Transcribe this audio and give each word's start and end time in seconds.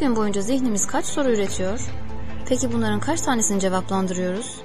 Gün 0.00 0.16
boyunca 0.16 0.40
zihnimiz 0.40 0.86
kaç 0.86 1.04
soru 1.04 1.30
üretiyor? 1.30 1.80
Peki 2.48 2.72
bunların 2.72 3.00
kaç 3.00 3.20
tanesini 3.20 3.60
cevaplandırıyoruz? 3.60 4.60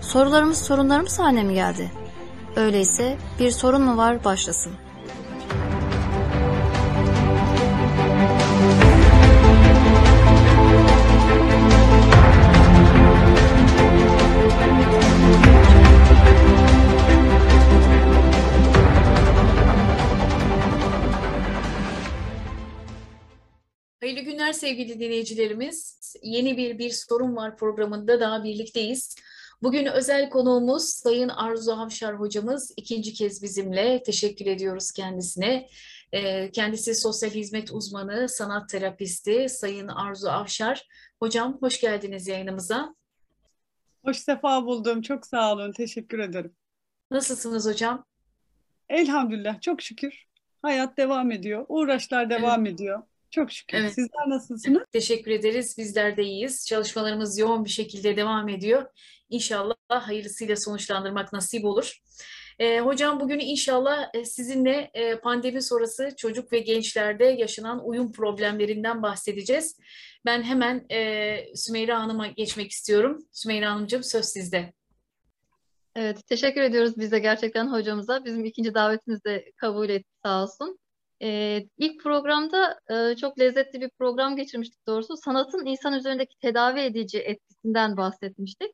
Sorularımız 0.00 0.58
sorunlarımız 0.58 1.18
haline 1.18 1.42
mi 1.42 1.54
geldi? 1.54 1.90
Öyleyse 2.56 3.16
bir 3.38 3.50
sorun 3.50 3.82
mu 3.82 3.96
var 3.96 4.24
başlasın. 4.24 4.72
Günler 24.36 24.52
sevgili 24.52 25.00
dinleyicilerimiz. 25.00 25.98
Yeni 26.22 26.56
bir 26.56 26.78
Bir 26.78 26.90
Sorun 26.90 27.36
Var 27.36 27.56
programında 27.56 28.20
daha 28.20 28.44
birlikteyiz. 28.44 29.16
Bugün 29.62 29.86
özel 29.86 30.30
konuğumuz 30.30 30.84
Sayın 30.84 31.28
Arzu 31.28 31.72
Havşar 31.72 32.20
hocamız 32.20 32.74
ikinci 32.76 33.14
kez 33.14 33.42
bizimle. 33.42 34.02
Teşekkür 34.02 34.46
ediyoruz 34.46 34.92
kendisine. 34.92 35.68
Ee, 36.12 36.50
kendisi 36.50 36.94
sosyal 36.94 37.30
hizmet 37.30 37.72
uzmanı, 37.72 38.28
sanat 38.28 38.68
terapisti 38.68 39.48
Sayın 39.48 39.88
Arzu 39.88 40.28
Avşar. 40.28 40.88
Hocam 41.18 41.58
hoş 41.60 41.80
geldiniz 41.80 42.28
yayınımıza. 42.28 42.94
Hoş 44.04 44.16
sefa 44.16 44.66
buldum. 44.66 45.02
Çok 45.02 45.26
sağ 45.26 45.52
olun. 45.52 45.72
Teşekkür 45.72 46.18
ederim. 46.18 46.52
Nasılsınız 47.10 47.66
hocam? 47.66 48.04
Elhamdülillah. 48.88 49.60
Çok 49.60 49.82
şükür. 49.82 50.24
Hayat 50.62 50.96
devam 50.96 51.30
ediyor. 51.30 51.64
Uğraşlar 51.68 52.30
devam 52.30 52.66
ediyor. 52.66 53.02
Çok 53.30 53.52
şükür. 53.52 53.78
Evet. 53.78 53.92
Sizler 53.92 54.28
nasılsınız? 54.28 54.82
Teşekkür 54.92 55.30
ederiz. 55.30 55.78
Bizler 55.78 56.16
de 56.16 56.22
iyiyiz. 56.22 56.66
Çalışmalarımız 56.66 57.38
yoğun 57.38 57.64
bir 57.64 57.70
şekilde 57.70 58.16
devam 58.16 58.48
ediyor. 58.48 58.86
İnşallah 59.30 59.74
hayırlısıyla 59.88 60.56
sonuçlandırmak 60.56 61.32
nasip 61.32 61.64
olur. 61.64 62.00
Ee, 62.58 62.80
hocam 62.80 63.20
bugün 63.20 63.38
inşallah 63.38 64.10
e, 64.14 64.24
sizinle 64.24 64.90
e, 64.94 65.20
pandemi 65.20 65.62
sonrası 65.62 66.10
çocuk 66.16 66.52
ve 66.52 66.58
gençlerde 66.58 67.24
yaşanan 67.24 67.88
uyum 67.88 68.12
problemlerinden 68.12 69.02
bahsedeceğiz. 69.02 69.78
Ben 70.24 70.42
hemen 70.42 70.86
e, 70.90 71.54
Sümeyra 71.54 72.00
Hanım'a 72.00 72.26
geçmek 72.26 72.70
istiyorum. 72.70 73.18
Sümeyra 73.32 73.70
Hanımcığım 73.70 74.02
söz 74.02 74.24
sizde. 74.24 74.72
Evet, 75.96 76.26
teşekkür 76.26 76.60
ediyoruz 76.60 76.92
biz 76.98 77.12
de 77.12 77.18
gerçekten 77.18 77.72
hocamıza. 77.72 78.24
Bizim 78.24 78.44
ikinci 78.44 78.74
davetimizi 78.74 79.24
de 79.24 79.52
kabul 79.56 79.88
etti 79.88 80.10
sağ 80.24 80.42
olsun. 80.42 80.78
Ee, 81.22 81.66
ilk 81.78 82.02
programda 82.02 82.80
e, 82.90 83.16
çok 83.16 83.38
lezzetli 83.40 83.80
bir 83.80 83.90
program 83.98 84.36
geçirmiştik 84.36 84.86
doğrusu. 84.86 85.16
Sanatın 85.16 85.66
insan 85.66 85.92
üzerindeki 85.92 86.38
tedavi 86.38 86.80
edici 86.80 87.18
etkisinden 87.18 87.96
bahsetmiştik. 87.96 88.70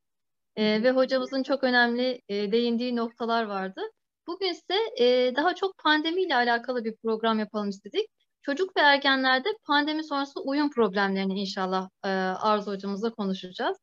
Ee, 0.56 0.82
ve 0.82 0.90
hocamızın 0.90 1.42
çok 1.42 1.64
önemli 1.64 2.22
e, 2.28 2.52
değindiği 2.52 2.96
noktalar 2.96 3.44
vardı. 3.44 3.80
Bugün 4.26 4.46
ise 4.52 4.74
e, 4.98 5.36
daha 5.36 5.54
çok 5.54 5.78
pandemiyle 5.78 6.34
alakalı 6.34 6.84
bir 6.84 6.96
program 6.96 7.38
yapalım 7.38 7.68
istedik. 7.68 8.06
Çocuk 8.42 8.76
ve 8.76 8.80
ergenlerde 8.80 9.48
pandemi 9.66 10.04
sonrası 10.04 10.40
uyum 10.40 10.70
problemlerini 10.70 11.40
inşallah 11.40 11.88
e, 12.04 12.08
Arzu 12.08 12.72
hocamızla 12.72 13.10
konuşacağız. 13.10 13.76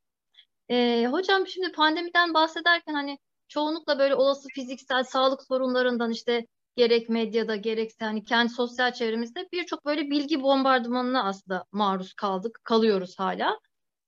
E, 0.69 1.07
hocam 1.11 1.47
şimdi 1.47 1.71
pandemiden 1.71 2.33
bahsederken 2.33 2.93
hani 2.93 3.17
çoğunlukla 3.47 3.99
böyle 3.99 4.15
olası 4.15 4.47
fiziksel 4.55 5.03
sağlık 5.03 5.43
sorunlarından 5.43 6.11
işte 6.11 6.45
gerek 6.75 7.09
medyada 7.09 7.55
gerekse 7.55 8.05
hani 8.05 8.23
kendi 8.23 8.53
sosyal 8.53 8.93
çevremizde 8.93 9.47
birçok 9.51 9.85
böyle 9.85 10.09
bilgi 10.09 10.43
bombardımanına 10.43 11.23
aslında 11.23 11.65
maruz 11.71 12.13
kaldık, 12.13 12.61
kalıyoruz 12.63 13.19
hala. 13.19 13.59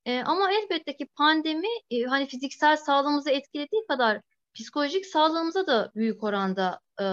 E, 0.06 0.24
ama 0.24 0.52
elbette 0.52 0.98
ki 0.98 1.08
pandemi 1.18 1.68
e, 1.90 2.04
hani 2.04 2.28
fiziksel 2.28 2.78
sağlığımızı 2.78 3.32
etkilediği 3.32 3.82
kadar 3.88 4.22
psikolojik 4.54 5.06
sağlığımıza 5.06 5.68
da 5.68 5.92
büyük 5.96 6.24
oranda 6.24 6.80
e, 7.02 7.06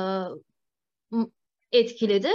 etkiledi. 1.72 2.30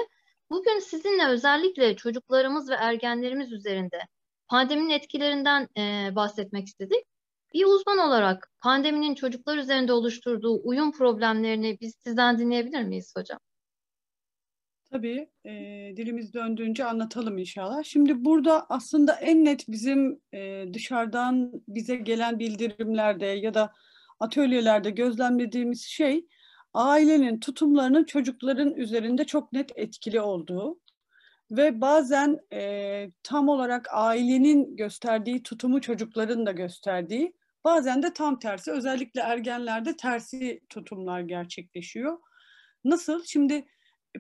Bugün 0.50 0.80
sizinle 0.80 1.28
özellikle 1.28 1.96
çocuklarımız 1.96 2.70
ve 2.70 2.74
ergenlerimiz 2.74 3.52
üzerinde 3.52 4.00
pandeminin 4.48 4.90
etkilerinden 4.90 5.68
e, 5.78 6.16
bahsetmek 6.16 6.68
istedik. 6.68 7.13
Bir 7.54 7.66
uzman 7.66 7.98
olarak 7.98 8.52
pandeminin 8.62 9.16
çocuklar 9.16 9.58
üzerinde 9.58 9.94
oluşturduğu 9.94 10.62
uyum 10.64 10.92
problemlerini 10.92 11.78
biz 11.82 11.96
sizden 12.04 12.40
dinleyebilir 12.40 12.84
miyiz 12.84 13.14
hocam? 13.18 13.40
Tabii 14.92 15.30
e, 15.46 15.52
dilimiz 15.98 16.34
döndüğünce 16.34 16.86
anlatalım 16.86 17.38
inşallah. 17.38 17.84
Şimdi 17.84 18.26
burada 18.26 18.66
aslında 18.70 19.14
en 19.14 19.46
net 19.46 19.68
bizim 19.68 20.22
e, 20.34 20.66
dışarıdan 20.74 21.52
bize 21.68 21.96
gelen 21.96 22.40
bildirimlerde 22.40 23.26
ya 23.26 23.54
da 23.54 23.74
atölyelerde 24.20 24.90
gözlemlediğimiz 24.90 25.82
şey 25.82 26.28
ailenin 26.74 27.40
tutumlarının 27.40 28.04
çocukların 28.04 28.74
üzerinde 28.74 29.26
çok 29.26 29.54
net 29.54 29.72
etkili 29.76 30.22
olduğu 30.22 30.80
ve 31.52 31.82
bazen 31.82 32.40
e, 32.54 33.12
tam 33.24 33.50
olarak 33.50 33.88
ailenin 33.92 34.76
gösterdiği 34.76 35.44
tutumu 35.44 35.82
çocukların 35.82 36.46
da 36.46 36.52
gösterdiği, 36.52 37.34
bazen 37.64 38.04
de 38.04 38.14
tam 38.14 38.40
tersi 38.40 38.72
özellikle 38.72 39.22
ergenlerde 39.22 39.98
tersi 39.98 40.62
tutumlar 40.70 41.22
gerçekleşiyor. 41.22 42.18
Nasıl? 42.84 43.24
Şimdi 43.26 43.66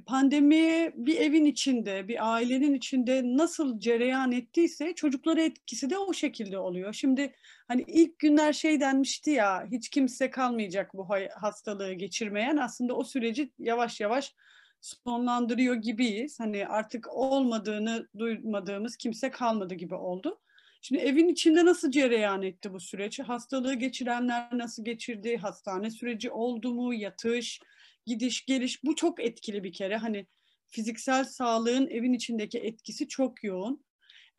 pandemi 0.05 0.91
bir 0.95 1.17
evin 1.19 1.45
içinde, 1.45 2.07
bir 2.07 2.33
ailenin 2.33 2.73
içinde 2.73 3.21
nasıl 3.25 3.79
cereyan 3.79 4.31
ettiyse 4.31 4.95
çocuklara 4.95 5.41
etkisi 5.41 5.89
de 5.89 5.97
o 5.97 6.13
şekilde 6.13 6.57
oluyor. 6.57 6.93
Şimdi 6.93 7.33
hani 7.67 7.85
ilk 7.87 8.19
günler 8.19 8.53
şey 8.53 8.79
denmişti 8.79 9.31
ya 9.31 9.67
hiç 9.71 9.89
kimse 9.89 10.29
kalmayacak 10.29 10.93
bu 10.93 11.07
hastalığı 11.35 11.93
geçirmeyen 11.93 12.57
aslında 12.57 12.95
o 12.95 13.03
süreci 13.03 13.51
yavaş 13.59 13.99
yavaş 14.01 14.35
sonlandırıyor 14.81 15.75
gibiyiz. 15.75 16.39
Hani 16.39 16.67
artık 16.67 17.07
olmadığını 17.13 18.07
duymadığımız 18.17 18.97
kimse 18.97 19.31
kalmadı 19.31 19.73
gibi 19.75 19.95
oldu. 19.95 20.39
Şimdi 20.85 21.01
evin 21.01 21.27
içinde 21.27 21.65
nasıl 21.65 21.91
cereyan 21.91 22.41
etti 22.41 22.73
bu 22.73 22.79
süreç? 22.79 23.19
Hastalığı 23.19 23.73
geçirenler 23.73 24.47
nasıl 24.51 24.85
geçirdi? 24.85 25.37
Hastane 25.37 25.89
süreci 25.89 26.31
oldu 26.31 26.73
mu? 26.73 26.93
Yatış, 26.93 27.61
gidiş, 28.05 28.45
geliş 28.45 28.83
bu 28.83 28.95
çok 28.95 29.19
etkili 29.19 29.63
bir 29.63 29.73
kere. 29.73 29.97
Hani 29.97 30.27
fiziksel 30.67 31.23
sağlığın 31.23 31.87
evin 31.87 32.13
içindeki 32.13 32.59
etkisi 32.59 33.07
çok 33.07 33.43
yoğun. 33.43 33.85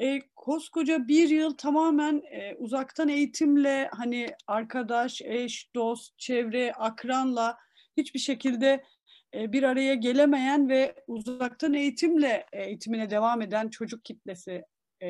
E, 0.01 0.21
koskoca 0.37 1.09
bir 1.09 1.29
yıl 1.29 1.57
tamamen 1.57 2.23
e, 2.31 2.55
uzaktan 2.55 3.09
eğitimle 3.09 3.89
hani 3.93 4.27
arkadaş, 4.47 5.23
eş, 5.23 5.75
dost, 5.75 6.19
çevre, 6.19 6.73
akranla 6.73 7.59
hiçbir 7.97 8.21
şekilde 8.21 8.85
e, 9.35 9.53
bir 9.53 9.63
araya 9.63 9.95
gelemeyen 9.95 10.69
ve 10.69 10.95
uzaktan 11.07 11.75
eğitimle 11.75 12.47
e, 12.53 12.65
eğitimine 12.65 13.11
devam 13.11 13.43
eden 13.43 13.69
çocuk 13.69 14.05
kitlesi 14.05 14.65
e, 15.03 15.09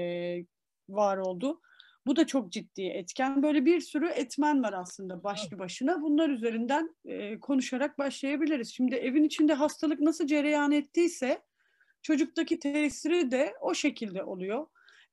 var 0.88 1.16
oldu. 1.16 1.60
Bu 2.06 2.16
da 2.16 2.26
çok 2.26 2.52
ciddi 2.52 2.82
etken. 2.82 3.42
Böyle 3.42 3.64
bir 3.64 3.80
sürü 3.80 4.08
etmen 4.08 4.62
var 4.62 4.72
aslında 4.72 5.24
başlı 5.24 5.58
başına. 5.58 6.02
Bunlar 6.02 6.28
üzerinden 6.28 6.96
e, 7.04 7.40
konuşarak 7.40 7.98
başlayabiliriz. 7.98 8.74
Şimdi 8.74 8.94
evin 8.94 9.24
içinde 9.24 9.54
hastalık 9.54 10.00
nasıl 10.00 10.26
cereyan 10.26 10.72
ettiyse 10.72 11.42
çocuktaki 12.02 12.58
tesiri 12.58 13.30
de 13.30 13.54
o 13.60 13.74
şekilde 13.74 14.24
oluyor. 14.24 14.66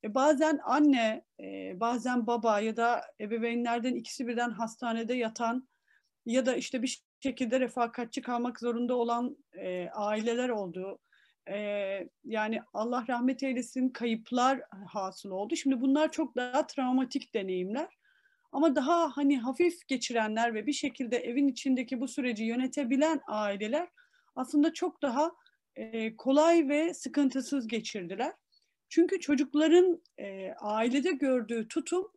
E, 0.03 0.13
bazen 0.15 0.59
anne, 0.63 1.25
e, 1.39 1.79
bazen 1.79 2.27
baba 2.27 2.59
ya 2.59 2.77
da 2.77 3.01
ebeveynlerden 3.21 3.95
ikisi 3.95 4.27
birden 4.27 4.49
hastanede 4.49 5.13
yatan 5.13 5.67
ya 6.25 6.45
da 6.45 6.55
işte 6.55 6.81
bir 6.81 7.03
şekilde 7.19 7.59
refakatçi 7.59 8.21
kalmak 8.21 8.59
zorunda 8.59 8.95
olan 8.95 9.37
e, 9.53 9.89
aileler 9.89 10.49
oldu. 10.49 10.99
E, 11.49 11.57
yani 12.23 12.61
Allah 12.73 13.05
rahmet 13.09 13.43
eylesin 13.43 13.89
kayıplar 13.89 14.61
hasıl 14.87 15.31
oldu. 15.31 15.55
Şimdi 15.55 15.81
bunlar 15.81 16.11
çok 16.11 16.35
daha 16.35 16.67
travmatik 16.67 17.33
deneyimler. 17.33 17.87
Ama 18.51 18.75
daha 18.75 19.17
hani 19.17 19.39
hafif 19.39 19.87
geçirenler 19.87 20.53
ve 20.53 20.67
bir 20.67 20.73
şekilde 20.73 21.17
evin 21.17 21.47
içindeki 21.47 22.01
bu 22.01 22.07
süreci 22.07 22.43
yönetebilen 22.43 23.21
aileler 23.27 23.87
aslında 24.35 24.73
çok 24.73 25.01
daha 25.01 25.31
e, 25.75 26.15
kolay 26.15 26.69
ve 26.69 26.93
sıkıntısız 26.93 27.67
geçirdiler. 27.67 28.33
Çünkü 28.89 29.19
çocukların 29.19 30.03
e, 30.17 30.51
ailede 30.51 31.11
gördüğü 31.11 31.67
tutum 31.67 32.07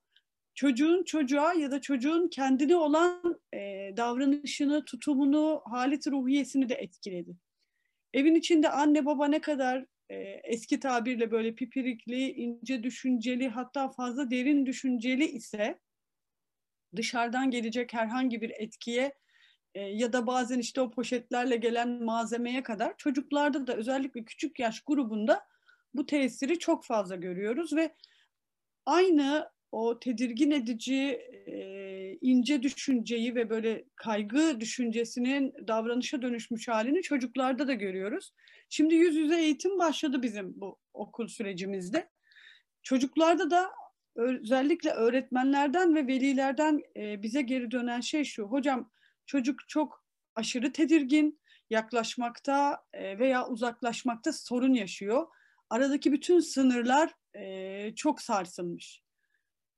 çocuğun 0.55 1.05
çocuğa 1.05 1.53
ya 1.55 1.71
da 1.71 1.81
çocuğun 1.81 2.29
kendine 2.29 2.77
olan 2.77 3.41
e, 3.55 3.59
davranışını, 3.97 4.85
tutumunu, 4.85 5.63
halet 5.65 6.07
ruhiyesini 6.07 6.69
de 6.69 6.75
etkiledi. 6.75 7.37
Evin 8.15 8.35
içinde 8.35 8.71
anne 8.71 9.07
baba 9.07 9.27
ne 9.27 9.41
kadar 9.41 9.87
e, 10.09 10.15
eski 10.45 10.81
tabirle 10.81 11.31
böyle 11.31 11.55
pipirikli, 11.55 12.33
ince 12.33 12.83
düşünceli 12.83 13.49
hatta 13.49 13.89
fazla 13.89 14.31
derin 14.31 14.67
düşünceli 14.67 15.25
ise 15.25 15.79
dışarıdan 16.97 17.51
gelecek 17.51 17.95
herhangi 17.95 18.41
bir 18.41 18.51
etkiye 18.51 19.15
e, 19.75 19.81
ya 19.81 20.13
da 20.13 20.27
bazen 20.27 20.59
işte 20.59 20.81
o 20.81 20.91
poşetlerle 20.91 21.57
gelen 21.57 21.89
malzemeye 21.89 22.63
kadar 22.63 22.97
çocuklarda 22.97 23.67
da 23.67 23.77
özellikle 23.77 24.25
küçük 24.25 24.59
yaş 24.59 24.81
grubunda 24.81 25.47
bu 25.95 26.07
tesiri 26.07 26.59
çok 26.59 26.85
fazla 26.85 27.17
görüyoruz 27.17 27.77
ve 27.77 27.95
aynı 28.87 29.51
o 29.75 29.99
tedirgin 29.99 30.51
edici 30.51 31.05
e, 31.47 32.19
ince 32.21 32.63
düşünceyi 32.63 33.35
ve 33.35 33.51
böyle 33.51 33.85
kaygı 33.97 34.61
düşüncesinin 34.61 35.55
davranışa 35.69 36.23
dönüşmüş 36.23 36.69
halini 36.69 37.03
çocuklarda 37.03 37.69
da 37.69 37.75
görüyoruz. 37.75 38.33
Şimdi 38.69 38.95
yüz 38.95 39.17
yüze 39.17 39.41
eğitim 39.43 39.79
başladı 39.79 40.23
bizim 40.23 40.61
bu 40.61 40.79
okul 40.93 41.29
sürecimizde. 41.29 42.09
Çocuklarda 42.83 43.51
da 43.51 43.71
özellikle 44.17 44.91
öğretmenlerden 44.91 45.95
ve 45.95 46.07
velilerden 46.07 46.81
e, 46.97 47.23
bize 47.23 47.43
geri 47.43 47.71
dönen 47.71 48.01
şey 48.01 48.25
şu. 48.25 48.45
Hocam 48.45 48.91
çocuk 49.27 49.69
çok 49.69 50.05
aşırı 50.35 50.73
tedirgin, 50.73 51.41
yaklaşmakta 51.71 52.85
e, 52.93 53.19
veya 53.19 53.49
uzaklaşmakta 53.49 54.33
sorun 54.33 54.75
yaşıyor. 54.75 55.27
Aradaki 55.71 56.13
bütün 56.13 56.41
sınırlar 56.41 57.15
e, 57.35 57.95
çok 57.95 58.23
sarsılmış. 58.23 59.04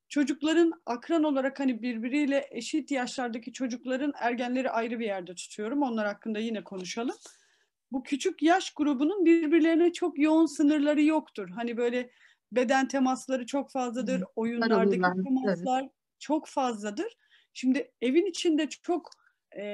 Çocukların 0.08 0.72
akran 0.86 1.24
olarak 1.24 1.60
hani 1.60 1.82
birbiriyle 1.82 2.46
eşit 2.50 2.90
yaşlardaki 2.90 3.52
çocukların 3.52 4.12
ergenleri 4.16 4.70
ayrı 4.70 4.98
bir 4.98 5.04
yerde 5.04 5.34
tutuyorum. 5.34 5.82
Onlar 5.82 6.06
hakkında 6.06 6.38
yine 6.38 6.64
konuşalım. 6.64 7.16
Bu 7.92 8.02
küçük 8.02 8.42
yaş 8.42 8.70
grubunun 8.70 9.24
birbirlerine 9.24 9.92
çok 9.92 10.18
yoğun 10.18 10.46
sınırları 10.46 11.02
yoktur. 11.02 11.48
Hani 11.48 11.76
böyle 11.76 12.10
beden 12.52 12.88
temasları 12.88 13.46
çok 13.46 13.70
fazladır. 13.70 14.24
Oyunlardaki 14.36 15.00
temaslar 15.24 15.82
evet. 15.82 15.92
çok 16.18 16.46
fazladır. 16.46 17.16
Şimdi 17.52 17.92
evin 18.00 18.26
içinde 18.26 18.68
çok 18.68 19.10
e, 19.56 19.64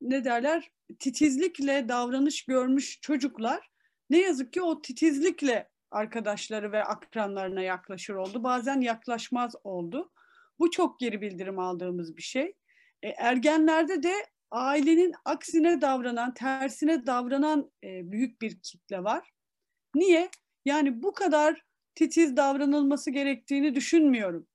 ne 0.00 0.24
derler 0.24 0.70
titizlikle 0.98 1.88
davranış 1.88 2.44
görmüş 2.44 3.00
çocuklar 3.00 3.70
ne 4.10 4.18
yazık 4.18 4.52
ki 4.52 4.62
o 4.62 4.82
titizlikle 4.82 5.68
arkadaşları 5.90 6.72
ve 6.72 6.84
akranlarına 6.84 7.62
yaklaşır 7.62 8.14
oldu. 8.14 8.42
Bazen 8.44 8.80
yaklaşmaz 8.80 9.54
oldu. 9.64 10.10
Bu 10.58 10.70
çok 10.70 11.00
geri 11.00 11.20
bildirim 11.20 11.58
aldığımız 11.58 12.16
bir 12.16 12.22
şey. 12.22 12.52
E, 13.02 13.08
ergenlerde 13.08 14.02
de 14.02 14.12
ailenin 14.50 15.14
aksine 15.24 15.80
davranan, 15.80 16.34
tersine 16.34 17.06
davranan 17.06 17.70
e, 17.84 18.12
büyük 18.12 18.40
bir 18.40 18.60
kitle 18.60 19.04
var. 19.04 19.30
Niye? 19.94 20.30
Yani 20.64 21.02
bu 21.02 21.12
kadar 21.12 21.62
titiz 21.94 22.36
davranılması 22.36 23.10
gerektiğini 23.10 23.74
düşünmüyorum 23.74 24.46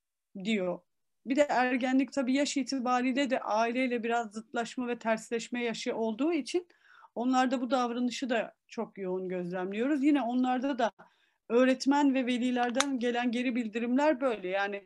diyor. 0.43 0.79
Bir 1.25 1.35
de 1.35 1.41
ergenlik 1.41 2.13
tabii 2.13 2.33
yaş 2.33 2.57
itibariyle 2.57 3.29
de 3.29 3.39
aileyle 3.39 4.03
biraz 4.03 4.31
zıtlaşma 4.31 4.87
ve 4.87 4.99
tersleşme 4.99 5.63
yaşı 5.63 5.95
olduğu 5.95 6.33
için 6.33 6.67
onlarda 7.15 7.61
bu 7.61 7.71
davranışı 7.71 8.29
da 8.29 8.55
çok 8.67 8.97
yoğun 8.97 9.29
gözlemliyoruz. 9.29 10.03
Yine 10.03 10.21
onlarda 10.21 10.79
da 10.79 10.91
öğretmen 11.49 12.13
ve 12.13 12.25
velilerden 12.25 12.99
gelen 12.99 13.31
geri 13.31 13.55
bildirimler 13.55 14.21
böyle. 14.21 14.47
Yani 14.47 14.83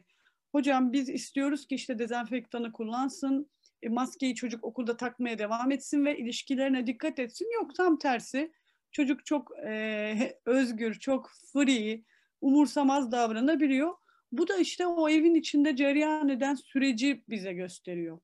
hocam 0.52 0.94
biz 0.94 1.10
istiyoruz 1.10 1.68
ki 1.68 1.76
işte 1.76 2.00
dezenfektanı 2.00 2.72
kullansın, 2.72 3.50
e, 3.82 3.90
maskeyi 3.90 4.36
çocuk 4.36 4.64
okulda 4.64 4.98
takmaya 4.98 5.40
devam 5.40 5.72
etsin 5.72 6.06
ve 6.06 6.18
ilişkilerine 6.18 6.88
dikkat 6.88 7.20
etsin. 7.20 7.48
Yok 7.54 7.76
tam 7.76 8.00
tersi. 8.00 8.52
Çocuk 8.92 9.26
çok 9.26 9.52
e, 9.68 10.38
özgür, 10.46 10.94
çok 10.94 11.32
free, 11.54 12.04
umursamaz 12.42 13.12
davranabiliyor. 13.12 13.94
Bu 14.32 14.48
da 14.48 14.58
işte 14.58 14.88
o 14.88 15.10
evin 15.10 15.36
içinde 15.36 15.76
cereyan 15.76 16.30
eden 16.30 16.56
süreci 16.56 17.24
bize 17.30 17.54
gösteriyor. 17.54 18.20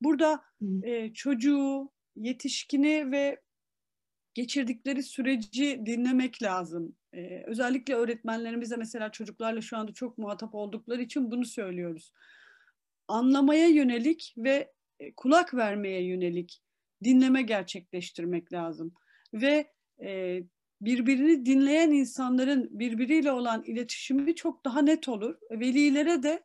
Burada 0.00 0.42
e, 0.82 1.12
çocuğu, 1.12 1.90
yetişkini 2.16 3.12
ve 3.12 3.40
geçirdikleri 4.38 5.02
süreci 5.02 5.82
dinlemek 5.86 6.42
lazım. 6.42 6.96
Ee, 7.14 7.42
özellikle 7.46 7.94
öğretmenlerimize 7.94 8.76
mesela 8.76 9.12
çocuklarla 9.12 9.60
şu 9.60 9.76
anda 9.76 9.92
çok 9.92 10.18
muhatap 10.18 10.54
oldukları 10.54 11.02
için 11.02 11.30
bunu 11.30 11.44
söylüyoruz. 11.44 12.12
Anlamaya 13.08 13.68
yönelik 13.68 14.34
ve 14.36 14.72
e, 15.00 15.14
kulak 15.14 15.54
vermeye 15.54 16.04
yönelik 16.04 16.62
dinleme 17.04 17.42
gerçekleştirmek 17.42 18.52
lazım. 18.52 18.94
Ve 19.34 19.72
e, 20.02 20.42
birbirini 20.80 21.46
dinleyen 21.46 21.90
insanların 21.90 22.68
birbiriyle 22.78 23.32
olan 23.32 23.62
iletişimi 23.64 24.34
çok 24.34 24.64
daha 24.64 24.82
net 24.82 25.08
olur. 25.08 25.34
Velilere 25.50 26.22
de 26.22 26.44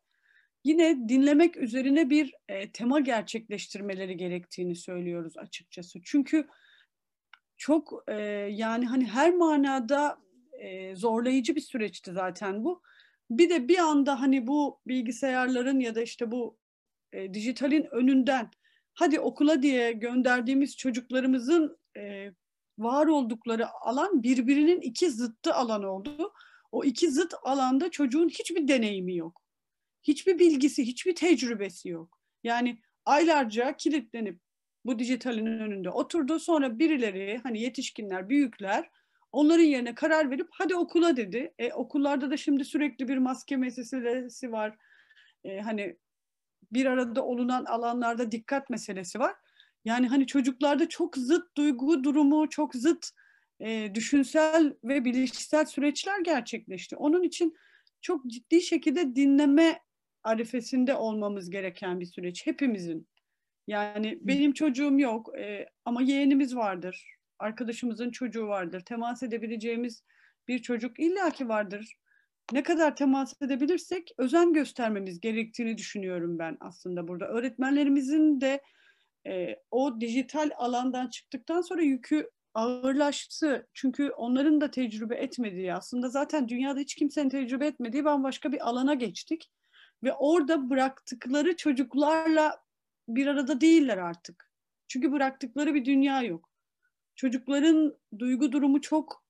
yine 0.63 1.09
dinlemek 1.09 1.57
üzerine 1.57 2.09
bir 2.09 2.33
e, 2.47 2.71
tema 2.71 2.99
gerçekleştirmeleri 2.99 4.17
gerektiğini 4.17 4.75
söylüyoruz 4.75 5.37
açıkçası. 5.37 5.99
Çünkü 6.03 6.47
çok 7.63 8.03
e, 8.07 8.15
yani 8.51 8.85
hani 8.85 9.05
her 9.05 9.33
manada 9.33 10.17
e, 10.59 10.95
zorlayıcı 10.95 11.55
bir 11.55 11.61
süreçti 11.61 12.11
zaten 12.11 12.63
bu. 12.63 12.81
Bir 13.29 13.49
de 13.49 13.67
bir 13.67 13.77
anda 13.77 14.21
hani 14.21 14.47
bu 14.47 14.81
bilgisayarların 14.87 15.79
ya 15.79 15.95
da 15.95 16.01
işte 16.01 16.31
bu 16.31 16.57
e, 17.13 17.33
dijitalin 17.33 17.87
önünden 17.91 18.51
hadi 18.93 19.19
okula 19.19 19.61
diye 19.61 19.91
gönderdiğimiz 19.91 20.77
çocuklarımızın 20.77 21.77
e, 21.97 22.31
var 22.77 23.07
oldukları 23.07 23.67
alan 23.69 24.23
birbirinin 24.23 24.81
iki 24.81 25.11
zıttı 25.11 25.53
alan 25.53 25.83
oldu. 25.83 26.33
O 26.71 26.83
iki 26.83 27.11
zıt 27.11 27.33
alanda 27.43 27.91
çocuğun 27.91 28.29
hiçbir 28.29 28.67
deneyimi 28.67 29.15
yok. 29.15 29.41
Hiçbir 30.03 30.39
bilgisi, 30.39 30.83
hiçbir 30.87 31.15
tecrübesi 31.15 31.89
yok. 31.89 32.19
Yani 32.43 32.79
aylarca 33.05 33.77
kilitlenip 33.77 34.42
bu 34.85 34.99
dijitalin 34.99 35.45
önünde 35.45 35.89
oturdu. 35.89 36.39
Sonra 36.39 36.79
birileri 36.79 37.39
hani 37.43 37.61
yetişkinler, 37.61 38.29
büyükler 38.29 38.89
onların 39.31 39.63
yerine 39.63 39.95
karar 39.95 40.31
verip 40.31 40.47
hadi 40.51 40.75
okula 40.75 41.17
dedi. 41.17 41.53
E, 41.59 41.73
okullarda 41.73 42.31
da 42.31 42.37
şimdi 42.37 42.65
sürekli 42.65 43.07
bir 43.07 43.17
maske 43.17 43.57
meselesi 43.57 44.51
var. 44.51 44.75
E, 45.43 45.59
hani 45.59 45.97
bir 46.71 46.85
arada 46.85 47.25
olunan 47.25 47.65
alanlarda 47.65 48.31
dikkat 48.31 48.69
meselesi 48.69 49.19
var. 49.19 49.35
Yani 49.85 50.07
hani 50.07 50.27
çocuklarda 50.27 50.89
çok 50.89 51.17
zıt 51.17 51.57
duygu 51.57 52.03
durumu, 52.03 52.49
çok 52.49 52.75
zıt 52.75 53.09
e, 53.59 53.95
düşünsel 53.95 54.73
ve 54.83 55.05
bilişsel 55.05 55.65
süreçler 55.65 56.19
gerçekleşti. 56.19 56.95
Onun 56.95 57.23
için 57.23 57.55
çok 58.01 58.25
ciddi 58.27 58.61
şekilde 58.61 59.15
dinleme 59.15 59.79
arifesinde 60.23 60.95
olmamız 60.95 61.49
gereken 61.49 61.99
bir 61.99 62.05
süreç 62.05 62.47
hepimizin. 62.47 63.07
Yani 63.67 64.19
benim 64.21 64.53
çocuğum 64.53 64.99
yok 64.99 65.39
e, 65.39 65.65
ama 65.85 66.01
yeğenimiz 66.01 66.55
vardır. 66.55 67.15
Arkadaşımızın 67.39 68.11
çocuğu 68.11 68.47
vardır. 68.47 68.81
Temas 68.85 69.23
edebileceğimiz 69.23 70.03
bir 70.47 70.59
çocuk 70.59 70.99
illaki 70.99 71.49
vardır. 71.49 71.95
Ne 72.51 72.63
kadar 72.63 72.95
temas 72.95 73.41
edebilirsek 73.41 74.11
özen 74.17 74.53
göstermemiz 74.53 75.19
gerektiğini 75.19 75.77
düşünüyorum 75.77 76.39
ben 76.39 76.57
aslında 76.59 77.07
burada. 77.07 77.27
Öğretmenlerimizin 77.27 78.41
de 78.41 78.61
e, 79.27 79.55
o 79.71 80.01
dijital 80.01 80.49
alandan 80.57 81.07
çıktıktan 81.07 81.61
sonra 81.61 81.81
yükü 81.81 82.29
ağırlaştı. 82.53 83.67
Çünkü 83.73 84.09
onların 84.09 84.61
da 84.61 84.71
tecrübe 84.71 85.15
etmediği 85.15 85.73
aslında 85.73 86.09
zaten 86.09 86.47
dünyada 86.47 86.79
hiç 86.79 86.95
kimsenin 86.95 87.29
tecrübe 87.29 87.67
etmediği 87.67 88.05
bambaşka 88.05 88.51
bir 88.51 88.69
alana 88.69 88.93
geçtik. 88.93 89.51
Ve 90.03 90.13
orada 90.13 90.69
bıraktıkları 90.69 91.55
çocuklarla 91.55 92.62
bir 93.07 93.27
arada 93.27 93.61
değiller 93.61 93.97
artık. 93.97 94.51
Çünkü 94.87 95.11
bıraktıkları 95.11 95.73
bir 95.73 95.85
dünya 95.85 96.21
yok. 96.21 96.49
Çocukların 97.15 97.97
duygu 98.19 98.51
durumu 98.51 98.81
çok 98.81 99.25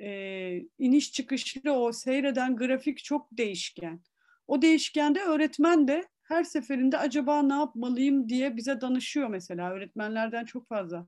e, 0.00 0.60
iniş 0.78 1.12
çıkışlı 1.12 1.72
o 1.72 1.92
seyreden 1.92 2.56
grafik 2.56 3.04
çok 3.04 3.28
değişken. 3.32 4.00
O 4.46 4.62
değişkende 4.62 5.20
öğretmen 5.20 5.88
de 5.88 6.08
her 6.22 6.44
seferinde 6.44 6.98
acaba 6.98 7.42
ne 7.42 7.54
yapmalıyım 7.54 8.28
diye 8.28 8.56
bize 8.56 8.80
danışıyor 8.80 9.28
mesela. 9.28 9.70
Öğretmenlerden 9.70 10.44
çok 10.44 10.68
fazla 10.68 11.06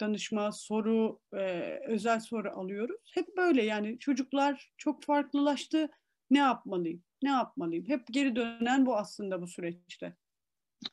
danışma, 0.00 0.52
soru, 0.52 1.20
e, 1.32 1.78
özel 1.86 2.20
soru 2.20 2.50
alıyoruz. 2.50 3.12
Hep 3.14 3.36
böyle 3.36 3.64
yani 3.64 3.98
çocuklar 3.98 4.72
çok 4.76 5.02
farklılaştı. 5.02 5.88
Ne 6.30 6.38
yapmalıyım? 6.38 7.02
Ne 7.22 7.30
yapmalıyım? 7.30 7.88
Hep 7.88 8.06
geri 8.10 8.36
dönen 8.36 8.86
bu 8.86 8.96
aslında 8.96 9.42
bu 9.42 9.46
süreçte. 9.46 10.16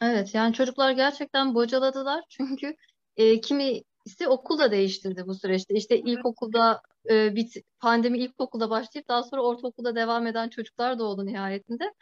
Evet 0.01 0.35
yani 0.35 0.53
çocuklar 0.53 0.91
gerçekten 0.91 1.55
bocaladılar 1.55 2.23
çünkü 2.29 2.75
e, 3.17 3.41
kimisi 3.41 4.27
okul 4.27 4.59
da 4.59 4.71
değiştirdi 4.71 5.23
bu 5.27 5.35
süreçte. 5.35 5.73
İşte 5.75 5.99
ilkokulda 5.99 6.81
e, 7.09 7.35
bit 7.35 7.55
pandemi 7.79 8.17
ilkokulda 8.19 8.69
başlayıp 8.69 9.07
daha 9.07 9.23
sonra 9.23 9.41
ortaokulda 9.41 9.95
devam 9.95 10.27
eden 10.27 10.49
çocuklar 10.49 10.99
da 10.99 11.03
oldu 11.03 11.25
nihayetinde. 11.25 11.93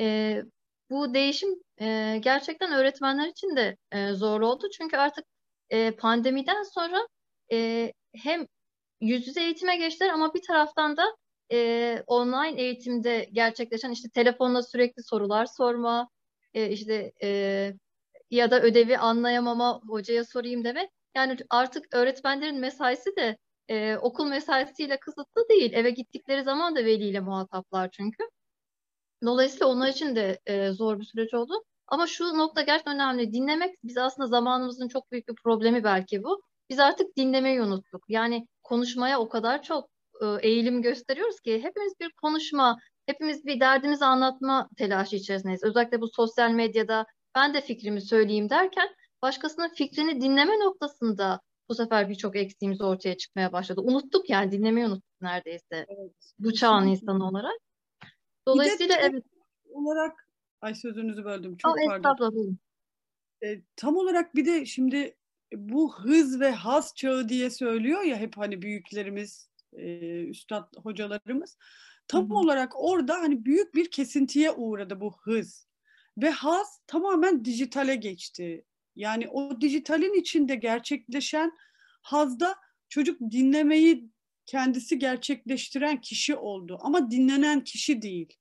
E, 0.00 0.42
bu 0.90 1.14
değişim 1.14 1.50
e, 1.80 2.18
gerçekten 2.22 2.72
öğretmenler 2.72 3.28
için 3.28 3.56
de 3.56 3.76
e, 3.92 4.12
zor 4.12 4.40
oldu 4.40 4.66
çünkü 4.78 4.96
artık 4.96 5.24
e, 5.70 5.90
pandemiden 5.90 6.62
sonra 6.62 7.08
e, 7.52 7.92
hem 8.14 8.46
yüz 9.00 9.26
yüze 9.26 9.42
eğitime 9.42 9.76
geçtiler 9.76 10.08
ama 10.10 10.34
bir 10.34 10.42
taraftan 10.46 10.96
da 10.96 11.16
e, 11.52 12.02
online 12.06 12.62
eğitimde 12.62 13.28
gerçekleşen 13.32 13.90
işte 13.90 14.08
telefonla 14.08 14.62
sürekli 14.62 15.02
sorular 15.02 15.46
sorma, 15.46 16.08
e, 16.54 16.68
işte 16.70 17.12
e, 17.22 17.28
ya 18.30 18.50
da 18.50 18.62
ödevi 18.62 18.98
anlayamama 18.98 19.80
hocaya 19.88 20.24
sorayım 20.24 20.64
deme. 20.64 20.90
Yani 21.16 21.36
artık 21.50 21.94
öğretmenlerin 21.94 22.60
mesaisi 22.60 23.16
de 23.16 23.36
e, 23.68 23.96
okul 23.96 24.26
mesaisiyle 24.26 24.96
kısıtlı 25.00 25.48
değil. 25.48 25.72
Eve 25.72 25.90
gittikleri 25.90 26.42
zaman 26.42 26.76
da 26.76 26.84
veliyle 26.84 27.20
muhataplar 27.20 27.90
çünkü. 27.90 28.24
Dolayısıyla 29.24 29.66
onlar 29.66 29.88
için 29.88 30.16
de 30.16 30.40
e, 30.46 30.70
zor 30.72 31.00
bir 31.00 31.04
süreç 31.04 31.34
oldu. 31.34 31.64
Ama 31.86 32.06
şu 32.06 32.38
nokta 32.38 32.62
gerçekten 32.62 32.94
önemli. 32.94 33.32
Dinlemek 33.32 33.76
biz 33.84 33.98
aslında 33.98 34.28
zamanımızın 34.28 34.88
çok 34.88 35.12
büyük 35.12 35.28
bir 35.28 35.34
problemi 35.34 35.84
belki 35.84 36.22
bu. 36.22 36.42
Biz 36.70 36.78
artık 36.78 37.16
dinlemeyi 37.16 37.62
unuttuk. 37.62 38.04
Yani 38.08 38.46
konuşmaya 38.62 39.20
o 39.20 39.28
kadar 39.28 39.62
çok 39.62 39.90
e, 40.22 40.26
eğilim 40.48 40.82
gösteriyoruz 40.82 41.40
ki 41.40 41.62
hepimiz 41.62 41.92
bir 42.00 42.12
konuşma, 42.12 42.78
hepimiz 43.06 43.46
bir 43.46 43.60
derdimizi 43.60 44.04
anlatma 44.04 44.68
telaşı 44.76 45.16
içerisindeyiz. 45.16 45.64
Özellikle 45.64 46.00
bu 46.00 46.08
sosyal 46.08 46.50
medyada 46.50 47.06
ben 47.34 47.54
de 47.54 47.60
fikrimi 47.60 48.00
söyleyeyim 48.00 48.50
derken 48.50 48.88
başkasının 49.22 49.68
fikrini 49.68 50.20
dinleme 50.20 50.58
noktasında 50.58 51.40
bu 51.68 51.74
sefer 51.74 52.08
birçok 52.08 52.36
eksiğimiz 52.36 52.80
ortaya 52.80 53.16
çıkmaya 53.16 53.52
başladı. 53.52 53.80
Unuttuk 53.80 54.30
yani 54.30 54.52
dinlemeyi 54.52 54.86
unuttuk 54.86 55.20
neredeyse 55.20 55.86
Evet. 55.88 56.12
bu 56.38 56.52
çağın 56.52 56.86
insanı 56.86 57.28
olarak. 57.28 57.58
Dolayısıyla 58.48 58.96
de- 58.96 59.00
evet. 59.02 59.24
olarak 59.70 60.28
ay 60.60 60.74
sözünüzü 60.74 61.24
böldüm 61.24 61.56
çok 61.56 61.78
Aa, 61.78 62.00
pardon. 62.02 62.58
E, 63.44 63.62
tam 63.76 63.96
olarak 63.96 64.34
bir 64.34 64.46
de 64.46 64.66
şimdi 64.66 65.16
bu 65.54 65.94
hız 65.98 66.40
ve 66.40 66.50
haz 66.50 66.94
çağı 66.96 67.28
diye 67.28 67.50
söylüyor 67.50 68.02
ya 68.02 68.16
hep 68.16 68.36
hani 68.36 68.62
büyüklerimiz, 68.62 69.50
e, 69.72 70.22
üstad 70.24 70.76
hocalarımız. 70.76 71.56
Tam 72.12 72.24
Hı 72.30 72.34
hı. 72.34 72.38
olarak 72.38 72.72
orada 72.74 73.14
hani 73.14 73.44
büyük 73.44 73.74
bir 73.74 73.90
kesintiye 73.90 74.50
uğradı 74.50 75.00
bu 75.00 75.12
hız. 75.22 75.68
Ve 76.18 76.30
haz 76.30 76.80
tamamen 76.86 77.44
dijitale 77.44 77.94
geçti. 77.96 78.64
Yani 78.96 79.28
o 79.28 79.60
dijitalin 79.60 80.20
içinde 80.20 80.54
gerçekleşen 80.54 81.52
hazda 82.02 82.56
çocuk 82.88 83.20
dinlemeyi 83.20 84.10
kendisi 84.46 84.98
gerçekleştiren 84.98 86.00
kişi 86.00 86.36
oldu. 86.36 86.78
Ama 86.82 87.10
dinlenen 87.10 87.64
kişi 87.64 88.02
değil. 88.02 88.32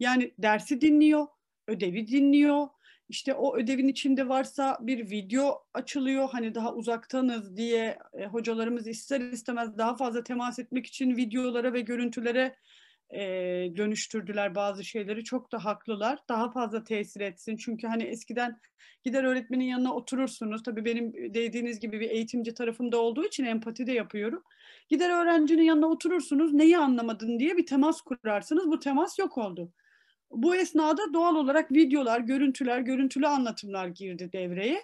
Yani 0.00 0.34
dersi 0.38 0.80
dinliyor, 0.80 1.26
ödevi 1.68 2.08
dinliyor, 2.08 2.68
işte 3.08 3.34
o 3.34 3.56
ödevin 3.56 3.88
içinde 3.88 4.28
varsa 4.28 4.78
bir 4.80 5.10
video 5.10 5.66
açılıyor. 5.74 6.28
Hani 6.32 6.54
daha 6.54 6.74
uzaktanız 6.74 7.56
diye 7.56 7.98
e, 8.12 8.26
hocalarımız 8.26 8.86
ister 8.86 9.20
istemez 9.20 9.78
daha 9.78 9.96
fazla 9.96 10.24
temas 10.24 10.58
etmek 10.58 10.86
için 10.86 11.16
videolara 11.16 11.72
ve 11.72 11.80
görüntülere 11.80 12.56
e, 13.10 13.20
dönüştürdüler 13.76 14.54
bazı 14.54 14.84
şeyleri. 14.84 15.24
Çok 15.24 15.52
da 15.52 15.64
haklılar. 15.64 16.18
Daha 16.28 16.52
fazla 16.52 16.84
tesir 16.84 17.20
etsin. 17.20 17.56
Çünkü 17.56 17.86
hani 17.86 18.02
eskiden 18.02 18.60
gider 19.04 19.24
öğretmenin 19.24 19.64
yanına 19.64 19.94
oturursunuz. 19.94 20.62
Tabii 20.62 20.84
benim 20.84 21.12
dediğiniz 21.34 21.80
gibi 21.80 22.00
bir 22.00 22.10
eğitimci 22.10 22.54
tarafımda 22.54 23.00
olduğu 23.00 23.24
için 23.24 23.44
empati 23.44 23.86
de 23.86 23.92
yapıyorum. 23.92 24.42
Gider 24.88 25.10
öğrencinin 25.10 25.62
yanına 25.62 25.86
oturursunuz. 25.86 26.52
Neyi 26.52 26.78
anlamadın 26.78 27.38
diye 27.38 27.56
bir 27.56 27.66
temas 27.66 28.00
kurarsınız. 28.00 28.66
Bu 28.66 28.80
temas 28.80 29.18
yok 29.18 29.38
oldu. 29.38 29.72
Bu 30.30 30.56
esnada 30.56 31.14
doğal 31.14 31.34
olarak 31.34 31.72
videolar, 31.72 32.20
görüntüler, 32.20 32.80
görüntülü 32.80 33.26
anlatımlar 33.26 33.88
girdi 33.88 34.30
devreye. 34.32 34.82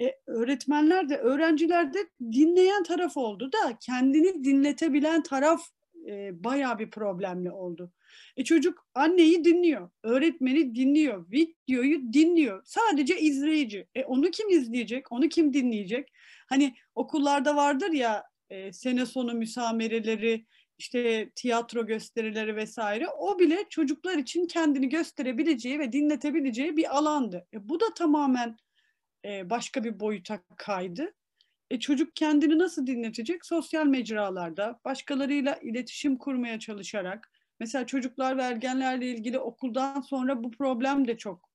E, 0.00 0.12
öğretmenler 0.26 1.08
de, 1.08 1.16
öğrenciler 1.16 1.94
de 1.94 1.98
dinleyen 2.20 2.82
taraf 2.82 3.16
oldu 3.16 3.50
da 3.52 3.78
kendini 3.80 4.44
dinletebilen 4.44 5.22
taraf 5.22 5.60
e, 6.08 6.44
bayağı 6.44 6.78
bir 6.78 6.90
problemli 6.90 7.50
oldu. 7.50 7.92
E, 8.36 8.44
çocuk 8.44 8.86
anneyi 8.94 9.44
dinliyor, 9.44 9.90
öğretmeni 10.02 10.74
dinliyor, 10.74 11.30
videoyu 11.30 12.12
dinliyor. 12.12 12.62
Sadece 12.64 13.20
izleyici. 13.20 13.86
E, 13.94 14.04
onu 14.04 14.30
kim 14.30 14.48
izleyecek, 14.48 15.12
onu 15.12 15.28
kim 15.28 15.52
dinleyecek? 15.52 16.12
Hani 16.48 16.74
okullarda 16.94 17.56
vardır 17.56 17.92
ya 17.92 18.24
e, 18.50 18.72
sene 18.72 19.06
sonu 19.06 19.34
müsamereleri, 19.34 20.46
işte 20.78 21.30
tiyatro 21.34 21.86
gösterileri 21.86 22.56
vesaire 22.56 23.08
o 23.08 23.38
bile 23.38 23.64
çocuklar 23.70 24.18
için 24.18 24.46
kendini 24.46 24.88
gösterebileceği 24.88 25.78
ve 25.78 25.92
dinletebileceği 25.92 26.76
bir 26.76 26.96
alandı. 26.98 27.46
E, 27.54 27.68
bu 27.68 27.80
da 27.80 27.94
tamamen 27.94 28.56
e, 29.24 29.50
başka 29.50 29.84
bir 29.84 30.00
boyuta 30.00 30.42
kaydı. 30.56 31.14
E, 31.70 31.80
çocuk 31.80 32.16
kendini 32.16 32.58
nasıl 32.58 32.86
dinletecek? 32.86 33.46
Sosyal 33.46 33.86
mecralarda 33.86 34.80
başkalarıyla 34.84 35.56
iletişim 35.56 36.18
kurmaya 36.18 36.58
çalışarak. 36.58 37.32
Mesela 37.60 37.86
çocuklar 37.86 38.36
ve 38.36 38.42
ergenlerle 38.42 39.06
ilgili 39.06 39.38
okuldan 39.38 40.00
sonra 40.00 40.44
bu 40.44 40.50
problem 40.50 41.08
de 41.08 41.16
çok 41.16 41.50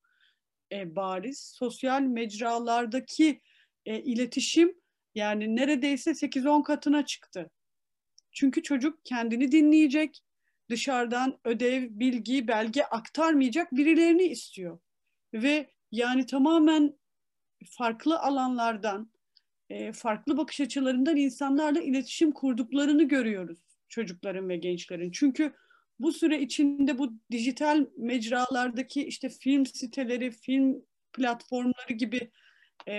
e, 0.72 0.96
bariz. 0.96 1.40
Sosyal 1.40 2.02
mecralardaki 2.02 3.42
e, 3.86 4.00
iletişim 4.00 4.76
yani 5.16 5.56
neredeyse 5.56 6.12
8-10 6.12 6.64
katına 6.64 7.06
çıktı. 7.06 7.52
Çünkü 8.32 8.64
çocuk 8.64 9.06
kendini 9.06 9.52
dinleyecek, 9.52 10.24
dışarıdan 10.70 11.40
ödev, 11.44 11.88
bilgi, 11.90 12.48
belge 12.48 12.84
aktarmayacak 12.84 13.72
birilerini 13.72 14.24
istiyor. 14.24 14.80
Ve 15.34 15.70
yani 15.92 16.26
tamamen 16.26 16.98
farklı 17.66 18.20
alanlardan, 18.20 19.13
farklı 19.94 20.38
bakış 20.38 20.62
açılarından 20.62 21.16
insanlarla 21.16 21.82
iletişim 21.82 22.32
kurduklarını 22.32 23.04
görüyoruz 23.04 23.60
çocukların 23.90 24.50
ve 24.50 24.58
gençlerin. 24.58 25.12
Çünkü 25.12 25.54
bu 26.00 26.12
süre 26.12 26.42
içinde 26.42 26.98
bu 26.98 27.14
dijital 27.32 27.86
mecralardaki 27.98 29.06
işte 29.06 29.30
film 29.30 29.66
siteleri, 29.66 30.32
film 30.32 30.86
platformları 31.14 31.94
gibi 31.94 32.32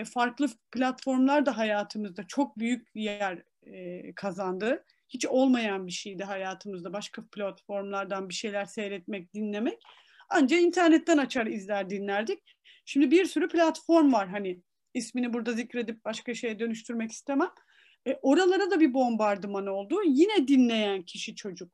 farklı 0.04 0.46
platformlar 0.72 1.46
da 1.46 1.58
hayatımızda 1.58 2.26
çok 2.26 2.58
büyük 2.58 2.88
yer 2.94 3.42
kazandı 4.16 4.84
hiç 5.08 5.26
olmayan 5.26 5.86
bir 5.86 5.92
şeydi 5.92 6.24
hayatımızda. 6.24 6.92
Başka 6.92 7.26
platformlardan 7.26 8.28
bir 8.28 8.34
şeyler 8.34 8.64
seyretmek, 8.64 9.34
dinlemek. 9.34 9.78
Ancak 10.28 10.60
internetten 10.60 11.18
açar 11.18 11.46
izler 11.46 11.90
dinlerdik. 11.90 12.38
Şimdi 12.84 13.10
bir 13.10 13.24
sürü 13.24 13.48
platform 13.48 14.12
var 14.12 14.28
hani 14.28 14.60
ismini 14.94 15.32
burada 15.32 15.52
zikredip 15.52 16.04
başka 16.04 16.34
şeye 16.34 16.58
dönüştürmek 16.58 17.12
istemem. 17.12 17.50
E, 18.06 18.18
oralara 18.22 18.70
da 18.70 18.80
bir 18.80 18.94
bombardıman 18.94 19.66
oldu. 19.66 20.02
Yine 20.06 20.48
dinleyen 20.48 21.02
kişi 21.02 21.34
çocuk. 21.34 21.72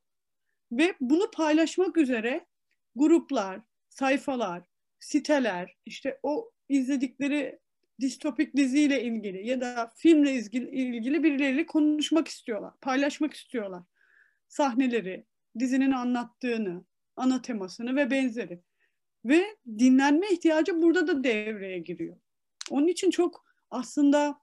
Ve 0.72 0.94
bunu 1.00 1.30
paylaşmak 1.30 1.96
üzere 1.96 2.46
gruplar, 2.94 3.60
sayfalar, 3.88 4.62
siteler, 5.00 5.76
işte 5.86 6.18
o 6.22 6.50
izledikleri 6.68 7.58
distopik 8.00 8.56
diziyle 8.56 9.02
ilgili 9.02 9.48
ya 9.48 9.60
da 9.60 9.92
filmle 9.96 10.32
ilgili 10.32 11.22
birileriyle 11.22 11.66
konuşmak 11.66 12.28
istiyorlar, 12.28 12.72
paylaşmak 12.80 13.34
istiyorlar. 13.34 13.82
Sahneleri, 14.48 15.26
dizinin 15.58 15.92
anlattığını, 15.92 16.84
ana 17.16 17.42
temasını 17.42 17.96
ve 17.96 18.10
benzeri. 18.10 18.60
Ve 19.24 19.56
dinlenme 19.78 20.30
ihtiyacı 20.30 20.82
burada 20.82 21.06
da 21.06 21.24
devreye 21.24 21.78
giriyor. 21.78 22.16
Onun 22.70 22.86
için 22.86 23.10
çok 23.10 23.44
aslında 23.70 24.40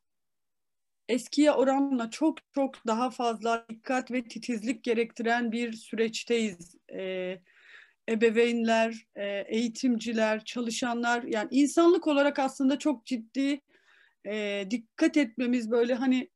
eskiye 1.09 1.51
oranla 1.51 2.09
çok 2.09 2.37
çok 2.55 2.87
daha 2.87 3.09
fazla 3.09 3.65
dikkat 3.69 4.11
ve 4.11 4.23
titizlik 4.23 4.83
gerektiren 4.83 5.51
bir 5.51 5.73
süreçteyiz. 5.73 6.75
Ee, 6.93 7.41
ebeveynler, 8.09 9.05
e, 9.15 9.25
eğitimciler, 9.27 10.45
çalışanlar 10.45 11.23
yani 11.23 11.47
insanlık 11.51 12.07
olarak 12.07 12.39
aslında 12.39 12.79
çok 12.79 13.05
ciddi 13.05 13.61
e, 14.25 14.65
dikkat 14.71 15.17
etmemiz 15.17 15.71
böyle 15.71 15.93
hani 15.93 16.29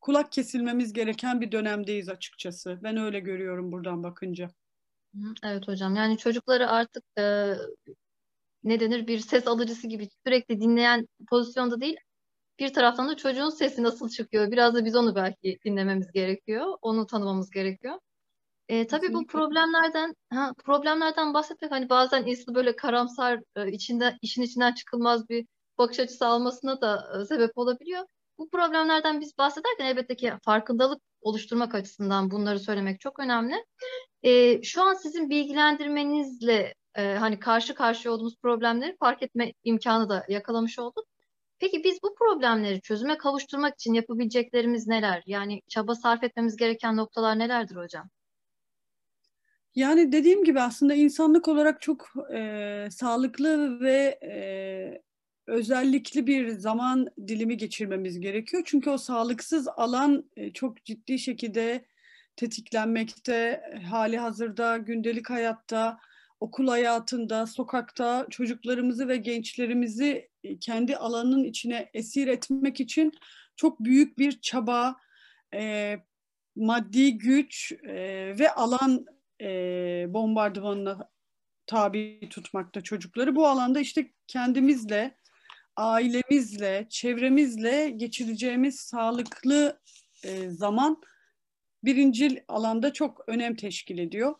kulak 0.00 0.32
kesilmemiz 0.32 0.92
gereken 0.92 1.40
bir 1.40 1.52
dönemdeyiz 1.52 2.08
açıkçası. 2.08 2.78
Ben 2.82 2.96
öyle 2.96 3.20
görüyorum 3.20 3.72
buradan 3.72 4.02
bakınca. 4.02 4.48
Evet 5.44 5.68
hocam 5.68 5.96
yani 5.96 6.18
çocukları 6.18 6.68
artık 6.70 7.04
e, 7.18 7.54
ne 8.68 8.80
denir 8.80 9.06
bir 9.06 9.18
ses 9.18 9.46
alıcısı 9.46 9.88
gibi 9.88 10.08
sürekli 10.26 10.60
dinleyen 10.60 11.08
pozisyonda 11.30 11.80
değil 11.80 11.96
bir 12.58 12.72
taraftan 12.72 13.08
da 13.08 13.16
çocuğun 13.16 13.50
sesi 13.50 13.82
nasıl 13.82 14.08
çıkıyor 14.08 14.50
biraz 14.50 14.74
da 14.74 14.84
biz 14.84 14.96
onu 14.96 15.14
belki 15.14 15.58
dinlememiz 15.64 16.12
gerekiyor 16.12 16.78
onu 16.82 17.06
tanımamız 17.06 17.50
gerekiyor. 17.50 17.98
E, 18.68 18.86
tabii 18.86 19.12
bu 19.14 19.26
problemlerden 19.26 20.14
ha, 20.32 20.52
problemlerden 20.64 21.34
bahsetmek 21.34 21.72
hani 21.72 21.88
bazen 21.88 22.26
insanı 22.26 22.54
böyle 22.54 22.76
karamsar 22.76 23.40
e, 23.56 23.72
içinde 23.72 24.18
işin 24.22 24.42
içinden 24.42 24.74
çıkılmaz 24.74 25.28
bir 25.28 25.46
bakış 25.78 26.00
açısı 26.00 26.26
almasına 26.26 26.80
da 26.80 27.20
e, 27.20 27.24
sebep 27.24 27.58
olabiliyor. 27.58 28.04
Bu 28.38 28.48
problemlerden 28.48 29.20
biz 29.20 29.38
bahsederken 29.38 29.84
elbette 29.84 30.16
ki 30.16 30.32
farkındalık 30.44 31.02
oluşturmak 31.20 31.74
açısından 31.74 32.30
bunları 32.30 32.60
söylemek 32.60 33.00
çok 33.00 33.18
önemli. 33.18 33.64
E, 34.22 34.62
şu 34.62 34.82
an 34.82 34.94
sizin 34.94 35.30
bilgilendirmenizle 35.30 36.74
e, 36.98 37.14
hani 37.14 37.38
karşı 37.38 37.74
karşıya 37.74 38.14
olduğumuz 38.14 38.36
problemleri 38.42 38.96
fark 38.96 39.22
etme 39.22 39.52
imkanı 39.64 40.08
da 40.08 40.24
yakalamış 40.28 40.78
olduk. 40.78 41.04
Peki 41.58 41.84
biz 41.84 41.98
bu 42.02 42.14
problemleri 42.14 42.80
çözüme 42.80 43.18
kavuşturmak 43.18 43.74
için 43.74 43.94
yapabileceklerimiz 43.94 44.86
neler? 44.86 45.22
Yani 45.26 45.62
çaba 45.68 45.94
sarf 45.94 46.24
etmemiz 46.24 46.56
gereken 46.56 46.96
noktalar 46.96 47.38
nelerdir 47.38 47.76
hocam? 47.76 48.10
Yani 49.74 50.12
dediğim 50.12 50.44
gibi 50.44 50.60
aslında 50.60 50.94
insanlık 50.94 51.48
olarak 51.48 51.82
çok 51.82 52.12
e, 52.34 52.88
sağlıklı 52.90 53.80
ve 53.80 54.18
e, 54.22 55.02
özellikli 55.46 56.26
bir 56.26 56.48
zaman 56.48 57.06
dilimi 57.26 57.56
geçirmemiz 57.56 58.20
gerekiyor. 58.20 58.62
Çünkü 58.66 58.90
o 58.90 58.98
sağlıksız 58.98 59.68
alan 59.68 60.30
e, 60.36 60.52
çok 60.52 60.84
ciddi 60.84 61.18
şekilde 61.18 61.84
tetiklenmekte, 62.36 63.62
hali 63.90 64.18
hazırda 64.18 64.76
gündelik 64.76 65.30
hayatta, 65.30 65.98
okul 66.40 66.68
hayatında, 66.68 67.46
sokakta 67.46 68.26
çocuklarımızı 68.30 69.08
ve 69.08 69.16
gençlerimizi 69.16 70.28
e, 70.44 70.58
kendi 70.58 70.96
alanının 70.96 71.44
içine 71.44 71.90
esir 71.94 72.28
etmek 72.28 72.80
için 72.80 73.12
çok 73.56 73.80
büyük 73.80 74.18
bir 74.18 74.40
çaba, 74.40 74.96
e, 75.54 75.96
maddi 76.56 77.18
güç 77.18 77.72
e, 77.72 77.94
ve 78.38 78.50
alan 78.50 79.06
e, 79.40 79.46
bombardımanına 80.08 81.10
tabi 81.66 82.28
tutmakta 82.30 82.80
çocukları. 82.80 83.36
Bu 83.36 83.46
alanda 83.46 83.80
işte 83.80 84.12
kendimizle, 84.26 85.16
ailemizle, 85.76 86.86
çevremizle 86.90 87.90
geçireceğimiz 87.90 88.80
sağlıklı 88.80 89.80
e, 90.24 90.50
zaman 90.50 91.02
birincil 91.84 92.36
alanda 92.48 92.92
çok 92.92 93.24
önem 93.28 93.56
teşkil 93.56 93.98
ediyor. 93.98 94.34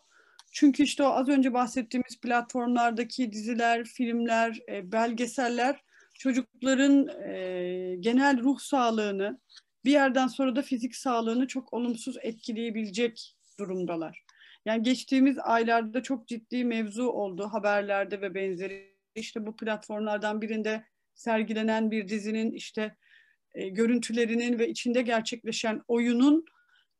Çünkü 0.59 0.83
işte 0.83 1.03
o 1.03 1.07
az 1.07 1.29
önce 1.29 1.53
bahsettiğimiz 1.53 2.21
platformlardaki 2.21 3.33
diziler, 3.33 3.85
filmler, 3.85 4.59
e, 4.69 4.93
belgeseller 4.93 5.81
çocukların 6.15 7.09
e, 7.09 7.97
genel 8.01 8.43
ruh 8.43 8.59
sağlığını 8.59 9.41
bir 9.85 9.91
yerden 9.91 10.27
sonra 10.27 10.57
da 10.57 10.63
fizik 10.63 10.97
sağlığını 10.97 11.47
çok 11.47 11.73
olumsuz 11.73 12.17
etkileyebilecek 12.23 13.37
durumdalar. 13.59 14.25
Yani 14.65 14.83
geçtiğimiz 14.83 15.39
aylarda 15.39 16.03
çok 16.03 16.29
ciddi 16.29 16.65
mevzu 16.65 17.05
oldu 17.05 17.49
haberlerde 17.53 18.21
ve 18.21 18.35
benzeri. 18.35 18.95
İşte 19.15 19.47
bu 19.47 19.57
platformlardan 19.57 20.43
birinde 20.43 20.85
sergilenen 21.15 21.91
bir 21.91 22.09
dizinin 22.09 22.53
işte 22.53 22.97
e, 23.55 23.69
görüntülerinin 23.69 24.59
ve 24.59 24.69
içinde 24.69 25.03
gerçekleşen 25.03 25.83
oyunun 25.89 26.45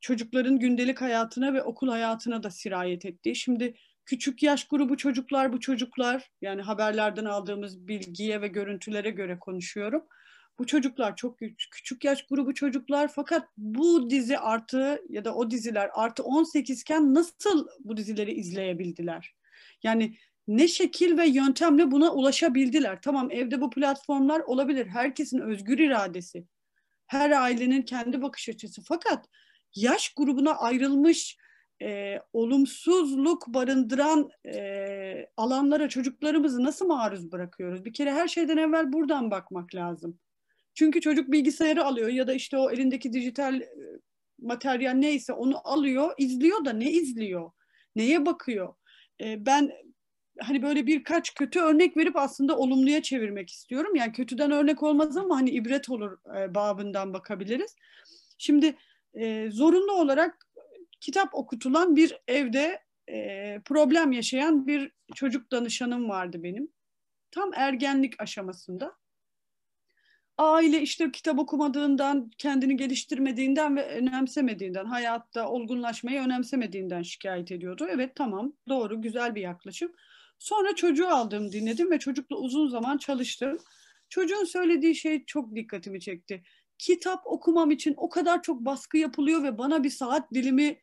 çocukların 0.01 0.59
gündelik 0.59 1.01
hayatına 1.01 1.55
ve 1.55 1.63
okul 1.63 1.89
hayatına 1.89 2.43
da 2.43 2.51
sirayet 2.51 3.05
ettiği. 3.05 3.37
Şimdi 3.37 3.75
küçük 4.05 4.43
yaş 4.43 4.69
grubu 4.69 4.97
çocuklar 4.97 5.53
bu 5.53 5.61
çocuklar 5.61 6.31
yani 6.41 6.63
haberlerden 6.63 7.25
aldığımız 7.25 7.89
bilgiye 7.89 8.41
ve 8.41 8.49
görüntülere 8.49 9.11
göre 9.11 9.39
konuşuyorum. 9.39 10.03
Bu 10.59 10.67
çocuklar 10.67 11.17
çok 11.17 11.39
küçük 11.71 12.05
yaş 12.05 12.27
grubu 12.27 12.55
çocuklar 12.55 13.09
fakat 13.15 13.49
bu 13.57 14.11
dizi 14.11 14.39
artı 14.39 15.03
ya 15.09 15.25
da 15.25 15.35
o 15.35 15.51
diziler 15.51 15.91
artı 15.95 16.23
18 16.23 16.81
iken 16.81 17.15
nasıl 17.15 17.69
bu 17.81 17.97
dizileri 17.97 18.33
izleyebildiler? 18.33 19.35
Yani 19.83 20.17
ne 20.49 20.69
şekil 20.69 21.19
ve 21.19 21.27
yöntemle 21.27 21.91
buna 21.91 22.13
ulaşabildiler? 22.13 23.03
Tamam 23.03 23.31
evde 23.31 23.61
bu 23.61 23.71
platformlar 23.71 24.41
olabilir. 24.41 24.87
Herkesin 24.87 25.39
özgür 25.39 25.79
iradesi. 25.79 26.45
Her 27.07 27.31
ailenin 27.31 27.83
kendi 27.83 28.23
bakış 28.23 28.49
açısı. 28.49 28.83
Fakat 28.83 29.29
yaş 29.75 30.15
grubuna 30.15 30.55
ayrılmış 30.55 31.37
e, 31.83 32.19
olumsuzluk 32.33 33.47
barındıran 33.49 34.31
e, 34.47 35.27
alanlara 35.37 35.89
çocuklarımızı 35.89 36.65
nasıl 36.65 36.87
maruz 36.87 37.33
bırakıyoruz? 37.33 37.85
Bir 37.85 37.93
kere 37.93 38.13
her 38.13 38.29
şeyden 38.29 38.57
evvel 38.57 38.93
buradan 38.93 39.31
bakmak 39.31 39.75
lazım. 39.75 40.19
Çünkü 40.75 41.01
çocuk 41.01 41.33
bilgisayarı 41.33 41.85
alıyor 41.85 42.09
ya 42.09 42.27
da 42.27 42.33
işte 42.33 42.57
o 42.59 42.71
elindeki 42.71 43.13
dijital 43.13 43.61
e, 43.61 43.69
materyal 44.39 44.93
neyse 44.93 45.33
onu 45.33 45.69
alıyor, 45.69 46.15
izliyor 46.19 46.65
da 46.65 46.73
ne 46.73 46.91
izliyor? 46.91 47.51
Neye 47.97 48.27
bakıyor? 48.27 48.75
E, 49.21 49.47
ben 49.47 49.73
hani 50.41 50.63
böyle 50.63 50.87
birkaç 50.87 51.35
kötü 51.35 51.61
örnek 51.61 51.97
verip 51.97 52.17
aslında 52.17 52.59
olumluya 52.59 53.03
çevirmek 53.03 53.51
istiyorum. 53.51 53.97
Yani 53.97 54.13
kötüden 54.13 54.51
örnek 54.51 54.83
olmaz 54.83 55.17
ama 55.17 55.37
hani 55.37 55.51
ibret 55.51 55.91
olur 55.91 56.19
e, 56.37 56.55
babından 56.55 57.15
bakabiliriz. 57.15 57.77
Şimdi 58.39 58.77
e, 59.19 59.51
zorunlu 59.51 59.93
olarak 59.93 60.47
kitap 61.01 61.35
okutulan 61.35 61.97
bir 61.97 62.19
evde 62.29 62.81
e, 63.11 63.61
problem 63.65 64.13
yaşayan 64.13 64.67
bir 64.67 64.93
çocuk 65.15 65.53
danışanım 65.53 66.09
vardı 66.09 66.43
benim. 66.43 66.69
Tam 67.31 67.51
ergenlik 67.55 68.21
aşamasında. 68.21 68.95
Aile 70.39 70.83
işte 70.83 71.13
kitap 71.13 71.39
okumadığından, 71.39 72.31
kendini 72.39 72.77
geliştirmediğinden 72.77 73.77
ve 73.77 73.89
önemsemediğinden, 73.89 74.85
hayatta 74.85 75.49
olgunlaşmayı 75.49 76.21
önemsemediğinden 76.21 77.03
şikayet 77.03 77.53
ediyordu. 77.53 77.87
Evet 77.91 78.13
tamam 78.15 78.53
doğru 78.69 79.03
güzel 79.03 79.35
bir 79.35 79.41
yaklaşım. 79.41 79.93
Sonra 80.39 80.75
çocuğu 80.75 81.09
aldım 81.09 81.53
dinledim 81.53 81.91
ve 81.91 81.99
çocukla 81.99 82.37
uzun 82.37 82.69
zaman 82.69 82.99
çalıştım. 82.99 83.59
Çocuğun 84.09 84.45
söylediği 84.45 84.95
şey 84.95 85.25
çok 85.25 85.55
dikkatimi 85.55 86.01
çekti 86.01 86.43
kitap 86.79 87.27
okumam 87.27 87.71
için 87.71 87.95
o 87.97 88.09
kadar 88.09 88.43
çok 88.43 88.61
baskı 88.61 88.99
yapılıyor 88.99 89.43
ve 89.43 89.59
bana 89.59 89.85
bir 89.85 89.91
saat 89.91 90.35
dilimi 90.35 90.79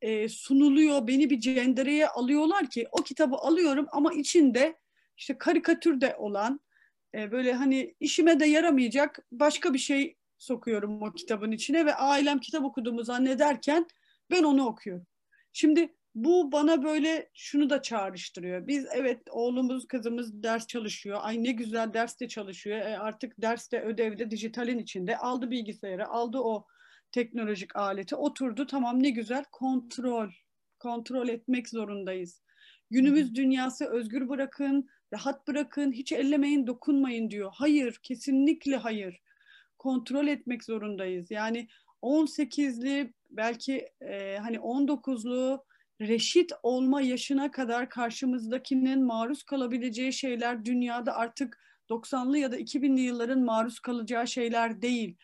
e, 0.00 0.28
sunuluyor. 0.28 1.06
Beni 1.06 1.30
bir 1.30 1.40
cendereye 1.40 2.08
alıyorlar 2.08 2.70
ki 2.70 2.86
o 2.92 2.96
kitabı 3.02 3.36
alıyorum 3.36 3.86
ama 3.92 4.12
içinde 4.12 4.78
işte 5.16 5.38
karikatürde 5.38 6.16
olan 6.16 6.60
e, 7.14 7.32
böyle 7.32 7.52
hani 7.52 7.94
işime 8.00 8.40
de 8.40 8.46
yaramayacak 8.46 9.18
başka 9.32 9.74
bir 9.74 9.78
şey 9.78 10.16
sokuyorum 10.38 11.02
o 11.02 11.12
kitabın 11.12 11.52
içine 11.52 11.86
ve 11.86 11.94
ailem 11.94 12.40
kitap 12.40 12.64
okuduğumu 12.64 13.04
zannederken 13.04 13.86
ben 14.30 14.42
onu 14.42 14.66
okuyorum. 14.66 15.06
Şimdi 15.52 15.97
bu 16.24 16.52
bana 16.52 16.82
böyle 16.82 17.30
şunu 17.34 17.70
da 17.70 17.82
çağrıştırıyor. 17.82 18.66
Biz 18.66 18.86
evet 18.94 19.22
oğlumuz 19.30 19.86
kızımız 19.86 20.42
ders 20.42 20.66
çalışıyor. 20.66 21.18
Ay 21.22 21.44
ne 21.44 21.52
güzel 21.52 21.94
derste 21.94 22.28
çalışıyor. 22.28 22.78
E 22.78 22.98
artık 22.98 23.42
derste 23.42 23.80
ödevde 23.80 24.30
dijitalin 24.30 24.78
içinde 24.78 25.16
aldı 25.16 25.50
bilgisayarı 25.50 26.08
aldı 26.08 26.38
o 26.38 26.66
teknolojik 27.12 27.76
aleti 27.76 28.16
oturdu 28.16 28.66
tamam 28.66 29.02
ne 29.02 29.10
güzel 29.10 29.44
kontrol 29.52 30.30
kontrol 30.78 31.28
etmek 31.28 31.68
zorundayız. 31.68 32.42
Günümüz 32.90 33.34
dünyası 33.34 33.84
özgür 33.86 34.28
bırakın, 34.28 34.88
rahat 35.12 35.48
bırakın, 35.48 35.92
hiç 35.92 36.12
ellemeyin, 36.12 36.66
dokunmayın 36.66 37.30
diyor. 37.30 37.50
Hayır, 37.54 38.00
kesinlikle 38.02 38.76
hayır. 38.76 39.20
Kontrol 39.78 40.26
etmek 40.26 40.64
zorundayız. 40.64 41.30
Yani 41.30 41.68
18'li 42.02 43.12
belki 43.30 43.88
e, 44.00 44.38
hani 44.38 44.56
19'lu 44.56 45.64
reşit 46.00 46.52
olma 46.62 47.00
yaşına 47.00 47.50
kadar 47.50 47.88
karşımızdakinin 47.88 49.04
maruz 49.04 49.42
kalabileceği 49.42 50.12
şeyler 50.12 50.64
dünyada 50.64 51.16
artık 51.16 51.58
90'lı 51.90 52.38
ya 52.38 52.52
da 52.52 52.58
2000'li 52.58 53.00
yılların 53.00 53.40
maruz 53.40 53.80
kalacağı 53.80 54.26
şeyler 54.26 54.82
değil. 54.82 55.16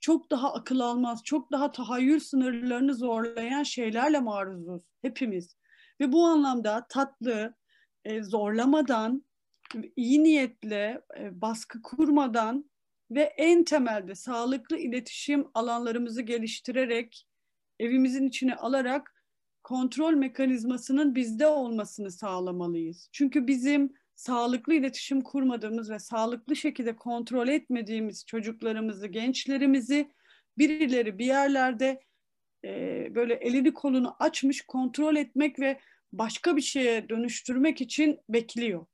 Çok 0.00 0.30
daha 0.30 0.54
akıl 0.54 0.80
almaz, 0.80 1.24
çok 1.24 1.52
daha 1.52 1.72
tahayyül 1.72 2.20
sınırlarını 2.20 2.94
zorlayan 2.94 3.62
şeylerle 3.62 4.20
maruzuz 4.20 4.82
hepimiz. 5.02 5.56
Ve 6.00 6.12
bu 6.12 6.26
anlamda 6.26 6.86
tatlı, 6.88 7.54
e, 8.04 8.22
zorlamadan, 8.22 9.24
iyi 9.96 10.22
niyetle, 10.22 11.02
e, 11.18 11.40
baskı 11.40 11.82
kurmadan 11.82 12.70
ve 13.10 13.22
en 13.22 13.64
temelde 13.64 14.14
sağlıklı 14.14 14.78
iletişim 14.78 15.48
alanlarımızı 15.54 16.22
geliştirerek, 16.22 17.26
evimizin 17.78 18.28
içine 18.28 18.54
alarak 18.54 19.21
kontrol 19.64 20.12
mekanizmasının 20.14 21.14
bizde 21.14 21.46
olmasını 21.46 22.10
sağlamalıyız. 22.10 23.08
Çünkü 23.12 23.46
bizim 23.46 23.92
sağlıklı 24.14 24.74
iletişim 24.74 25.20
kurmadığımız 25.20 25.90
ve 25.90 25.98
sağlıklı 25.98 26.56
şekilde 26.56 26.96
kontrol 26.96 27.48
etmediğimiz 27.48 28.26
çocuklarımızı, 28.26 29.06
gençlerimizi 29.06 30.12
birileri 30.58 31.18
bir 31.18 31.26
yerlerde 31.26 32.02
e, 32.64 33.08
böyle 33.14 33.34
elini 33.34 33.74
kolunu 33.74 34.16
açmış 34.18 34.62
kontrol 34.62 35.16
etmek 35.16 35.60
ve 35.60 35.80
başka 36.12 36.56
bir 36.56 36.62
şeye 36.62 37.08
dönüştürmek 37.08 37.80
için 37.80 38.20
bekliyor. 38.28 38.86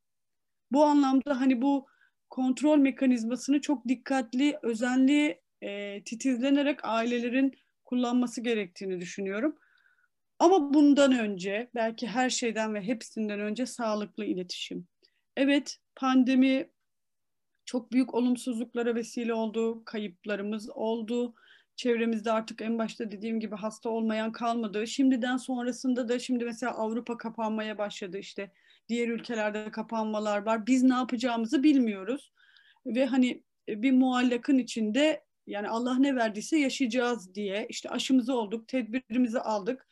Bu 0.72 0.84
anlamda 0.84 1.40
hani 1.40 1.62
bu 1.62 1.86
kontrol 2.30 2.78
mekanizmasını 2.78 3.60
çok 3.60 3.88
dikkatli, 3.88 4.58
özenli, 4.62 5.40
e, 5.62 6.02
titizlenerek 6.04 6.80
ailelerin 6.82 7.52
kullanması 7.84 8.40
gerektiğini 8.40 9.00
düşünüyorum. 9.00 9.56
Ama 10.38 10.74
bundan 10.74 11.18
önce 11.18 11.70
belki 11.74 12.06
her 12.06 12.30
şeyden 12.30 12.74
ve 12.74 12.82
hepsinden 12.82 13.40
önce 13.40 13.66
sağlıklı 13.66 14.24
iletişim. 14.24 14.86
Evet 15.36 15.78
pandemi 15.96 16.70
çok 17.64 17.92
büyük 17.92 18.14
olumsuzluklara 18.14 18.94
vesile 18.94 19.34
oldu, 19.34 19.84
kayıplarımız 19.84 20.70
oldu. 20.70 21.34
Çevremizde 21.76 22.32
artık 22.32 22.62
en 22.62 22.78
başta 22.78 23.10
dediğim 23.10 23.40
gibi 23.40 23.56
hasta 23.56 23.90
olmayan 23.90 24.32
kalmadı. 24.32 24.86
Şimdiden 24.86 25.36
sonrasında 25.36 26.08
da 26.08 26.18
şimdi 26.18 26.44
mesela 26.44 26.72
Avrupa 26.72 27.18
kapanmaya 27.18 27.78
başladı 27.78 28.18
işte. 28.18 28.52
Diğer 28.88 29.08
ülkelerde 29.08 29.70
kapanmalar 29.70 30.42
var. 30.46 30.66
Biz 30.66 30.82
ne 30.82 30.94
yapacağımızı 30.94 31.62
bilmiyoruz. 31.62 32.32
Ve 32.86 33.06
hani 33.06 33.42
bir 33.68 33.92
muallakın 33.92 34.58
içinde 34.58 35.24
yani 35.46 35.68
Allah 35.68 35.98
ne 35.98 36.16
verdiyse 36.16 36.58
yaşayacağız 36.58 37.34
diye 37.34 37.66
işte 37.68 37.90
aşımızı 37.90 38.34
olduk, 38.34 38.68
tedbirimizi 38.68 39.40
aldık 39.40 39.88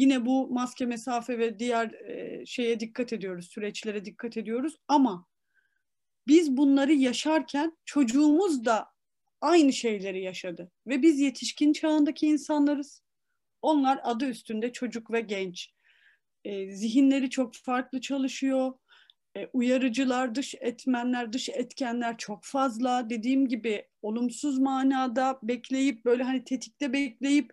Yine 0.00 0.26
bu 0.26 0.48
maske, 0.50 0.86
mesafe 0.86 1.38
ve 1.38 1.58
diğer 1.58 1.92
e, 1.92 2.46
şeye 2.46 2.80
dikkat 2.80 3.12
ediyoruz, 3.12 3.48
süreçlere 3.50 4.04
dikkat 4.04 4.36
ediyoruz 4.36 4.76
ama 4.88 5.26
biz 6.26 6.56
bunları 6.56 6.92
yaşarken 6.92 7.78
çocuğumuz 7.84 8.64
da 8.64 8.86
aynı 9.40 9.72
şeyleri 9.72 10.22
yaşadı. 10.22 10.70
Ve 10.86 11.02
biz 11.02 11.20
yetişkin 11.20 11.72
çağındaki 11.72 12.26
insanlarız. 12.26 13.02
Onlar 13.62 14.00
adı 14.02 14.24
üstünde 14.24 14.72
çocuk 14.72 15.10
ve 15.12 15.20
genç. 15.20 15.70
E, 16.44 16.70
zihinleri 16.70 17.30
çok 17.30 17.54
farklı 17.54 18.00
çalışıyor. 18.00 18.72
E, 19.36 19.46
uyarıcılar, 19.52 20.34
dış 20.34 20.54
etmenler, 20.60 21.32
dış 21.32 21.48
etkenler 21.48 22.18
çok 22.18 22.44
fazla. 22.44 23.10
Dediğim 23.10 23.48
gibi 23.48 23.88
olumsuz 24.02 24.58
manada 24.58 25.38
bekleyip 25.42 26.04
böyle 26.04 26.22
hani 26.22 26.44
tetikte 26.44 26.92
bekleyip 26.92 27.52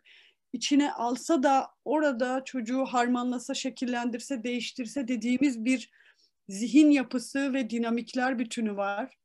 içine 0.57 0.91
alsa 0.91 1.43
da 1.43 1.67
orada 1.85 2.43
çocuğu 2.45 2.85
harmanlasa, 2.85 3.53
şekillendirse, 3.53 4.43
değiştirse 4.43 5.07
dediğimiz 5.07 5.65
bir 5.65 5.91
zihin 6.49 6.91
yapısı 6.91 7.53
ve 7.53 7.69
dinamikler 7.69 8.39
bütünü 8.39 8.77
var. 8.77 9.17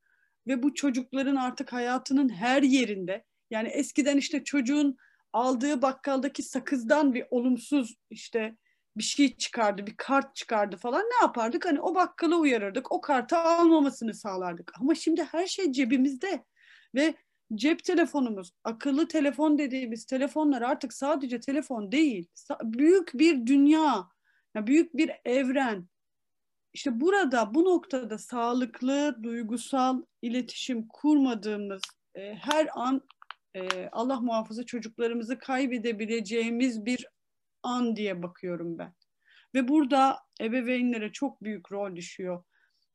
Ve 0.46 0.62
bu 0.62 0.74
çocukların 0.74 1.36
artık 1.36 1.72
hayatının 1.72 2.28
her 2.28 2.62
yerinde 2.62 3.24
yani 3.50 3.68
eskiden 3.68 4.16
işte 4.16 4.44
çocuğun 4.44 4.96
aldığı 5.32 5.82
bakkaldaki 5.82 6.42
sakızdan 6.42 7.14
bir 7.14 7.24
olumsuz 7.30 7.96
işte 8.10 8.56
bir 8.96 9.02
şey 9.02 9.36
çıkardı, 9.36 9.86
bir 9.86 9.94
kart 9.96 10.34
çıkardı 10.34 10.76
falan 10.76 11.02
ne 11.02 11.22
yapardık? 11.22 11.66
Hani 11.66 11.80
o 11.80 11.94
bakkala 11.94 12.36
uyarırdık, 12.36 12.92
o 12.92 13.00
kartı 13.00 13.38
almamasını 13.38 14.14
sağlardık. 14.14 14.72
Ama 14.80 14.94
şimdi 14.94 15.22
her 15.22 15.46
şey 15.46 15.72
cebimizde 15.72 16.44
ve 16.94 17.14
cep 17.54 17.84
telefonumuz, 17.84 18.52
akıllı 18.64 19.08
telefon 19.08 19.58
dediğimiz 19.58 20.06
telefonlar 20.06 20.62
artık 20.62 20.92
sadece 20.92 21.40
telefon 21.40 21.92
değil, 21.92 22.28
büyük 22.62 23.10
bir 23.14 23.46
dünya, 23.46 24.08
büyük 24.56 24.96
bir 24.96 25.10
evren. 25.24 25.88
İşte 26.72 27.00
burada, 27.00 27.54
bu 27.54 27.64
noktada 27.64 28.18
sağlıklı, 28.18 29.18
duygusal 29.22 30.02
iletişim 30.22 30.88
kurmadığımız 30.88 31.82
e, 32.14 32.34
her 32.34 32.68
an 32.74 33.02
e, 33.54 33.88
Allah 33.92 34.20
muhafaza 34.20 34.66
çocuklarımızı 34.66 35.38
kaybedebileceğimiz 35.38 36.84
bir 36.84 37.06
an 37.62 37.96
diye 37.96 38.22
bakıyorum 38.22 38.78
ben. 38.78 38.94
Ve 39.54 39.68
burada 39.68 40.18
ebeveynlere 40.40 41.12
çok 41.12 41.42
büyük 41.42 41.72
rol 41.72 41.96
düşüyor. 41.96 42.44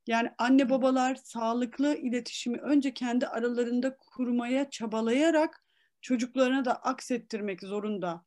Yani 0.07 0.29
anne 0.37 0.69
babalar 0.69 1.15
sağlıklı 1.15 1.95
iletişimi 1.95 2.57
önce 2.57 2.93
kendi 2.93 3.27
aralarında 3.27 3.97
kurmaya 3.97 4.69
çabalayarak 4.69 5.63
çocuklarına 6.01 6.65
da 6.65 6.75
aksettirmek 6.75 7.61
zorunda. 7.61 8.25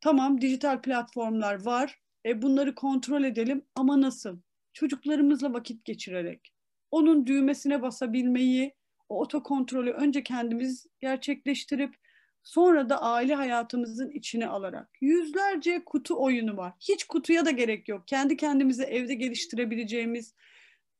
Tamam 0.00 0.40
dijital 0.40 0.82
platformlar 0.82 1.64
var. 1.64 1.98
E 2.26 2.42
bunları 2.42 2.74
kontrol 2.74 3.24
edelim 3.24 3.64
ama 3.74 4.00
nasıl? 4.00 4.40
Çocuklarımızla 4.72 5.52
vakit 5.52 5.84
geçirerek. 5.84 6.54
Onun 6.90 7.26
düğmesine 7.26 7.82
basabilmeyi, 7.82 8.74
o 9.08 9.20
otokontrolü 9.20 9.90
önce 9.90 10.22
kendimiz 10.22 10.86
gerçekleştirip 11.00 11.94
sonra 12.42 12.88
da 12.88 13.02
aile 13.02 13.34
hayatımızın 13.34 14.10
içine 14.10 14.46
alarak. 14.46 14.88
Yüzlerce 15.00 15.84
kutu 15.84 16.22
oyunu 16.22 16.56
var. 16.56 16.72
Hiç 16.80 17.04
kutuya 17.04 17.44
da 17.44 17.50
gerek 17.50 17.88
yok. 17.88 18.08
Kendi 18.08 18.36
kendimize 18.36 18.84
evde 18.84 19.14
geliştirebileceğimiz 19.14 20.34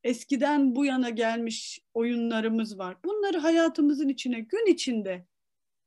eskiden 0.04 0.76
bu 0.76 0.84
yana 0.84 1.10
gelmiş 1.10 1.80
oyunlarımız 1.94 2.78
var. 2.78 2.96
Bunları 3.04 3.38
hayatımızın 3.38 4.08
içine 4.08 4.40
gün 4.40 4.72
içinde 4.72 5.26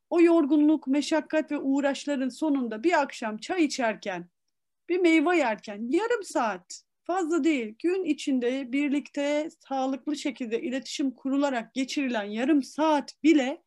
o 0.09 0.21
yorgunluk, 0.21 0.87
meşakkat 0.87 1.51
ve 1.51 1.57
uğraşların 1.57 2.29
sonunda 2.29 2.83
bir 2.83 3.01
akşam 3.01 3.37
çay 3.37 3.65
içerken, 3.65 4.29
bir 4.89 4.99
meyve 4.99 5.37
yerken 5.37 5.87
yarım 5.89 6.23
saat 6.23 6.83
fazla 7.03 7.43
değil 7.43 7.75
gün 7.79 8.03
içinde 8.03 8.71
birlikte 8.71 9.49
sağlıklı 9.67 10.15
şekilde 10.15 10.61
iletişim 10.61 11.11
kurularak 11.11 11.73
geçirilen 11.73 12.23
yarım 12.23 12.63
saat 12.63 13.23
bile 13.23 13.63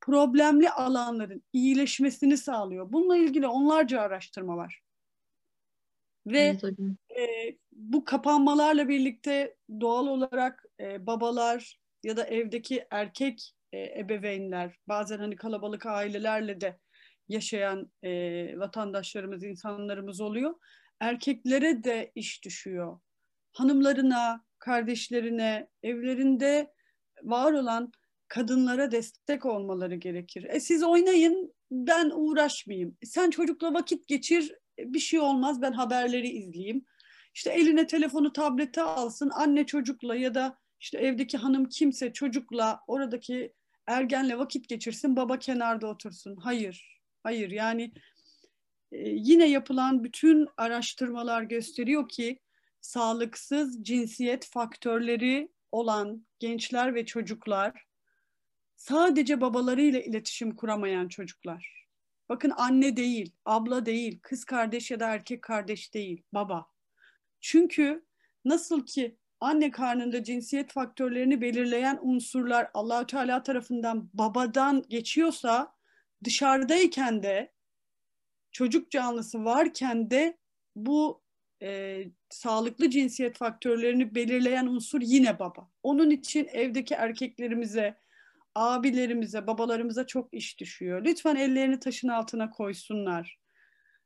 problemli 0.00 0.70
alanların 0.70 1.42
iyileşmesini 1.52 2.36
sağlıyor. 2.36 2.92
Bununla 2.92 3.16
ilgili 3.16 3.46
onlarca 3.46 4.00
araştırma 4.00 4.56
var. 4.56 4.82
Ve 6.26 6.58
e, 7.18 7.56
bu 7.72 8.04
kapanmalarla 8.04 8.88
birlikte 8.88 9.56
doğal 9.80 10.06
olarak 10.06 10.64
e, 10.80 11.06
babalar 11.06 11.80
ya 12.02 12.16
da 12.16 12.24
evdeki 12.24 12.86
erkek 12.90 13.54
e, 13.72 14.00
ebeveynler, 14.00 14.76
bazen 14.88 15.18
hani 15.18 15.36
kalabalık 15.36 15.86
ailelerle 15.86 16.60
de 16.60 16.78
yaşayan 17.28 17.92
e, 18.02 18.10
vatandaşlarımız, 18.58 19.44
insanlarımız 19.44 20.20
oluyor. 20.20 20.54
Erkeklere 21.00 21.84
de 21.84 22.12
iş 22.14 22.44
düşüyor. 22.44 23.00
Hanımlarına, 23.52 24.44
kardeşlerine, 24.58 25.68
evlerinde 25.82 26.72
var 27.22 27.52
olan 27.52 27.92
kadınlara 28.28 28.92
destek 28.92 29.46
olmaları 29.46 29.94
gerekir. 29.94 30.46
E 30.48 30.60
siz 30.60 30.82
oynayın, 30.82 31.54
ben 31.70 32.10
uğraşmayayım. 32.14 32.96
Sen 33.04 33.30
çocukla 33.30 33.74
vakit 33.74 34.06
geçir, 34.08 34.54
bir 34.78 34.98
şey 34.98 35.20
olmaz, 35.20 35.62
ben 35.62 35.72
haberleri 35.72 36.28
izleyeyim. 36.28 36.84
İşte 37.36 37.50
eline 37.50 37.86
telefonu, 37.86 38.32
tableti 38.32 38.80
alsın, 38.80 39.30
anne 39.30 39.66
çocukla 39.66 40.16
ya 40.16 40.34
da 40.34 40.58
işte 40.80 40.98
evdeki 40.98 41.38
hanım 41.38 41.68
kimse 41.68 42.12
çocukla 42.12 42.80
oradaki 42.86 43.52
ergenle 43.86 44.38
vakit 44.38 44.68
geçirsin, 44.68 45.16
baba 45.16 45.38
kenarda 45.38 45.86
otursun. 45.86 46.36
Hayır, 46.36 47.00
hayır 47.22 47.50
yani 47.50 47.92
e, 48.92 49.08
yine 49.08 49.48
yapılan 49.48 50.04
bütün 50.04 50.48
araştırmalar 50.56 51.42
gösteriyor 51.42 52.08
ki 52.08 52.38
sağlıksız 52.80 53.84
cinsiyet 53.84 54.46
faktörleri 54.46 55.48
olan 55.72 56.26
gençler 56.38 56.94
ve 56.94 57.06
çocuklar 57.06 57.86
sadece 58.76 59.40
babalarıyla 59.40 60.00
iletişim 60.00 60.56
kuramayan 60.56 61.08
çocuklar. 61.08 61.86
Bakın 62.28 62.52
anne 62.56 62.96
değil, 62.96 63.32
abla 63.44 63.86
değil, 63.86 64.18
kız 64.22 64.44
kardeş 64.44 64.90
ya 64.90 65.00
da 65.00 65.08
erkek 65.08 65.42
kardeş 65.42 65.94
değil, 65.94 66.22
baba. 66.32 66.75
Çünkü 67.48 68.04
nasıl 68.44 68.86
ki 68.86 69.16
anne 69.40 69.70
karnında 69.70 70.24
cinsiyet 70.24 70.72
faktörlerini 70.72 71.40
belirleyen 71.40 71.98
unsurlar 72.02 72.70
Allahü 72.74 73.06
Teala 73.06 73.42
tarafından 73.42 74.10
babadan 74.14 74.84
geçiyorsa 74.88 75.74
dışarıdayken 76.24 77.22
de 77.22 77.52
çocuk 78.52 78.90
canlısı 78.90 79.44
varken 79.44 80.10
de 80.10 80.38
bu 80.76 81.22
e, 81.62 82.02
sağlıklı 82.30 82.90
cinsiyet 82.90 83.36
faktörlerini 83.38 84.14
belirleyen 84.14 84.66
unsur 84.66 85.00
yine 85.00 85.38
baba. 85.38 85.70
Onun 85.82 86.10
için 86.10 86.48
evdeki 86.52 86.94
erkeklerimize, 86.94 87.98
abilerimize, 88.54 89.46
babalarımıza 89.46 90.06
çok 90.06 90.34
iş 90.34 90.60
düşüyor. 90.60 91.04
Lütfen 91.04 91.36
ellerini 91.36 91.80
taşın 91.80 92.08
altına 92.08 92.50
koysunlar. 92.50 93.38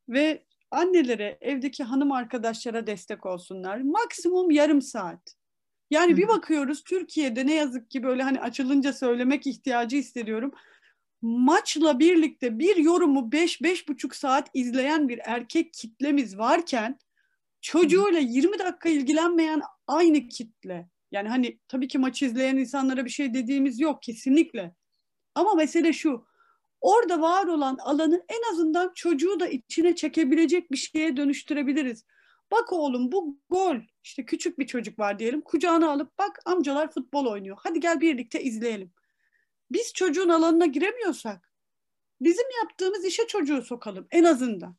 Ve 0.09 0.45
annelere, 0.71 1.39
evdeki 1.41 1.85
hanım 1.85 2.13
arkadaşlara 2.13 2.87
destek 2.87 3.27
olsunlar. 3.27 3.81
Maksimum 3.81 4.51
yarım 4.51 4.83
saat. 4.83 5.37
Yani 5.91 6.17
bir 6.17 6.29
bakıyoruz 6.29 6.85
Türkiye'de 6.85 7.47
ne 7.47 7.55
yazık 7.55 7.91
ki 7.91 8.03
böyle 8.03 8.23
hani 8.23 8.41
açılınca 8.41 8.93
söylemek 8.93 9.47
ihtiyacı 9.47 9.97
hissediyorum. 9.97 10.53
Maçla 11.23 11.99
birlikte 11.99 12.59
bir 12.59 12.77
yorumu 12.77 13.33
5 13.33 13.89
buçuk 13.89 14.17
saat 14.17 14.51
izleyen 14.55 15.09
bir 15.09 15.21
erkek 15.25 15.75
kitlemiz 15.75 16.39
varken 16.39 16.99
çocuğuyla 17.61 18.21
20 18.21 18.59
dakika 18.59 18.89
ilgilenmeyen 18.89 19.63
aynı 19.87 20.29
kitle. 20.29 20.89
Yani 21.13 21.29
hani 21.29 21.59
tabii 21.69 21.89
ki 21.89 21.99
maç 21.99 22.23
izleyen 22.23 22.57
insanlara 22.57 23.05
bir 23.05 23.11
şey 23.11 23.35
dediğimiz 23.35 23.81
yok 23.81 24.03
kesinlikle. 24.03 24.75
Ama 25.35 25.55
mesele 25.55 25.93
şu. 25.93 26.27
Orada 26.81 27.21
var 27.21 27.47
olan 27.47 27.77
alanı 27.77 28.25
en 28.29 28.53
azından 28.53 28.93
çocuğu 28.95 29.41
da 29.41 29.49
içine 29.49 29.97
çekebilecek 29.97 30.73
bir 30.73 30.77
şeye 30.77 31.17
dönüştürebiliriz. 31.17 32.05
Bak 32.51 32.73
oğlum 32.73 33.13
bu 33.13 33.39
gol. 33.51 33.77
İşte 34.05 34.25
küçük 34.25 34.59
bir 34.59 34.67
çocuk 34.67 34.99
var 34.99 35.19
diyelim. 35.19 35.41
Kucağına 35.41 35.91
alıp 35.91 36.19
bak 36.19 36.39
amcalar 36.45 36.91
futbol 36.91 37.27
oynuyor. 37.27 37.57
Hadi 37.61 37.81
gel 37.81 38.01
birlikte 38.01 38.43
izleyelim. 38.43 38.93
Biz 39.71 39.93
çocuğun 39.93 40.29
alanına 40.29 40.67
giremiyorsak 40.67 41.53
bizim 42.21 42.47
yaptığımız 42.63 43.05
işe 43.05 43.27
çocuğu 43.27 43.63
sokalım 43.63 44.07
en 44.11 44.25
azından. 44.25 44.77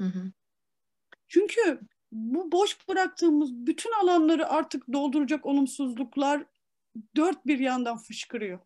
Hı 0.00 0.06
hı. 0.06 0.32
Çünkü 1.28 1.80
bu 2.12 2.52
boş 2.52 2.88
bıraktığımız 2.88 3.52
bütün 3.52 3.92
alanları 3.92 4.48
artık 4.48 4.92
dolduracak 4.92 5.46
olumsuzluklar 5.46 6.44
dört 7.16 7.46
bir 7.46 7.58
yandan 7.58 7.98
fışkırıyor. 7.98 8.58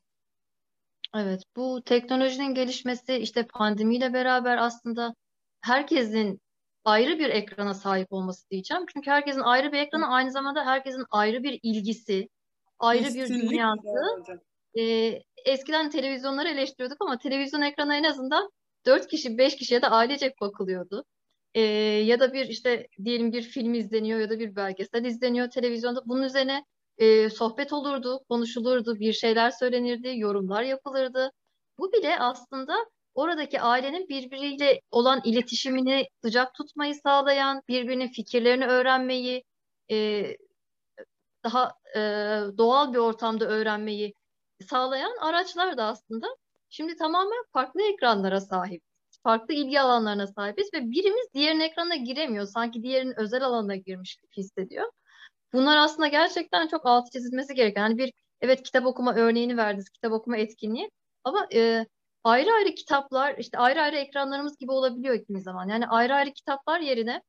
Evet, 1.14 1.42
bu 1.56 1.82
teknolojinin 1.82 2.54
gelişmesi 2.54 3.14
işte 3.14 3.46
pandemiyle 3.46 4.12
beraber 4.12 4.56
aslında 4.56 5.14
herkesin 5.60 6.40
ayrı 6.84 7.18
bir 7.18 7.28
ekrana 7.28 7.74
sahip 7.74 8.12
olması 8.12 8.50
diyeceğim. 8.50 8.84
Çünkü 8.94 9.10
herkesin 9.10 9.40
ayrı 9.40 9.72
bir 9.72 9.78
ekranı 9.78 10.06
aynı 10.06 10.30
zamanda 10.30 10.66
herkesin 10.66 11.04
ayrı 11.10 11.42
bir 11.42 11.60
ilgisi, 11.62 12.28
ayrı 12.78 13.04
bir 13.04 13.14
Kesinlikle 13.14 13.48
dünyası. 13.50 14.20
hocam. 14.20 14.38
Ee, 14.78 15.22
eskiden 15.46 15.90
televizyonları 15.90 16.48
eleştiriyorduk 16.48 16.98
ama 17.00 17.18
televizyon 17.18 17.62
ekranı 17.62 17.94
en 17.94 18.04
azından 18.04 18.50
dört 18.86 19.06
kişi, 19.06 19.38
beş 19.38 19.56
kişiye 19.56 19.82
de 19.82 19.88
ailecek 19.88 20.40
bakılıyordu. 20.40 21.04
Ee, 21.54 21.60
ya 21.60 22.20
da 22.20 22.32
bir 22.32 22.46
işte 22.46 22.86
diyelim 23.04 23.32
bir 23.32 23.42
film 23.42 23.74
izleniyor 23.74 24.20
ya 24.20 24.30
da 24.30 24.38
bir 24.38 24.56
belgesel 24.56 25.04
izleniyor 25.04 25.50
televizyonda. 25.50 26.02
Bunun 26.06 26.22
üzerine 26.22 26.64
e, 27.00 27.30
sohbet 27.30 27.72
olurdu, 27.72 28.20
konuşulurdu, 28.28 29.00
bir 29.00 29.12
şeyler 29.12 29.50
söylenirdi, 29.50 30.12
yorumlar 30.18 30.62
yapılırdı. 30.62 31.32
Bu 31.78 31.92
bile 31.92 32.18
aslında 32.18 32.74
oradaki 33.14 33.60
ailenin 33.60 34.08
birbiriyle 34.08 34.80
olan 34.90 35.20
iletişimini 35.24 36.06
sıcak 36.24 36.54
tutmayı 36.54 36.94
sağlayan, 36.94 37.62
birbirinin 37.68 38.08
fikirlerini 38.08 38.66
öğrenmeyi, 38.66 39.44
e, 39.90 40.26
daha 41.44 41.72
e, 41.96 42.00
doğal 42.58 42.92
bir 42.92 42.98
ortamda 42.98 43.44
öğrenmeyi 43.48 44.14
sağlayan 44.70 45.16
araçlar 45.20 45.76
da 45.76 45.84
aslında. 45.84 46.26
Şimdi 46.70 46.96
tamamen 46.96 47.44
farklı 47.52 47.82
ekranlara 47.82 48.40
sahip, 48.40 48.82
farklı 49.22 49.54
ilgi 49.54 49.80
alanlarına 49.80 50.26
sahibiz 50.26 50.74
ve 50.74 50.90
birimiz 50.90 51.26
diğerinin 51.34 51.60
ekranına 51.60 51.96
giremiyor. 51.96 52.46
Sanki 52.46 52.82
diğerinin 52.82 53.20
özel 53.20 53.44
alanına 53.44 53.76
girmiş 53.76 54.16
gibi 54.16 54.32
hissediyor. 54.36 54.90
Bunlar 55.52 55.76
aslında 55.76 56.08
gerçekten 56.08 56.68
çok 56.68 56.86
altı 56.86 57.10
çizilmesi 57.10 57.54
gereken. 57.54 57.82
Yani 57.82 57.98
bir 57.98 58.12
evet 58.40 58.62
kitap 58.62 58.86
okuma 58.86 59.14
örneğini 59.14 59.56
verdiniz, 59.56 59.90
kitap 59.90 60.12
okuma 60.12 60.36
etkinliği. 60.36 60.90
Ama 61.24 61.46
e, 61.54 61.86
ayrı 62.24 62.52
ayrı 62.52 62.74
kitaplar, 62.74 63.34
işte 63.38 63.58
ayrı 63.58 63.82
ayrı 63.82 63.96
ekranlarımız 63.96 64.58
gibi 64.58 64.72
olabiliyor 64.72 65.24
kimi 65.26 65.40
zaman. 65.42 65.68
Yani 65.68 65.86
ayrı 65.86 66.14
ayrı 66.14 66.32
kitaplar 66.32 66.80
yerine 66.80 67.22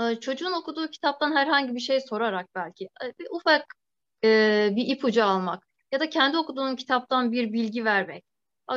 e, 0.00 0.16
çocuğun 0.20 0.52
okuduğu 0.52 0.88
kitaptan 0.88 1.36
herhangi 1.36 1.74
bir 1.74 1.80
şey 1.80 2.00
sorarak 2.00 2.46
belki 2.54 2.84
e, 2.84 3.06
bir 3.18 3.26
ufak 3.30 3.64
e, 4.24 4.70
bir 4.76 4.86
ipucu 4.86 5.24
almak 5.24 5.66
ya 5.92 6.00
da 6.00 6.10
kendi 6.10 6.38
okuduğun 6.38 6.76
kitaptan 6.76 7.32
bir 7.32 7.52
bilgi 7.52 7.84
vermek. 7.84 8.24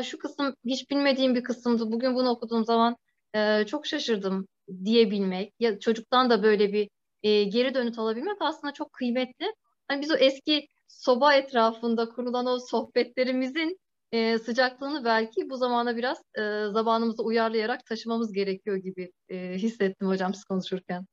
Şu 0.03 0.19
kısım 0.19 0.55
hiç 0.65 0.89
bilmediğim 0.91 1.35
bir 1.35 1.43
kısımdı. 1.43 1.91
Bugün 1.91 2.15
bunu 2.15 2.29
okuduğum 2.29 2.65
zaman 2.65 2.95
e, 3.35 3.65
çok 3.65 3.87
şaşırdım 3.87 4.47
diyebilmek 4.85 5.53
ya 5.59 5.79
çocuktan 5.79 6.29
da 6.29 6.43
böyle 6.43 6.73
bir 6.73 6.89
e, 7.23 7.43
geri 7.43 7.73
dönüt 7.73 7.99
alabilmek 7.99 8.37
aslında 8.39 8.73
çok 8.73 8.93
kıymetli. 8.93 9.45
Hani 9.87 10.01
biz 10.01 10.11
o 10.11 10.15
eski 10.15 10.67
soba 10.87 11.33
etrafında 11.33 12.09
kurulan 12.09 12.45
o 12.45 12.59
sohbetlerimizin 12.59 13.79
e, 14.11 14.39
sıcaklığını 14.39 15.05
belki 15.05 15.49
bu 15.49 15.57
zamana 15.57 15.97
biraz 15.97 16.17
e, 16.37 16.41
zamanımızı 16.71 17.23
uyarlayarak 17.23 17.85
taşımamız 17.85 18.33
gerekiyor 18.33 18.77
gibi 18.77 19.11
e, 19.29 19.53
hissettim 19.53 20.07
hocam 20.07 20.33
siz 20.33 20.43
konuşurken. 20.43 21.05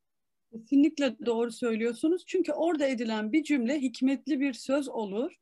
Kesinlikle 0.52 1.16
doğru 1.26 1.52
söylüyorsunuz. 1.52 2.24
Çünkü 2.26 2.52
orada 2.52 2.86
edilen 2.86 3.32
bir 3.32 3.44
cümle 3.44 3.80
hikmetli 3.80 4.40
bir 4.40 4.52
söz 4.52 4.88
olur 4.88 5.34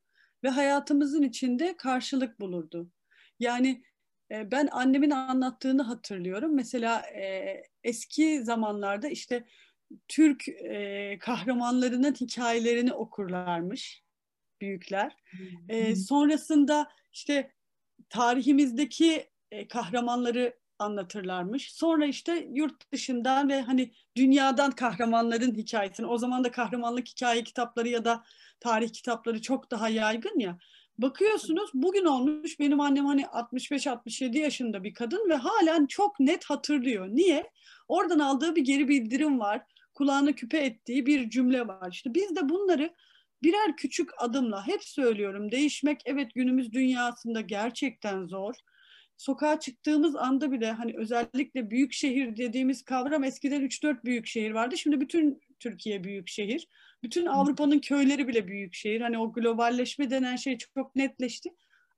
ve 0.45 0.49
hayatımızın 0.49 1.23
içinde 1.23 1.77
karşılık 1.77 2.41
bulurdu. 2.41 2.91
Yani 3.39 3.83
e, 4.31 4.51
ben 4.51 4.69
annemin 4.73 5.11
anlattığını 5.11 5.83
hatırlıyorum. 5.83 6.55
Mesela 6.55 7.01
e, 7.01 7.63
eski 7.85 8.45
zamanlarda 8.45 9.09
işte 9.09 9.45
Türk 10.09 10.49
e, 10.49 11.19
kahramanlarının 11.21 12.15
hikayelerini 12.15 12.93
okurlarmış 12.93 14.03
büyükler. 14.61 15.17
E, 15.69 15.97
sonrasında 15.97 16.89
işte 17.13 17.53
tarihimizdeki 18.09 19.31
e, 19.51 19.69
kahramanları 19.69 20.55
anlatırlarmış. 20.79 21.73
Sonra 21.73 22.07
işte 22.07 22.49
yurt 22.53 22.93
dışından 22.93 23.49
ve 23.49 23.61
hani 23.61 23.93
dünyadan 24.17 24.71
kahramanların 24.71 25.55
hikayesini. 25.55 26.07
O 26.07 26.19
zaman 26.19 26.45
da 26.45 26.51
kahramanlık 26.51 27.09
hikaye 27.09 27.45
kitapları 27.45 27.89
ya 27.89 28.05
da 28.05 28.25
tarih 28.61 28.93
kitapları 28.93 29.43
çok 29.43 29.71
daha 29.71 29.89
yaygın 29.89 30.39
ya. 30.39 30.59
Bakıyorsunuz 30.99 31.71
bugün 31.75 32.05
olmuş 32.05 32.61
benim 32.61 32.81
annem 32.81 33.07
hani 33.07 33.23
65-67 33.23 34.39
yaşında 34.39 34.85
bir 34.85 34.95
kadın 34.95 35.31
ve 35.31 35.35
halen 35.35 35.87
çok 35.87 36.21
net 36.21 36.45
hatırlıyor. 36.45 37.09
Niye? 37.09 37.51
Oradan 37.89 38.19
aldığı 38.19 38.57
bir 38.57 38.65
geri 38.65 38.89
bildirim 38.89 39.41
var. 39.41 39.63
Kulağına 39.95 40.33
küpe 40.33 40.59
ettiği 40.59 41.07
bir 41.07 41.31
cümle 41.31 41.69
var. 41.69 41.93
İşte 41.93 42.15
biz 42.15 42.37
de 42.37 42.49
bunları 42.49 42.95
birer 43.43 43.77
küçük 43.77 44.11
adımla 44.19 44.67
hep 44.67 44.85
söylüyorum 44.85 45.51
değişmek 45.51 46.01
evet 46.05 46.35
günümüz 46.35 46.73
dünyasında 46.73 47.41
gerçekten 47.41 48.27
zor. 48.27 48.55
Sokağa 49.17 49.61
çıktığımız 49.61 50.17
anda 50.17 50.53
bile 50.53 50.73
hani 50.73 50.95
özellikle 50.97 51.71
büyük 51.71 51.93
şehir 51.93 52.37
dediğimiz 52.37 52.83
kavram 52.83 53.25
eskiden 53.25 53.63
3-4 53.63 54.05
büyük 54.05 54.27
şehir 54.27 54.51
vardı. 54.51 54.77
Şimdi 54.79 55.01
bütün 55.01 55.41
Türkiye 55.59 56.05
büyük 56.05 56.29
şehir. 56.29 56.69
Bütün 57.03 57.27
Avrupa'nın 57.27 57.79
köyleri 57.79 58.29
bile 58.29 58.49
büyük 58.49 58.75
şehir. 58.75 59.01
Hani 59.01 59.19
o 59.19 59.33
globalleşme 59.33 60.11
denen 60.11 60.37
şey 60.37 60.59
çok 60.59 60.97
netleşti. 60.97 61.51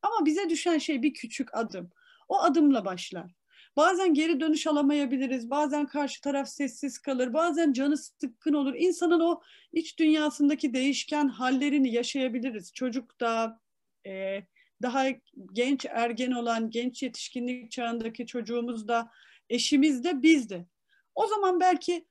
Ama 0.03 0.27
bize 0.27 0.51
düşen 0.51 0.79
şey 0.79 1.03
bir 1.03 1.15
küçük 1.15 1.55
adım. 1.57 1.91
O 2.29 2.41
adımla 2.41 2.85
başlar. 2.85 3.36
Bazen 3.77 4.15
geri 4.15 4.41
dönüş 4.41 4.67
alamayabiliriz. 4.67 5.51
Bazen 5.51 5.87
karşı 5.87 6.21
taraf 6.21 6.49
sessiz 6.49 6.99
kalır. 6.99 7.33
Bazen 7.33 7.73
canı 7.73 7.97
sıkkın 7.97 8.53
olur. 8.53 8.75
İnsanın 8.75 9.21
o 9.21 9.41
iç 9.73 9.99
dünyasındaki 9.99 10.75
değişken 10.75 11.29
hallerini 11.29 11.93
yaşayabiliriz. 11.93 12.73
Çocuk 12.73 13.21
da 13.21 13.61
e, 14.07 14.43
daha 14.83 15.07
genç 15.53 15.87
ergen 15.91 16.31
olan 16.31 16.71
genç 16.71 17.03
yetişkinlik 17.03 17.71
çağındaki 17.71 18.27
çocuğumuz 18.27 18.89
da 18.89 19.11
eşimiz 19.51 20.05
de 20.05 20.23
biz 20.23 20.51
de. 20.51 20.67
O 21.15 21.27
zaman 21.27 21.61
belki 21.61 22.07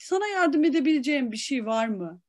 sana 0.00 0.26
yardım 0.26 0.64
edebileceğim 0.64 1.32
bir 1.32 1.36
şey 1.36 1.66
var 1.66 1.88
mı? 1.88 2.20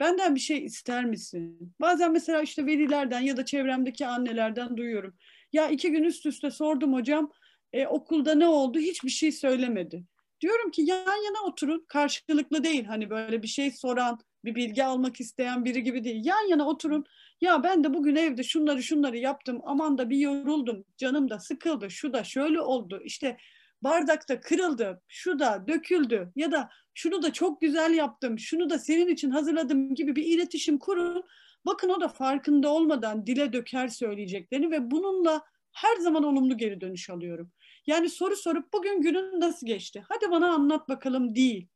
Benden 0.00 0.34
bir 0.34 0.40
şey 0.40 0.64
ister 0.64 1.04
misin? 1.04 1.74
Bazen 1.80 2.12
mesela 2.12 2.42
işte 2.42 2.66
velilerden 2.66 3.20
ya 3.20 3.36
da 3.36 3.44
çevremdeki 3.44 4.06
annelerden 4.06 4.76
duyuyorum. 4.76 5.14
Ya 5.52 5.68
iki 5.68 5.90
gün 5.90 6.04
üst 6.04 6.26
üste 6.26 6.50
sordum 6.50 6.92
hocam 6.92 7.32
e, 7.72 7.86
okulda 7.86 8.34
ne 8.34 8.48
oldu? 8.48 8.78
Hiçbir 8.78 9.10
şey 9.10 9.32
söylemedi. 9.32 10.04
Diyorum 10.40 10.70
ki 10.70 10.82
yan 10.82 11.24
yana 11.24 11.46
oturun. 11.46 11.84
Karşılıklı 11.88 12.64
değil. 12.64 12.84
Hani 12.84 13.10
böyle 13.10 13.42
bir 13.42 13.48
şey 13.48 13.70
soran 13.70 14.18
bir 14.44 14.54
bilgi 14.54 14.84
almak 14.84 15.20
isteyen 15.20 15.64
biri 15.64 15.82
gibi 15.82 16.04
değil. 16.04 16.24
Yan 16.24 16.48
yana 16.48 16.68
oturun. 16.68 17.04
Ya 17.40 17.62
ben 17.62 17.84
de 17.84 17.94
bugün 17.94 18.16
evde 18.16 18.42
şunları 18.42 18.82
şunları 18.82 19.16
yaptım. 19.16 19.60
Aman 19.64 19.98
da 19.98 20.10
bir 20.10 20.16
yoruldum. 20.16 20.84
Canım 20.96 21.30
da 21.30 21.38
sıkıldı. 21.38 21.90
Şu 21.90 22.12
da 22.12 22.24
şöyle 22.24 22.60
oldu. 22.60 23.00
İşte 23.04 23.36
bardakta 23.82 24.40
kırıldı. 24.40 25.02
Şu 25.08 25.38
da 25.38 25.64
döküldü. 25.68 26.32
Ya 26.36 26.52
da 26.52 26.70
şunu 26.94 27.22
da 27.22 27.32
çok 27.32 27.60
güzel 27.60 27.94
yaptım. 27.94 28.38
Şunu 28.38 28.70
da 28.70 28.78
senin 28.78 29.08
için 29.08 29.30
hazırladım 29.30 29.94
gibi 29.94 30.16
bir 30.16 30.24
iletişim 30.24 30.78
kurun. 30.78 31.24
Bakın 31.66 31.88
o 31.88 32.00
da 32.00 32.08
farkında 32.08 32.68
olmadan 32.68 33.26
dile 33.26 33.52
döker 33.52 33.88
söyleyeceklerini 33.88 34.70
ve 34.70 34.90
bununla 34.90 35.42
her 35.72 35.96
zaman 35.96 36.24
olumlu 36.24 36.56
geri 36.56 36.80
dönüş 36.80 37.10
alıyorum. 37.10 37.52
Yani 37.88 38.10
soru 38.10 38.36
sorup 38.36 38.72
bugün 38.72 39.02
günün 39.02 39.40
nasıl 39.40 39.66
geçti? 39.66 40.04
Hadi 40.08 40.30
bana 40.30 40.50
anlat 40.50 40.88
bakalım 40.88 41.34
değil. 41.34 41.68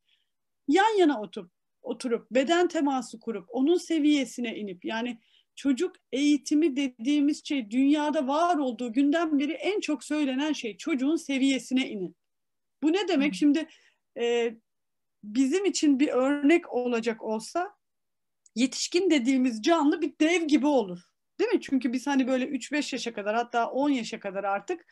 Yan 0.67 0.97
yana 0.97 1.21
oturup, 1.21 1.51
oturup 1.81 2.31
beden 2.31 2.67
teması 2.67 3.19
kurup 3.19 3.45
onun 3.49 3.77
seviyesine 3.77 4.55
inip 4.55 4.85
yani 4.85 5.19
çocuk 5.55 5.95
eğitimi 6.11 6.75
dediğimiz 6.75 7.45
şey 7.45 7.71
dünyada 7.71 8.27
var 8.27 8.57
olduğu 8.57 8.93
günden 8.93 9.39
beri 9.39 9.51
en 9.51 9.79
çok 9.79 10.03
söylenen 10.03 10.53
şey 10.53 10.77
çocuğun 10.77 11.15
seviyesine 11.15 11.89
inin. 11.89 12.15
Bu 12.83 12.93
ne 12.93 13.07
demek? 13.07 13.33
Şimdi 13.33 13.67
e, 14.19 14.55
bizim 15.23 15.65
için 15.65 15.99
bir 15.99 16.07
örnek 16.07 16.73
olacak 16.73 17.23
olsa 17.23 17.75
yetişkin 18.55 19.09
dediğimiz 19.09 19.61
canlı 19.61 20.01
bir 20.01 20.13
dev 20.21 20.47
gibi 20.47 20.67
olur. 20.67 20.99
Değil 21.39 21.51
mi? 21.51 21.61
Çünkü 21.61 21.93
biz 21.93 22.07
hani 22.07 22.27
böyle 22.27 22.45
3-5 22.45 22.95
yaşa 22.95 23.13
kadar 23.13 23.35
hatta 23.35 23.69
10 23.69 23.89
yaşa 23.89 24.19
kadar 24.19 24.43
artık 24.43 24.85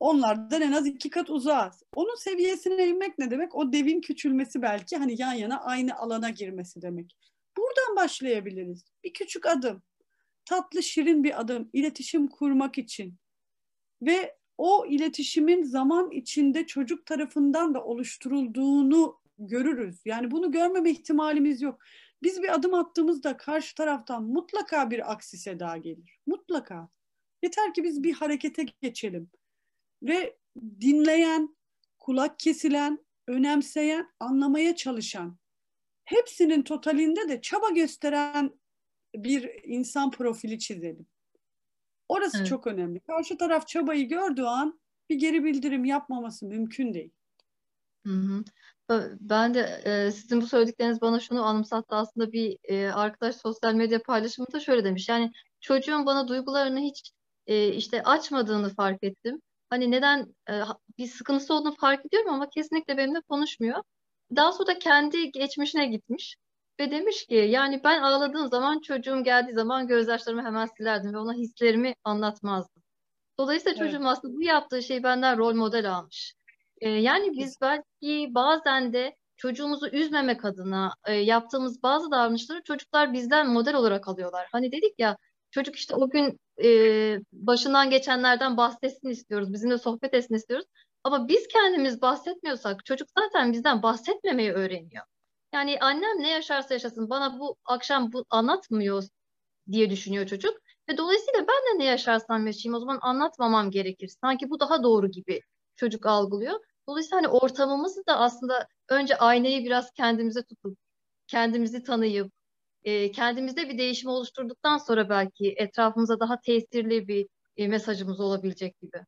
onlardan 0.00 0.62
en 0.62 0.72
az 0.72 0.86
iki 0.86 1.10
kat 1.10 1.30
uzağız. 1.30 1.82
Onun 1.94 2.16
seviyesine 2.16 2.86
inmek 2.86 3.18
ne 3.18 3.30
demek? 3.30 3.54
O 3.54 3.72
devin 3.72 4.00
küçülmesi 4.00 4.62
belki 4.62 4.96
hani 4.96 5.20
yan 5.20 5.32
yana 5.32 5.60
aynı 5.60 5.96
alana 5.96 6.30
girmesi 6.30 6.82
demek. 6.82 7.16
Buradan 7.56 7.96
başlayabiliriz. 7.96 8.84
Bir 9.04 9.12
küçük 9.12 9.46
adım. 9.46 9.82
Tatlı 10.44 10.82
şirin 10.82 11.24
bir 11.24 11.40
adım. 11.40 11.70
iletişim 11.72 12.28
kurmak 12.28 12.78
için. 12.78 13.14
Ve 14.02 14.36
o 14.58 14.86
iletişimin 14.86 15.62
zaman 15.62 16.10
içinde 16.10 16.66
çocuk 16.66 17.06
tarafından 17.06 17.74
da 17.74 17.84
oluşturulduğunu 17.84 19.20
görürüz. 19.38 20.00
Yani 20.04 20.30
bunu 20.30 20.52
görmeme 20.52 20.90
ihtimalimiz 20.90 21.62
yok. 21.62 21.80
Biz 22.22 22.42
bir 22.42 22.54
adım 22.54 22.74
attığımızda 22.74 23.36
karşı 23.36 23.74
taraftan 23.74 24.24
mutlaka 24.24 24.90
bir 24.90 25.12
aksi 25.12 25.38
seda 25.38 25.76
gelir. 25.76 26.20
Mutlaka. 26.26 26.88
Yeter 27.42 27.74
ki 27.74 27.84
biz 27.84 28.02
bir 28.02 28.12
harekete 28.12 28.66
geçelim 28.82 29.30
ve 30.02 30.36
dinleyen, 30.80 31.56
kulak 31.98 32.38
kesilen, 32.38 33.06
önemseyen, 33.26 34.08
anlamaya 34.20 34.76
çalışan, 34.76 35.38
hepsinin 36.04 36.62
totalinde 36.62 37.28
de 37.28 37.40
çaba 37.40 37.70
gösteren 37.70 38.50
bir 39.14 39.50
insan 39.64 40.10
profili 40.10 40.58
çizelim. 40.58 41.06
Orası 42.08 42.38
evet. 42.38 42.46
çok 42.46 42.66
önemli. 42.66 43.00
Karşı 43.00 43.38
taraf 43.38 43.68
çabayı 43.68 44.08
gördüğü 44.08 44.42
an 44.42 44.80
bir 45.10 45.16
geri 45.16 45.44
bildirim 45.44 45.84
yapmaması 45.84 46.46
mümkün 46.46 46.94
değil. 46.94 47.10
Hı 48.06 48.12
hı. 48.12 48.44
Ben 49.20 49.54
de 49.54 49.60
e, 49.84 50.12
sizin 50.12 50.40
bu 50.40 50.46
söyledikleriniz 50.46 51.00
bana 51.00 51.20
şunu 51.20 51.44
anımsattı. 51.44 51.96
Aslında 51.96 52.32
bir 52.32 52.58
e, 52.64 52.88
arkadaş 52.88 53.36
sosyal 53.36 53.74
medya 53.74 54.02
paylaşımında 54.02 54.60
şöyle 54.60 54.84
demiş. 54.84 55.08
Yani 55.08 55.32
çocuğun 55.60 56.06
bana 56.06 56.28
duygularını 56.28 56.80
hiç 56.80 57.12
e, 57.46 57.68
işte 57.68 58.02
açmadığını 58.02 58.74
fark 58.74 59.04
ettim. 59.04 59.42
Hani 59.70 59.90
neden 59.90 60.34
e, 60.50 60.60
bir 60.98 61.06
sıkıntısı 61.06 61.54
olduğunu 61.54 61.74
fark 61.76 62.06
ediyorum 62.06 62.32
ama 62.32 62.48
kesinlikle 62.50 62.96
benimle 62.96 63.20
konuşmuyor. 63.20 63.82
Daha 64.36 64.52
sonra 64.52 64.66
da 64.66 64.78
kendi 64.78 65.30
geçmişine 65.30 65.86
gitmiş. 65.86 66.36
ve 66.80 66.90
demiş 66.90 67.26
ki 67.26 67.34
yani 67.34 67.80
ben 67.84 68.02
ağladığım 68.02 68.48
zaman 68.48 68.80
çocuğum 68.80 69.24
geldiği 69.24 69.52
zaman 69.54 69.86
gözyaşlarımı 69.86 70.42
hemen 70.44 70.66
silerdim 70.66 71.14
ve 71.14 71.18
ona 71.18 71.32
hislerimi 71.34 71.94
anlatmazdım. 72.04 72.82
Dolayısıyla 73.38 73.76
Evet. 73.78 73.92
çocuğum 73.92 74.06
aslında 74.08 74.34
bu 74.36 74.42
yaptığı 74.42 74.82
şeyi 74.82 75.02
benden 75.02 75.38
rol 75.38 75.54
model 75.54 75.92
almış. 75.92 76.34
Ee, 76.80 76.88
yani 76.90 77.30
biz 77.32 77.56
belki 77.60 78.34
bazen 78.34 78.92
de 78.92 79.16
çocuğumuzu 79.36 79.88
üzmemek 79.88 80.44
adına 80.44 80.92
e, 81.06 81.12
yaptığımız 81.14 81.82
bazı 81.82 82.10
davranışları 82.10 82.62
çocuklar 82.62 83.12
bizden 83.12 83.48
model 83.50 83.74
olarak 83.74 84.08
alıyorlar. 84.08 84.48
Hani 84.52 84.72
dedik 84.72 84.94
ya 84.98 85.16
çocuk 85.50 85.76
işte 85.76 85.94
o 85.94 86.10
gün 86.10 86.38
e, 86.64 87.18
başından 87.32 87.90
geçenlerden 87.90 88.56
bahsetsin 88.56 89.08
istiyoruz, 89.08 89.52
bizimle 89.52 89.78
sohbet 89.78 90.14
etsin 90.14 90.34
istiyoruz. 90.34 90.66
Ama 91.04 91.28
biz 91.28 91.48
kendimiz 91.48 92.02
bahsetmiyorsak 92.02 92.84
çocuk 92.84 93.08
zaten 93.18 93.52
bizden 93.52 93.82
bahsetmemeyi 93.82 94.52
öğreniyor. 94.52 95.04
Yani 95.52 95.78
annem 95.80 96.18
ne 96.18 96.30
yaşarsa 96.30 96.74
yaşasın 96.74 97.10
bana 97.10 97.40
bu 97.40 97.56
akşam 97.64 98.12
bu 98.12 98.24
anlatmıyor 98.30 99.04
diye 99.72 99.90
düşünüyor 99.90 100.26
çocuk. 100.26 100.54
Ve 100.88 100.96
dolayısıyla 100.98 101.40
ben 101.40 101.46
de 101.46 101.78
ne 101.78 101.84
yaşarsam 101.84 102.46
yaşayayım 102.46 102.76
o 102.76 102.80
zaman 102.80 102.98
anlatmamam 103.02 103.70
gerekir. 103.70 104.10
Sanki 104.20 104.50
bu 104.50 104.60
daha 104.60 104.82
doğru 104.82 105.10
gibi 105.10 105.40
çocuk 105.76 106.06
algılıyor. 106.06 106.60
Dolayısıyla 106.88 107.16
hani 107.16 107.28
ortamımızı 107.28 108.06
da 108.06 108.18
aslında 108.18 108.66
önce 108.88 109.16
aynayı 109.16 109.64
biraz 109.64 109.92
kendimize 109.92 110.42
tutup, 110.42 110.78
kendimizi 111.26 111.82
tanıyıp, 111.82 112.32
e, 112.86 113.10
kendimizde 113.12 113.68
bir 113.68 113.78
değişim 113.78 114.10
oluşturduktan 114.10 114.78
sonra 114.78 115.08
belki 115.08 115.54
etrafımıza 115.56 116.20
daha 116.20 116.40
tesirli 116.40 117.08
bir 117.08 117.26
e, 117.56 117.68
mesajımız 117.68 118.20
olabilecek 118.20 118.80
gibi. 118.80 118.98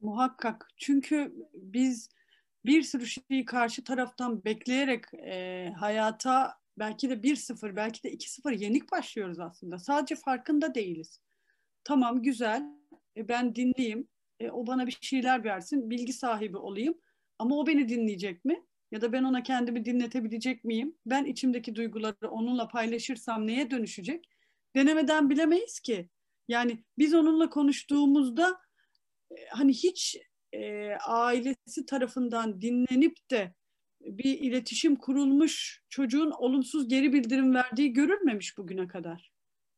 Muhakkak. 0.00 0.68
Çünkü 0.76 1.34
biz 1.54 2.08
bir 2.64 2.82
sürü 2.82 3.06
şeyi 3.06 3.44
karşı 3.44 3.84
taraftan 3.84 4.44
bekleyerek 4.44 5.04
e, 5.14 5.72
hayata 5.78 6.54
belki 6.78 7.10
de 7.10 7.22
1-0, 7.22 7.76
belki 7.76 8.02
de 8.02 8.12
2-0 8.12 8.52
yenik 8.52 8.92
başlıyoruz 8.92 9.40
aslında. 9.40 9.78
Sadece 9.78 10.16
farkında 10.16 10.74
değiliz. 10.74 11.20
Tamam 11.84 12.22
güzel, 12.22 12.62
e, 13.16 13.28
ben 13.28 13.54
dinleyeyim, 13.54 14.08
e, 14.40 14.50
o 14.50 14.66
bana 14.66 14.86
bir 14.86 14.98
şeyler 15.00 15.44
versin, 15.44 15.90
bilgi 15.90 16.12
sahibi 16.12 16.56
olayım. 16.56 16.94
Ama 17.38 17.56
o 17.56 17.66
beni 17.66 17.88
dinleyecek 17.88 18.44
mi? 18.44 18.66
Ya 18.90 19.00
da 19.00 19.12
ben 19.12 19.24
ona 19.24 19.42
kendimi 19.42 19.84
dinletebilecek 19.84 20.64
miyim? 20.64 20.96
Ben 21.06 21.24
içimdeki 21.24 21.74
duyguları 21.74 22.30
onunla 22.30 22.68
paylaşırsam 22.68 23.46
neye 23.46 23.70
dönüşecek? 23.70 24.28
Denemeden 24.76 25.30
bilemeyiz 25.30 25.80
ki. 25.80 26.08
Yani 26.48 26.84
biz 26.98 27.14
onunla 27.14 27.50
konuştuğumuzda 27.50 28.60
e, 29.30 29.46
hani 29.50 29.72
hiç 29.72 30.16
e, 30.52 30.90
ailesi 31.06 31.86
tarafından 31.86 32.60
dinlenip 32.60 33.30
de 33.30 33.54
bir 34.00 34.38
iletişim 34.38 34.96
kurulmuş 34.96 35.82
çocuğun 35.88 36.30
olumsuz 36.30 36.88
geri 36.88 37.12
bildirim 37.12 37.54
verdiği 37.54 37.92
görülmemiş 37.92 38.58
bugüne 38.58 38.88
kadar. 38.88 39.32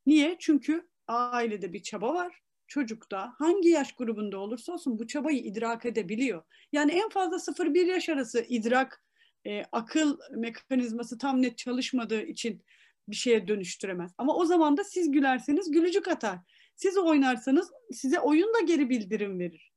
Niye? 0.07 0.37
Çünkü 0.39 0.89
ailede 1.07 1.73
bir 1.73 1.83
çaba 1.83 2.15
var. 2.15 2.43
Çocuk 2.73 3.11
da 3.11 3.35
hangi 3.39 3.69
yaş 3.69 3.93
grubunda 3.93 4.39
olursa 4.39 4.73
olsun 4.73 4.99
bu 4.99 5.07
çabayı 5.07 5.39
idrak 5.39 5.87
edebiliyor. 5.87 6.43
Yani 6.73 6.93
en 6.93 7.09
fazla 7.09 7.39
0-1 7.39 7.87
yaş 7.87 8.09
arası 8.09 8.45
idrak, 8.49 9.05
e, 9.47 9.63
akıl 9.73 10.19
mekanizması 10.31 11.19
tam 11.19 11.43
net 11.43 11.59
çalışmadığı 11.59 12.23
için 12.23 12.63
bir 13.09 13.17
şeye 13.17 13.49
dönüştüremez. 13.49 14.13
Ama 14.19 14.37
o 14.37 14.45
zaman 14.45 14.77
da 14.77 14.85
siz 14.85 15.11
gülerseniz 15.11 15.71
gülücük 15.71 16.09
atar. 16.09 16.39
Siz 16.77 16.97
oynarsanız 16.97 17.71
size 17.91 18.21
oyun 18.21 18.55
da 18.55 18.61
geri 18.61 18.91
bildirim 18.91 19.39
verir. 19.39 19.73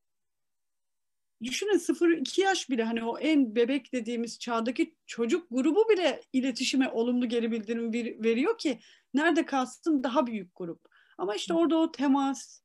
Düşünün 1.43 1.77
0-2 1.77 2.41
yaş 2.41 2.69
bile 2.69 2.83
hani 2.83 3.03
o 3.03 3.19
en 3.19 3.55
bebek 3.55 3.93
dediğimiz 3.93 4.39
çağdaki 4.39 4.95
çocuk 5.05 5.47
grubu 5.51 5.89
bile 5.89 6.21
iletişime 6.33 6.89
olumlu 6.89 7.29
geri 7.29 7.51
bildirim 7.51 7.93
veriyor 8.23 8.57
ki 8.57 8.79
nerede 9.13 9.45
kalsın 9.45 10.03
daha 10.03 10.27
büyük 10.27 10.55
grup. 10.55 10.81
Ama 11.17 11.35
işte 11.35 11.53
orada 11.53 11.77
o 11.77 11.91
temas, 11.91 12.64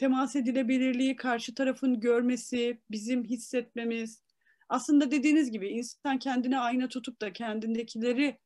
temas 0.00 0.36
edilebilirliği, 0.36 1.16
karşı 1.16 1.54
tarafın 1.54 2.00
görmesi, 2.00 2.80
bizim 2.90 3.24
hissetmemiz. 3.24 4.22
Aslında 4.68 5.10
dediğiniz 5.10 5.50
gibi 5.50 5.68
insan 5.68 6.18
kendine 6.18 6.58
ayna 6.58 6.88
tutup 6.88 7.20
da 7.20 7.32
kendindekileri 7.32 8.38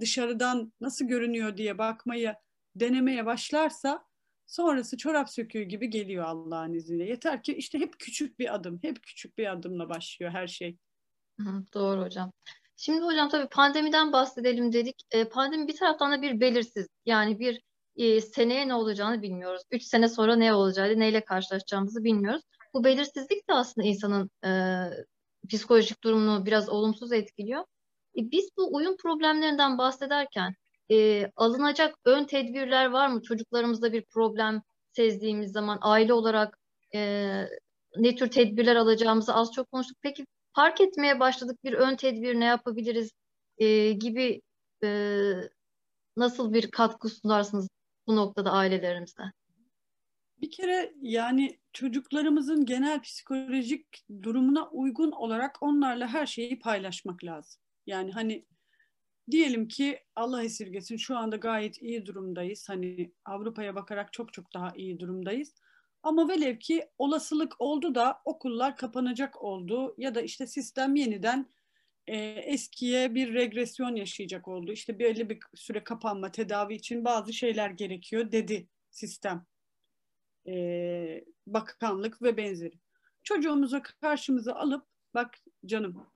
dışarıdan 0.00 0.72
nasıl 0.80 1.04
görünüyor 1.04 1.56
diye 1.56 1.78
bakmayı 1.78 2.34
denemeye 2.76 3.26
başlarsa 3.26 4.04
sonrası 4.46 4.96
çorap 4.96 5.30
söküğü 5.30 5.62
gibi 5.62 5.90
geliyor 5.90 6.24
Allah'ın 6.24 6.72
izniyle. 6.72 7.04
Yeter 7.04 7.42
ki 7.42 7.54
işte 7.54 7.78
hep 7.78 7.98
küçük 7.98 8.38
bir 8.38 8.54
adım, 8.54 8.78
hep 8.82 9.02
küçük 9.02 9.38
bir 9.38 9.52
adımla 9.52 9.88
başlıyor 9.88 10.32
her 10.32 10.46
şey. 10.46 10.76
Doğru 11.74 12.02
hocam. 12.04 12.32
Şimdi 12.76 13.00
hocam 13.00 13.28
tabii 13.28 13.48
pandemiden 13.48 14.12
bahsedelim 14.12 14.72
dedik. 14.72 15.02
E, 15.10 15.28
pandemi 15.28 15.68
bir 15.68 15.76
taraftan 15.76 16.12
da 16.12 16.22
bir 16.22 16.40
belirsiz. 16.40 16.86
Yani 17.06 17.38
bir 17.38 17.60
e, 17.96 18.20
seneye 18.20 18.68
ne 18.68 18.74
olacağını 18.74 19.22
bilmiyoruz. 19.22 19.62
Üç 19.70 19.82
sene 19.82 20.08
sonra 20.08 20.36
ne 20.36 20.54
olacağını, 20.54 20.98
neyle 20.98 21.24
karşılaşacağımızı 21.24 22.04
bilmiyoruz. 22.04 22.42
Bu 22.74 22.84
belirsizlik 22.84 23.48
de 23.48 23.54
aslında 23.54 23.86
insanın 23.86 24.30
e, 24.44 24.50
psikolojik 25.48 26.04
durumunu 26.04 26.46
biraz 26.46 26.68
olumsuz 26.68 27.12
etkiliyor. 27.12 27.60
E, 28.18 28.30
biz 28.30 28.48
bu 28.56 28.74
uyum 28.76 28.96
problemlerinden 28.96 29.78
bahsederken 29.78 30.54
e, 30.90 31.26
alınacak 31.36 31.94
ön 32.04 32.24
tedbirler 32.24 32.86
var 32.86 33.08
mı? 33.08 33.22
Çocuklarımızda 33.22 33.92
bir 33.92 34.04
problem 34.04 34.62
sezdiğimiz 34.92 35.52
zaman 35.52 35.78
aile 35.80 36.12
olarak 36.12 36.58
e, 36.94 37.00
ne 37.96 38.14
tür 38.16 38.30
tedbirler 38.30 38.76
alacağımızı 38.76 39.34
az 39.34 39.52
çok 39.52 39.70
konuştuk. 39.70 39.96
Peki 40.02 40.26
fark 40.52 40.80
etmeye 40.80 41.20
başladık 41.20 41.64
bir 41.64 41.72
ön 41.72 41.96
tedbir 41.96 42.40
ne 42.40 42.44
yapabiliriz 42.44 43.10
e, 43.58 43.92
gibi 43.92 44.40
e, 44.84 44.88
nasıl 46.16 46.52
bir 46.52 46.70
katkı 46.70 47.08
sunarsınız 47.08 47.68
bu 48.06 48.16
noktada 48.16 48.52
ailelerimize? 48.52 49.22
Bir 50.40 50.50
kere 50.50 50.94
yani 51.02 51.58
çocuklarımızın 51.72 52.66
genel 52.66 53.00
psikolojik 53.02 54.04
durumuna 54.22 54.68
uygun 54.68 55.12
olarak 55.12 55.62
onlarla 55.62 56.08
her 56.08 56.26
şeyi 56.26 56.58
paylaşmak 56.58 57.24
lazım. 57.24 57.60
Yani 57.86 58.12
hani 58.12 58.46
diyelim 59.30 59.68
ki 59.68 60.00
Allah 60.16 60.42
esirgesin 60.42 60.96
şu 60.96 61.16
anda 61.16 61.36
gayet 61.36 61.82
iyi 61.82 62.06
durumdayız. 62.06 62.68
Hani 62.68 63.12
Avrupa'ya 63.24 63.74
bakarak 63.74 64.12
çok 64.12 64.32
çok 64.32 64.54
daha 64.54 64.72
iyi 64.76 65.00
durumdayız. 65.00 65.54
Ama 66.02 66.28
velev 66.28 66.58
ki 66.58 66.88
olasılık 66.98 67.54
oldu 67.58 67.94
da 67.94 68.20
okullar 68.24 68.76
kapanacak 68.76 69.42
oldu 69.42 69.94
ya 69.98 70.14
da 70.14 70.20
işte 70.20 70.46
sistem 70.46 70.96
yeniden 70.96 71.46
e, 72.06 72.16
eskiye 72.26 73.14
bir 73.14 73.34
regresyon 73.34 73.96
yaşayacak 73.96 74.48
oldu. 74.48 74.72
İşte 74.72 74.98
belli 74.98 75.30
bir 75.30 75.38
süre 75.54 75.84
kapanma 75.84 76.32
tedavi 76.32 76.74
için 76.74 77.04
bazı 77.04 77.32
şeyler 77.32 77.70
gerekiyor 77.70 78.32
dedi 78.32 78.68
sistem. 78.90 79.46
E, 80.48 81.24
bakanlık 81.46 82.22
ve 82.22 82.36
benzeri. 82.36 82.78
Çocuğumuzu 83.22 83.82
karşımıza 84.00 84.54
alıp 84.54 84.86
bak 85.14 85.38
canım 85.66 86.06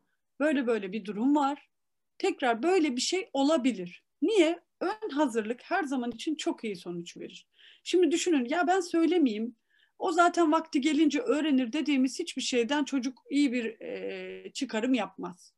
böyle 0.41 0.67
böyle 0.67 0.93
bir 0.93 1.05
durum 1.05 1.37
var. 1.37 1.69
Tekrar 2.19 2.63
böyle 2.63 2.97
bir 2.97 3.01
şey 3.01 3.31
olabilir. 3.33 4.05
Niye? 4.23 4.61
Ön 4.81 5.11
hazırlık 5.11 5.61
her 5.63 5.85
zaman 5.85 6.11
için 6.11 6.35
çok 6.35 6.65
iyi 6.65 6.77
sonuç 6.77 7.17
verir. 7.17 7.49
Şimdi 7.85 8.11
düşünün 8.11 8.45
ya 8.45 8.67
ben 8.67 8.81
söylemeyeyim. 8.81 9.57
O 9.99 10.13
zaten 10.13 10.53
vakti 10.53 10.81
gelince 10.81 11.21
öğrenir 11.21 11.73
dediğimiz 11.73 12.19
hiçbir 12.19 12.43
şeyden 12.43 12.85
çocuk 12.85 13.23
iyi 13.31 13.53
bir 13.53 13.81
e, 13.81 14.53
çıkarım 14.53 14.95
yapmaz. 14.95 15.58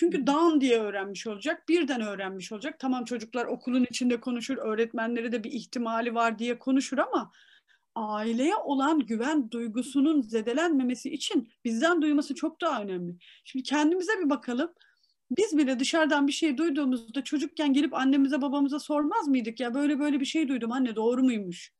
Çünkü 0.00 0.26
down 0.26 0.60
diye 0.60 0.80
öğrenmiş 0.80 1.26
olacak, 1.26 1.68
birden 1.68 2.00
öğrenmiş 2.00 2.52
olacak. 2.52 2.78
Tamam 2.78 3.04
çocuklar 3.04 3.44
okulun 3.46 3.86
içinde 3.90 4.20
konuşur, 4.20 4.56
öğretmenleri 4.56 5.32
de 5.32 5.44
bir 5.44 5.52
ihtimali 5.52 6.14
var 6.14 6.38
diye 6.38 6.58
konuşur 6.58 6.98
ama 6.98 7.32
aileye 7.94 8.56
olan 8.56 9.00
güven 9.00 9.50
duygusunun 9.50 10.22
zedelenmemesi 10.22 11.10
için 11.10 11.48
bizden 11.64 12.02
duyması 12.02 12.34
çok 12.34 12.60
daha 12.60 12.82
önemli. 12.82 13.16
Şimdi 13.44 13.62
kendimize 13.62 14.12
bir 14.24 14.30
bakalım. 14.30 14.74
Biz 15.30 15.58
bile 15.58 15.80
dışarıdan 15.80 16.26
bir 16.26 16.32
şey 16.32 16.56
duyduğumuzda 16.58 17.24
çocukken 17.24 17.72
gelip 17.72 17.94
annemize 17.94 18.42
babamıza 18.42 18.78
sormaz 18.78 19.28
mıydık 19.28 19.60
ya 19.60 19.74
böyle 19.74 19.98
böyle 19.98 20.20
bir 20.20 20.26
şey 20.26 20.48
duydum 20.48 20.72
anne 20.72 20.96
doğru 20.96 21.22
muymuş? 21.22 21.72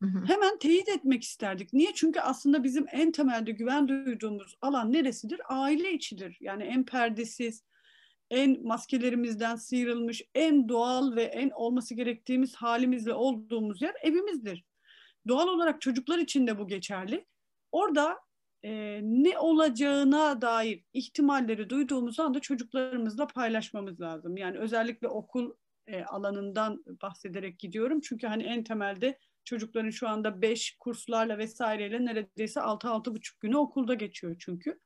Hemen 0.00 0.58
teyit 0.58 0.88
etmek 0.88 1.22
isterdik. 1.22 1.72
Niye? 1.72 1.94
Çünkü 1.94 2.20
aslında 2.20 2.64
bizim 2.64 2.86
en 2.92 3.12
temelde 3.12 3.52
güven 3.52 3.88
duyduğumuz 3.88 4.56
alan 4.60 4.92
neresidir? 4.92 5.40
Aile 5.48 5.92
içidir. 5.92 6.36
Yani 6.40 6.64
en 6.64 6.84
perdesiz, 6.84 7.64
en 8.30 8.66
maskelerimizden 8.66 9.56
sıyrılmış, 9.56 10.22
en 10.34 10.68
doğal 10.68 11.16
ve 11.16 11.22
en 11.22 11.50
olması 11.50 11.94
gerektiğimiz 11.94 12.54
halimizle 12.54 13.14
olduğumuz 13.14 13.82
yer 13.82 13.94
evimizdir. 14.02 14.64
Doğal 15.28 15.48
olarak 15.48 15.80
çocuklar 15.80 16.18
için 16.18 16.46
de 16.46 16.58
bu 16.58 16.68
geçerli. 16.68 17.26
Orada 17.72 18.18
e, 18.62 19.00
ne 19.02 19.38
olacağına 19.38 20.40
dair 20.40 20.84
ihtimalleri 20.92 21.70
duyduğumuz 21.70 22.20
anda 22.20 22.40
çocuklarımızla 22.40 23.26
paylaşmamız 23.26 24.00
lazım. 24.00 24.36
Yani 24.36 24.58
özellikle 24.58 25.08
okul 25.08 25.52
e, 25.86 26.04
alanından 26.04 26.84
bahsederek 27.02 27.58
gidiyorum. 27.58 28.00
Çünkü 28.00 28.26
hani 28.26 28.42
en 28.42 28.64
temelde 28.64 29.18
çocukların 29.48 29.90
şu 29.90 30.08
anda 30.08 30.42
beş 30.42 30.76
kurslarla 30.80 31.38
vesaireyle 31.38 32.04
neredeyse 32.04 32.60
altı 32.60 32.88
altı 32.88 33.14
buçuk 33.14 33.40
günü 33.40 33.56
okulda 33.56 33.94
geçiyor 33.94 34.36
çünkü. 34.38 34.80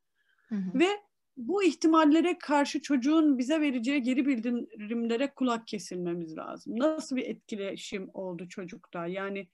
Hı 0.48 0.54
hı. 0.54 0.78
Ve 0.78 0.88
bu 1.36 1.62
ihtimallere 1.62 2.38
karşı 2.38 2.82
çocuğun 2.82 3.38
bize 3.38 3.60
vereceği 3.60 4.02
geri 4.02 4.26
bildirimlere 4.26 5.34
kulak 5.34 5.66
kesilmemiz 5.66 6.36
lazım. 6.36 6.78
Nasıl 6.78 7.16
bir 7.16 7.26
etkileşim 7.26 8.10
oldu 8.14 8.48
çocukta? 8.48 9.06
Yani 9.06 9.48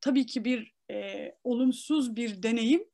tabii 0.00 0.26
ki 0.26 0.44
bir 0.44 0.74
e, 0.90 1.28
olumsuz 1.44 2.16
bir 2.16 2.42
deneyim 2.42 2.84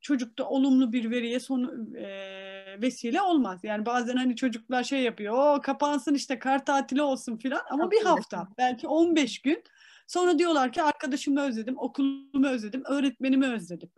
çocukta 0.00 0.44
olumlu 0.44 0.92
bir 0.92 1.10
veriye 1.10 1.40
son 1.40 1.94
e, 1.94 2.82
vesile 2.82 3.22
olmaz. 3.22 3.60
Yani 3.62 3.86
bazen 3.86 4.16
hani 4.16 4.36
çocuklar 4.36 4.84
şey 4.84 5.02
yapıyor. 5.02 5.56
O 5.56 5.60
kapansın 5.60 6.14
işte 6.14 6.38
kar 6.38 6.64
tatili 6.64 7.02
olsun 7.02 7.36
filan 7.36 7.62
ama 7.70 7.90
bir 7.90 8.02
hafta 8.02 8.48
belki 8.58 8.86
15 8.86 9.42
gün 9.42 9.64
sonra 10.06 10.38
diyorlar 10.38 10.72
ki 10.72 10.82
arkadaşımı 10.82 11.40
özledim, 11.40 11.78
okulumu 11.78 12.46
özledim, 12.48 12.82
öğretmenimi 12.84 13.46
özledim. 13.46 13.90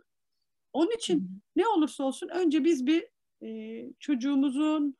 Onun 0.73 0.91
için 0.91 1.41
ne 1.55 1.67
olursa 1.67 2.03
olsun 2.03 2.29
önce 2.29 2.63
biz 2.63 2.85
bir 2.85 3.07
e, 3.43 3.81
çocuğumuzun 3.99 4.97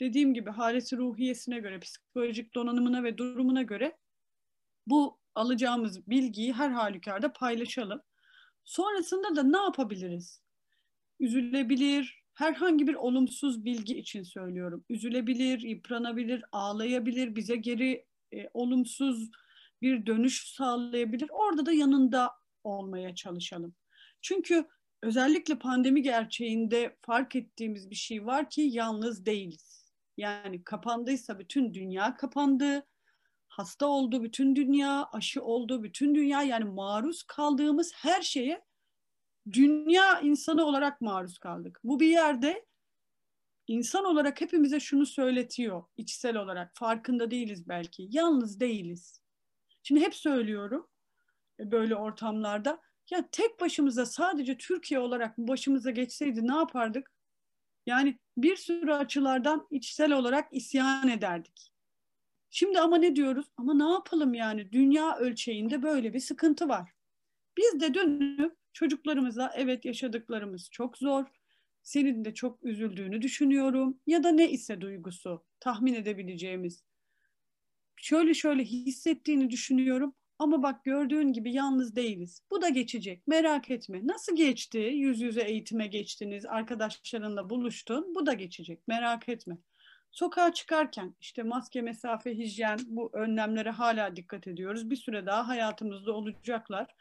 dediğim 0.00 0.34
gibi 0.34 0.50
haleti 0.50 0.96
ruhiyesine 0.96 1.58
göre, 1.58 1.80
psikolojik 1.80 2.54
donanımına 2.54 3.04
ve 3.04 3.18
durumuna 3.18 3.62
göre 3.62 3.96
bu 4.86 5.18
alacağımız 5.34 6.10
bilgiyi 6.10 6.52
her 6.52 6.70
halükarda 6.70 7.32
paylaşalım. 7.32 8.02
Sonrasında 8.64 9.36
da 9.36 9.42
ne 9.42 9.56
yapabiliriz? 9.56 10.42
Üzülebilir, 11.20 12.22
herhangi 12.34 12.86
bir 12.86 12.94
olumsuz 12.94 13.64
bilgi 13.64 13.98
için 13.98 14.22
söylüyorum. 14.22 14.84
Üzülebilir, 14.88 15.60
yıpranabilir, 15.60 16.44
ağlayabilir, 16.52 17.36
bize 17.36 17.56
geri 17.56 18.04
e, 18.32 18.48
olumsuz 18.54 19.30
bir 19.82 20.06
dönüş 20.06 20.54
sağlayabilir. 20.54 21.28
Orada 21.30 21.66
da 21.66 21.72
yanında 21.72 22.30
olmaya 22.64 23.14
çalışalım. 23.14 23.74
Çünkü 24.22 24.66
özellikle 25.02 25.58
pandemi 25.58 26.02
gerçeğinde 26.02 26.96
fark 27.02 27.36
ettiğimiz 27.36 27.90
bir 27.90 27.94
şey 27.94 28.26
var 28.26 28.50
ki 28.50 28.60
yalnız 28.60 29.26
değiliz. 29.26 29.92
Yani 30.16 30.64
kapandıysa 30.64 31.38
bütün 31.38 31.74
dünya 31.74 32.16
kapandı. 32.16 32.86
Hasta 33.48 33.86
oldu 33.86 34.22
bütün 34.22 34.56
dünya, 34.56 35.08
aşı 35.12 35.42
oldu 35.42 35.82
bütün 35.82 36.14
dünya. 36.14 36.42
Yani 36.42 36.64
maruz 36.64 37.22
kaldığımız 37.22 37.92
her 37.94 38.22
şeye 38.22 38.64
dünya 39.52 40.20
insanı 40.20 40.64
olarak 40.64 41.00
maruz 41.00 41.38
kaldık. 41.38 41.80
Bu 41.84 42.00
bir 42.00 42.08
yerde 42.08 42.66
insan 43.66 44.04
olarak 44.04 44.40
hepimize 44.40 44.80
şunu 44.80 45.06
söyletiyor 45.06 45.84
içsel 45.96 46.36
olarak. 46.36 46.72
Farkında 46.74 47.30
değiliz 47.30 47.68
belki. 47.68 48.08
Yalnız 48.10 48.60
değiliz. 48.60 49.25
Şimdi 49.86 50.00
hep 50.00 50.14
söylüyorum 50.14 50.88
e, 51.60 51.70
böyle 51.70 51.96
ortamlarda 51.96 52.80
ya 53.10 53.28
tek 53.32 53.60
başımıza 53.60 54.06
sadece 54.06 54.56
Türkiye 54.56 55.00
olarak 55.00 55.38
başımıza 55.38 55.90
geçseydi 55.90 56.48
ne 56.48 56.54
yapardık? 56.54 57.12
Yani 57.86 58.18
bir 58.36 58.56
sürü 58.56 58.92
açılardan 58.92 59.66
içsel 59.70 60.12
olarak 60.12 60.48
isyan 60.52 61.08
ederdik. 61.08 61.72
Şimdi 62.50 62.80
ama 62.80 62.96
ne 62.96 63.16
diyoruz? 63.16 63.46
Ama 63.56 63.74
ne 63.74 63.92
yapalım 63.92 64.34
yani 64.34 64.72
dünya 64.72 65.16
ölçeğinde 65.16 65.82
böyle 65.82 66.14
bir 66.14 66.20
sıkıntı 66.20 66.68
var. 66.68 66.90
Biz 67.56 67.80
de 67.80 67.94
dönüp 67.94 68.56
çocuklarımıza 68.72 69.52
evet 69.56 69.84
yaşadıklarımız 69.84 70.68
çok 70.70 70.98
zor. 70.98 71.24
Senin 71.82 72.24
de 72.24 72.34
çok 72.34 72.64
üzüldüğünü 72.64 73.22
düşünüyorum 73.22 74.00
ya 74.06 74.24
da 74.24 74.28
ne 74.30 74.50
ise 74.50 74.80
duygusu 74.80 75.44
tahmin 75.60 75.94
edebileceğimiz. 75.94 76.85
Şöyle 77.96 78.34
şöyle 78.34 78.64
hissettiğini 78.64 79.50
düşünüyorum 79.50 80.14
ama 80.38 80.62
bak 80.62 80.84
gördüğün 80.84 81.32
gibi 81.32 81.52
yalnız 81.52 81.96
değiliz. 81.96 82.42
Bu 82.50 82.62
da 82.62 82.68
geçecek. 82.68 83.26
Merak 83.26 83.70
etme. 83.70 84.06
Nasıl 84.06 84.36
geçti? 84.36 84.78
Yüz 84.78 85.20
yüze 85.20 85.42
eğitime 85.42 85.86
geçtiniz, 85.86 86.46
arkadaşlarınla 86.46 87.50
buluştun. 87.50 88.14
Bu 88.14 88.26
da 88.26 88.32
geçecek. 88.32 88.88
Merak 88.88 89.28
etme. 89.28 89.58
Sokağa 90.12 90.52
çıkarken 90.52 91.14
işte 91.20 91.42
maske, 91.42 91.82
mesafe, 91.82 92.38
hijyen 92.38 92.78
bu 92.86 93.10
önlemlere 93.12 93.70
hala 93.70 94.16
dikkat 94.16 94.46
ediyoruz. 94.46 94.90
Bir 94.90 94.96
süre 94.96 95.26
daha 95.26 95.48
hayatımızda 95.48 96.12
olacaklar. 96.12 96.94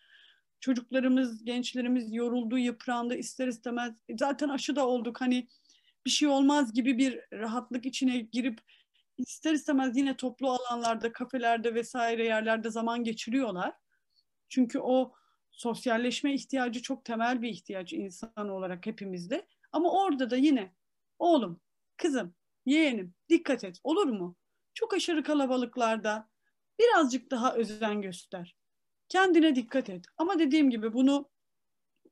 Çocuklarımız, 0.60 1.46
gençlerimiz 1.46 2.14
yoruldu, 2.14 2.58
yıprandı 2.58 3.16
ister 3.16 3.48
istemez. 3.48 3.96
Zaten 4.20 4.50
aşı 4.50 4.76
da 4.76 4.88
olduk 4.88 5.22
hani 5.22 5.48
bir 6.06 6.12
şey 6.12 6.28
olmaz 6.28 6.74
gibi 6.74 6.98
bir 6.98 7.20
rahatlık 7.34 7.86
içine 7.86 8.20
girip 8.20 8.60
ister 9.18 9.54
istemez 9.54 9.98
yine 9.98 10.18
toplu 10.18 10.50
alanlarda, 10.50 11.12
kafelerde 11.12 11.76
vesaire 11.76 12.26
yerlerde 12.26 12.70
zaman 12.70 13.04
geçiriyorlar. 13.04 13.74
Çünkü 14.50 14.80
o 14.80 15.14
sosyalleşme 15.52 16.34
ihtiyacı 16.34 16.82
çok 16.82 17.06
temel 17.06 17.42
bir 17.42 17.50
ihtiyaç 17.50 17.94
insan 17.94 18.50
olarak 18.50 18.86
hepimizde. 18.86 19.48
Ama 19.72 19.92
orada 19.92 20.30
da 20.30 20.36
yine 20.36 20.76
oğlum, 21.20 21.62
kızım, 21.98 22.36
yeğenim 22.66 23.14
dikkat 23.30 23.64
et 23.64 23.80
olur 23.84 24.08
mu? 24.08 24.36
Çok 24.74 24.94
aşırı 24.94 25.24
kalabalıklarda 25.24 26.30
birazcık 26.80 27.32
daha 27.32 27.56
özen 27.56 28.02
göster. 28.02 28.56
Kendine 29.10 29.56
dikkat 29.56 29.90
et. 29.90 30.06
Ama 30.18 30.40
dediğim 30.40 30.70
gibi 30.70 30.94
bunu 30.94 31.30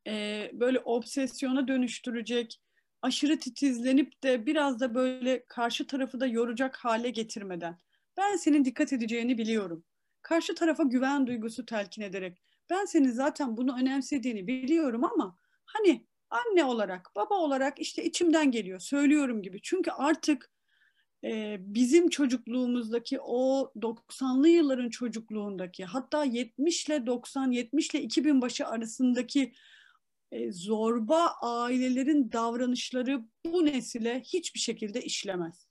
e, 0.08 0.50
böyle 0.54 0.80
obsesyona 0.80 1.68
dönüştürecek, 1.68 2.62
aşırı 3.04 3.40
titizlenip 3.40 4.24
de 4.24 4.46
biraz 4.46 4.80
da 4.80 4.96
böyle 4.96 5.46
karşı 5.48 5.88
tarafı 5.88 6.20
da 6.20 6.28
yoracak 6.28 6.76
hale 6.76 7.10
getirmeden 7.10 7.78
ben 8.18 8.36
senin 8.36 8.66
dikkat 8.66 8.94
edeceğini 8.94 9.38
biliyorum. 9.38 9.84
Karşı 10.22 10.56
tarafa 10.56 10.84
güven 10.84 11.28
duygusu 11.28 11.66
telkin 11.66 12.02
ederek 12.02 12.42
ben 12.70 12.86
senin 12.86 13.12
zaten 13.12 13.58
bunu 13.58 13.78
önemsediğini 13.80 14.48
biliyorum 14.48 15.04
ama 15.04 15.38
hani 15.66 16.08
anne 16.30 16.64
olarak, 16.66 17.12
baba 17.16 17.36
olarak 17.36 17.80
işte 17.80 18.04
içimden 18.04 18.52
geliyor, 18.52 18.80
söylüyorum 18.80 19.42
gibi. 19.42 19.60
Çünkü 19.62 19.92
artık 19.92 20.52
e, 21.24 21.58
bizim 21.60 22.10
çocukluğumuzdaki 22.10 23.20
o 23.22 23.72
90'lı 23.76 24.50
yılların 24.50 24.90
çocukluğundaki 24.90 25.86
hatta 25.86 26.24
70 26.24 26.86
ile 26.86 27.06
90, 27.06 27.52
70 27.52 27.90
ile 27.90 28.02
2000 28.02 28.42
başı 28.42 28.68
arasındaki 28.68 29.54
e, 30.34 30.52
zorba 30.52 31.36
ailelerin 31.42 32.32
davranışları 32.32 33.22
bu 33.46 33.66
nesile 33.66 34.22
hiçbir 34.22 34.60
şekilde 34.60 35.02
işlemez. 35.02 35.68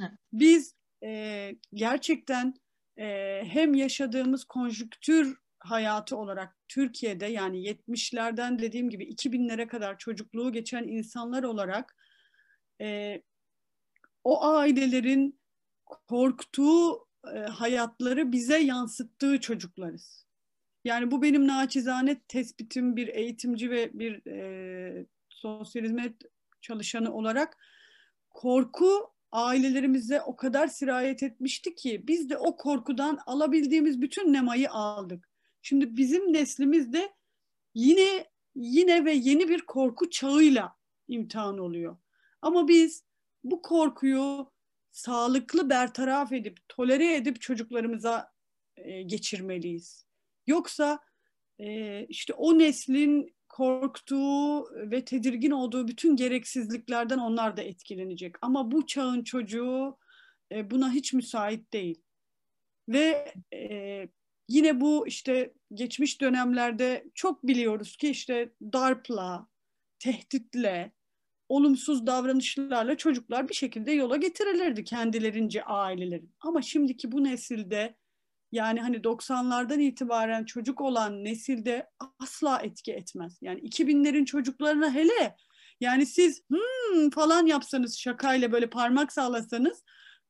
Evet. 0.00 0.10
Biz 0.32 0.74
e, 1.04 1.50
gerçekten 1.74 2.54
e, 2.96 3.40
hem 3.44 3.74
yaşadığımız 3.74 4.44
konjüktür 4.44 5.38
hayatı 5.58 6.16
olarak 6.16 6.56
Türkiye'de 6.68 7.26
yani 7.26 7.68
70'lerden 7.68 8.58
dediğim 8.58 8.90
gibi 8.90 9.04
2000'lere 9.04 9.66
kadar 9.66 9.98
çocukluğu 9.98 10.52
geçen 10.52 10.84
insanlar 10.84 11.42
olarak 11.42 11.96
e, 12.80 13.20
o 14.24 14.44
ailelerin 14.44 15.40
korktuğu 16.08 17.06
e, 17.34 17.38
hayatları 17.38 18.32
bize 18.32 18.58
yansıttığı 18.58 19.40
çocuklarız. 19.40 20.26
Yani 20.84 21.10
bu 21.10 21.22
benim 21.22 21.46
naçizane 21.46 22.20
tespitim 22.28 22.96
bir 22.96 23.08
eğitimci 23.08 23.70
ve 23.70 23.90
bir 23.92 24.26
e, 24.26 25.06
sosyal 25.28 25.84
hizmet 25.84 26.14
çalışanı 26.60 27.14
olarak 27.14 27.58
korku 28.30 29.12
ailelerimize 29.32 30.20
o 30.20 30.36
kadar 30.36 30.66
sirayet 30.66 31.22
etmişti 31.22 31.74
ki 31.74 32.04
biz 32.08 32.30
de 32.30 32.38
o 32.38 32.56
korkudan 32.56 33.18
alabildiğimiz 33.26 34.00
bütün 34.00 34.32
nemayı 34.32 34.70
aldık. 34.70 35.28
Şimdi 35.62 35.96
bizim 35.96 36.32
neslimiz 36.32 36.92
de 36.92 37.12
yine 37.74 38.26
yine 38.54 39.04
ve 39.04 39.12
yeni 39.12 39.48
bir 39.48 39.60
korku 39.60 40.10
çağıyla 40.10 40.76
imtihan 41.08 41.58
oluyor. 41.58 41.96
Ama 42.42 42.68
biz 42.68 43.04
bu 43.44 43.62
korkuyu 43.62 44.52
sağlıklı 44.92 45.70
bertaraf 45.70 46.32
edip 46.32 46.58
tolere 46.68 47.14
edip 47.14 47.40
çocuklarımıza 47.40 48.32
e, 48.76 49.02
geçirmeliyiz. 49.02 50.09
Yoksa 50.50 50.98
e, 51.58 52.00
işte 52.06 52.32
o 52.32 52.58
neslin 52.58 53.34
korktuğu 53.48 54.64
ve 54.90 55.04
tedirgin 55.04 55.50
olduğu 55.50 55.88
bütün 55.88 56.16
gereksizliklerden 56.16 57.18
onlar 57.18 57.56
da 57.56 57.62
etkilenecek. 57.62 58.36
Ama 58.42 58.70
bu 58.70 58.86
çağın 58.86 59.24
çocuğu 59.24 59.98
e, 60.52 60.70
buna 60.70 60.92
hiç 60.92 61.12
müsait 61.12 61.72
değil. 61.72 62.02
Ve 62.88 63.34
e, 63.54 64.08
yine 64.48 64.80
bu 64.80 65.06
işte 65.06 65.54
geçmiş 65.74 66.20
dönemlerde 66.20 67.04
çok 67.14 67.46
biliyoruz 67.46 67.96
ki 67.96 68.08
işte 68.08 68.52
darpla, 68.72 69.46
tehditle, 69.98 70.92
olumsuz 71.48 72.06
davranışlarla 72.06 72.96
çocuklar 72.96 73.48
bir 73.48 73.54
şekilde 73.54 73.92
yola 73.92 74.16
getirilirdi 74.16 74.84
kendilerince 74.84 75.64
ailelerin. 75.64 76.34
Ama 76.40 76.62
şimdiki 76.62 77.12
bu 77.12 77.24
nesilde 77.24 77.99
yani 78.52 78.80
hani 78.80 78.96
90'lardan 78.96 79.80
itibaren 79.80 80.44
çocuk 80.44 80.80
olan 80.80 81.24
nesilde 81.24 81.90
asla 82.18 82.58
etki 82.62 82.92
etmez. 82.92 83.38
Yani 83.42 83.60
2000'lerin 83.60 84.24
çocuklarına 84.24 84.94
hele 84.94 85.36
yani 85.80 86.06
siz 86.06 86.42
hmm 86.48 87.10
falan 87.10 87.46
yapsanız 87.46 87.98
şakayla 87.98 88.52
böyle 88.52 88.70
parmak 88.70 89.12
sallasanız 89.12 89.84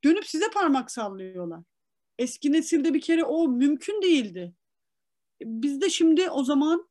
dönüp 0.04 0.26
size 0.26 0.50
parmak 0.50 0.90
sallıyorlar. 0.90 1.60
Eski 2.18 2.52
nesilde 2.52 2.94
bir 2.94 3.00
kere 3.00 3.24
o 3.24 3.48
mümkün 3.48 4.02
değildi. 4.02 4.54
Biz 5.42 5.80
de 5.80 5.90
şimdi 5.90 6.30
o 6.30 6.44
zaman 6.44 6.88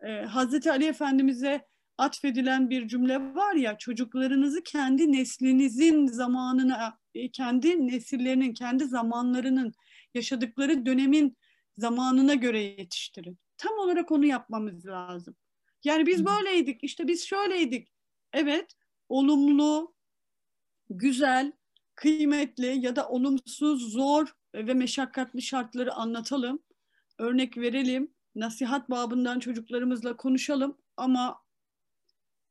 e, 0.00 0.22
Hazreti 0.22 0.70
Ali 0.70 0.84
Efendimiz'e 0.84 1.66
atfedilen 1.98 2.70
bir 2.70 2.88
cümle 2.88 3.34
var 3.34 3.54
ya 3.54 3.78
çocuklarınızı 3.78 4.62
kendi 4.62 5.12
neslinizin 5.12 6.06
zamanına, 6.06 6.98
e, 7.14 7.30
kendi 7.30 7.86
nesillerinin, 7.86 8.54
kendi 8.54 8.84
zamanlarının 8.84 9.72
yaşadıkları 10.14 10.86
dönemin 10.86 11.36
zamanına 11.76 12.34
göre 12.34 12.60
yetiştirin. 12.60 13.38
Tam 13.56 13.78
olarak 13.78 14.12
onu 14.12 14.26
yapmamız 14.26 14.86
lazım. 14.86 15.36
Yani 15.84 16.06
biz 16.06 16.24
böyleydik, 16.24 16.84
işte 16.84 17.08
biz 17.08 17.26
şöyleydik. 17.26 17.92
Evet, 18.32 18.74
olumlu, 19.08 19.94
güzel, 20.90 21.52
kıymetli 21.94 22.84
ya 22.84 22.96
da 22.96 23.08
olumsuz, 23.08 23.92
zor 23.92 24.32
ve 24.54 24.74
meşakkatli 24.74 25.42
şartları 25.42 25.92
anlatalım. 25.92 26.62
Örnek 27.18 27.58
verelim. 27.58 28.14
Nasihat 28.34 28.90
babından 28.90 29.38
çocuklarımızla 29.38 30.16
konuşalım 30.16 30.78
ama 30.96 31.42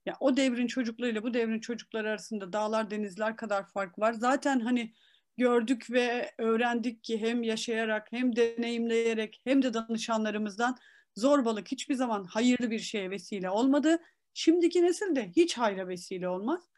ya 0.05 0.18
o 0.20 0.38
devrin 0.38 0.68
çocuklarıyla 0.68 1.24
bu 1.24 1.34
devrin 1.34 1.59
çocukları 1.59 2.09
arasında 2.09 2.53
dağlar 2.53 2.91
denizler 2.91 3.36
kadar 3.36 3.68
fark 3.68 3.99
var. 3.99 4.14
Zaten 4.14 4.59
hani 4.59 4.93
gördük 5.38 5.91
ve 5.91 6.32
öğrendik 6.38 7.03
ki 7.03 7.21
hem 7.21 7.43
yaşayarak 7.43 8.11
hem 8.11 8.36
deneyimleyerek 8.36 9.41
hem 9.43 9.61
de 9.61 9.73
danışanlarımızdan 9.73 10.77
zorbalık 11.15 11.71
hiçbir 11.71 11.95
zaman 11.95 12.23
hayırlı 12.23 12.71
bir 12.71 12.79
şeye 12.79 13.09
vesile 13.09 13.49
olmadı. 13.49 13.99
Şimdiki 14.34 14.82
nesil 14.82 15.15
de 15.15 15.32
hiç 15.36 15.57
hayra 15.57 15.88
vesile 15.88 16.29
olmaz. 16.29 16.69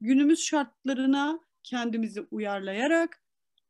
Günümüz 0.00 0.40
şartlarına 0.40 1.40
kendimizi 1.62 2.20
uyarlayarak, 2.30 3.22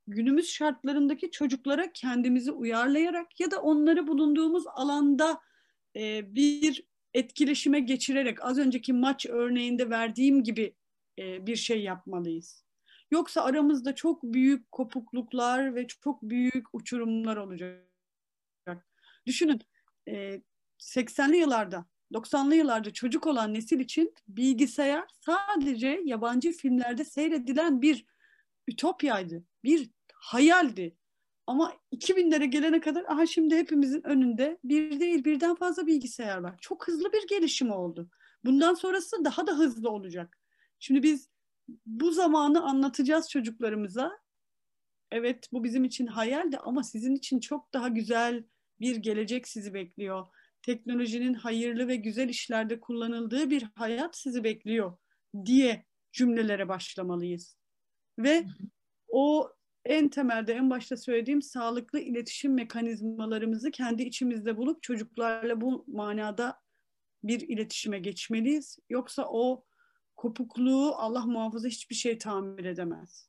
günümüz 0.06 0.48
şartlarındaki 0.48 1.30
çocuklara 1.30 1.92
kendimizi 1.92 2.52
uyarlayarak 2.52 3.40
ya 3.40 3.50
da 3.50 3.62
onları 3.62 4.06
bulunduğumuz 4.06 4.64
alanda 4.66 5.40
e, 5.96 6.34
bir 6.34 6.84
etkileşime 7.14 7.80
geçirerek 7.80 8.44
az 8.44 8.58
önceki 8.58 8.92
maç 8.92 9.26
örneğinde 9.26 9.90
verdiğim 9.90 10.42
gibi 10.42 10.74
e, 11.18 11.46
bir 11.46 11.56
şey 11.56 11.82
yapmalıyız. 11.82 12.64
Yoksa 13.12 13.42
aramızda 13.42 13.94
çok 13.94 14.22
büyük 14.22 14.72
kopukluklar 14.72 15.74
ve 15.74 15.86
çok 15.86 16.22
büyük 16.22 16.66
uçurumlar 16.72 17.36
olacak. 17.36 17.88
Düşünün 19.26 19.60
e, 20.08 20.42
80'li 20.78 21.36
yıllarda 21.36 21.86
90'lı 22.12 22.54
yıllarda 22.54 22.92
çocuk 22.92 23.26
olan 23.26 23.54
nesil 23.54 23.80
için 23.80 24.14
bilgisayar 24.28 25.04
sadece 25.20 26.00
yabancı 26.04 26.52
filmlerde 26.52 27.04
seyredilen 27.04 27.82
bir 27.82 28.06
ütopyaydı, 28.68 29.44
bir 29.64 29.90
hayaldi. 30.14 30.96
Ama 31.46 31.72
2000'lere 31.92 32.44
gelene 32.44 32.80
kadar 32.80 33.04
aha 33.04 33.26
şimdi 33.26 33.56
hepimizin 33.56 34.06
önünde 34.06 34.58
bir 34.64 35.00
değil 35.00 35.24
birden 35.24 35.54
fazla 35.54 35.86
bilgisayar 35.86 36.38
var. 36.38 36.54
Çok 36.60 36.88
hızlı 36.88 37.12
bir 37.12 37.28
gelişim 37.28 37.70
oldu. 37.70 38.10
Bundan 38.44 38.74
sonrası 38.74 39.24
daha 39.24 39.46
da 39.46 39.52
hızlı 39.52 39.90
olacak. 39.90 40.38
Şimdi 40.78 41.02
biz 41.02 41.31
bu 41.86 42.12
zamanı 42.12 42.62
anlatacağız 42.62 43.30
çocuklarımıza. 43.30 44.18
Evet 45.10 45.48
bu 45.52 45.64
bizim 45.64 45.84
için 45.84 46.06
hayaldi 46.06 46.58
ama 46.58 46.82
sizin 46.82 47.14
için 47.14 47.40
çok 47.40 47.74
daha 47.74 47.88
güzel 47.88 48.44
bir 48.80 48.96
gelecek 48.96 49.48
sizi 49.48 49.74
bekliyor. 49.74 50.26
Teknolojinin 50.62 51.34
hayırlı 51.34 51.88
ve 51.88 51.96
güzel 51.96 52.28
işlerde 52.28 52.80
kullanıldığı 52.80 53.50
bir 53.50 53.62
hayat 53.74 54.18
sizi 54.18 54.44
bekliyor 54.44 54.96
diye 55.44 55.86
cümlelere 56.12 56.68
başlamalıyız. 56.68 57.56
Ve 58.18 58.46
o 59.08 59.52
en 59.84 60.08
temelde 60.08 60.52
en 60.52 60.70
başta 60.70 60.96
söylediğim 60.96 61.42
sağlıklı 61.42 62.00
iletişim 62.00 62.54
mekanizmalarımızı 62.54 63.70
kendi 63.70 64.02
içimizde 64.02 64.56
bulup 64.56 64.82
çocuklarla 64.82 65.60
bu 65.60 65.84
manada 65.88 66.60
bir 67.24 67.40
iletişime 67.40 67.98
geçmeliyiz. 67.98 68.78
Yoksa 68.90 69.26
o 69.28 69.64
kopukluğu 70.16 70.94
Allah 70.96 71.26
muhafaza 71.26 71.68
hiçbir 71.68 71.94
şey 71.94 72.18
tamir 72.18 72.64
edemez. 72.64 73.28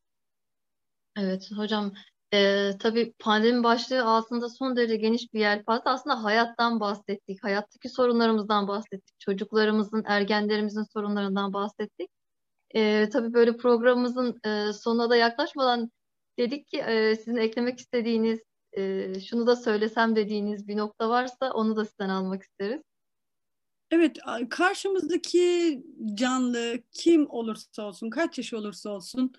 Evet 1.17 1.51
hocam 1.55 1.93
e, 2.33 2.71
tabii 2.79 3.13
pandemi 3.19 3.63
başlığı 3.63 4.03
aslında 4.03 4.49
son 4.49 4.75
derece 4.75 4.95
geniş 4.95 5.33
bir 5.33 5.39
yelpaze. 5.39 5.83
Aslında 5.85 6.23
hayattan 6.23 6.79
bahsettik, 6.79 7.43
hayattaki 7.43 7.89
sorunlarımızdan 7.89 8.67
bahsettik, 8.67 9.19
çocuklarımızın, 9.19 10.03
ergenlerimizin 10.07 10.83
sorunlarından 10.83 11.53
bahsettik. 11.53 12.09
E, 12.75 13.09
tabii 13.09 13.33
böyle 13.33 13.57
programımızın 13.57 14.39
e, 14.45 14.73
sonuna 14.73 15.09
da 15.09 15.15
yaklaşmadan 15.15 15.91
dedik 16.39 16.67
ki 16.67 16.77
e, 16.77 17.15
sizin 17.15 17.35
eklemek 17.35 17.79
istediğiniz, 17.79 18.39
e, 18.77 19.13
şunu 19.19 19.47
da 19.47 19.55
söylesem 19.55 20.15
dediğiniz 20.15 20.67
bir 20.67 20.77
nokta 20.77 21.09
varsa 21.09 21.51
onu 21.53 21.75
da 21.75 21.85
sizden 21.85 22.09
almak 22.09 22.43
isteriz. 22.43 22.81
Evet, 23.91 24.17
karşımızdaki 24.49 25.83
canlı 26.13 26.79
kim 26.91 27.29
olursa 27.29 27.83
olsun, 27.83 28.09
kaç 28.09 28.37
yaş 28.37 28.53
olursa 28.53 28.89
olsun 28.89 29.33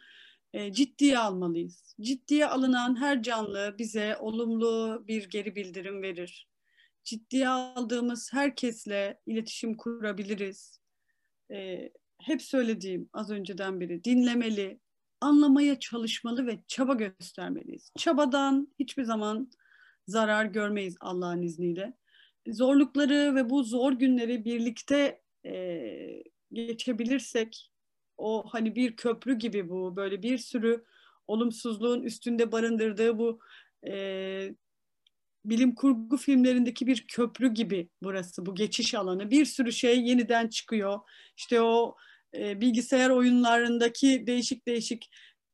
e, 0.52 0.72
ciddiye 0.72 1.18
almalıyız. 1.18 1.94
Ciddiye 2.00 2.46
alınan 2.46 3.00
her 3.00 3.22
canlı 3.22 3.74
bize 3.78 4.16
olumlu 4.16 5.04
bir 5.08 5.30
geri 5.30 5.56
bildirim 5.56 6.02
verir. 6.02 6.48
Ciddiye 7.04 7.48
aldığımız 7.48 8.32
herkesle 8.32 9.20
iletişim 9.26 9.76
kurabiliriz. 9.76 10.80
E, 11.50 11.90
hep 12.22 12.42
söylediğim 12.42 13.08
az 13.12 13.30
önceden 13.30 13.80
beri 13.80 14.04
dinlemeli, 14.04 14.80
anlamaya 15.20 15.78
çalışmalı 15.80 16.46
ve 16.46 16.58
çaba 16.68 16.94
göstermeliyiz. 16.94 17.92
Çabadan 17.98 18.68
hiçbir 18.78 19.04
zaman 19.04 19.50
zarar 20.08 20.44
görmeyiz 20.44 20.96
Allah'ın 21.00 21.42
izniyle. 21.42 21.94
Zorlukları 22.48 23.34
ve 23.34 23.50
bu 23.50 23.64
zor 23.64 23.92
günleri 23.92 24.44
birlikte 24.44 25.20
e, 25.46 26.22
geçebilirsek 26.52 27.70
o 28.16 28.44
hani 28.48 28.74
bir 28.74 28.96
köprü 28.96 29.38
gibi 29.38 29.68
bu 29.68 29.96
böyle 29.96 30.22
bir 30.22 30.38
sürü 30.38 30.84
olumsuzluğun 31.26 32.02
üstünde 32.02 32.52
barındırdığı 32.52 33.18
bu 33.18 33.40
e, 33.86 34.54
bilim 35.44 35.74
kurgu 35.74 36.16
filmlerindeki 36.16 36.86
bir 36.86 37.06
köprü 37.08 37.54
gibi 37.54 37.88
burası 38.02 38.46
bu 38.46 38.54
geçiş 38.54 38.94
alanı. 38.94 39.30
Bir 39.30 39.44
sürü 39.44 39.72
şey 39.72 40.02
yeniden 40.02 40.48
çıkıyor. 40.48 41.00
İşte 41.36 41.60
o 41.60 41.96
e, 42.34 42.60
bilgisayar 42.60 43.10
oyunlarındaki 43.10 44.26
değişik 44.26 44.66
değişik 44.66 45.10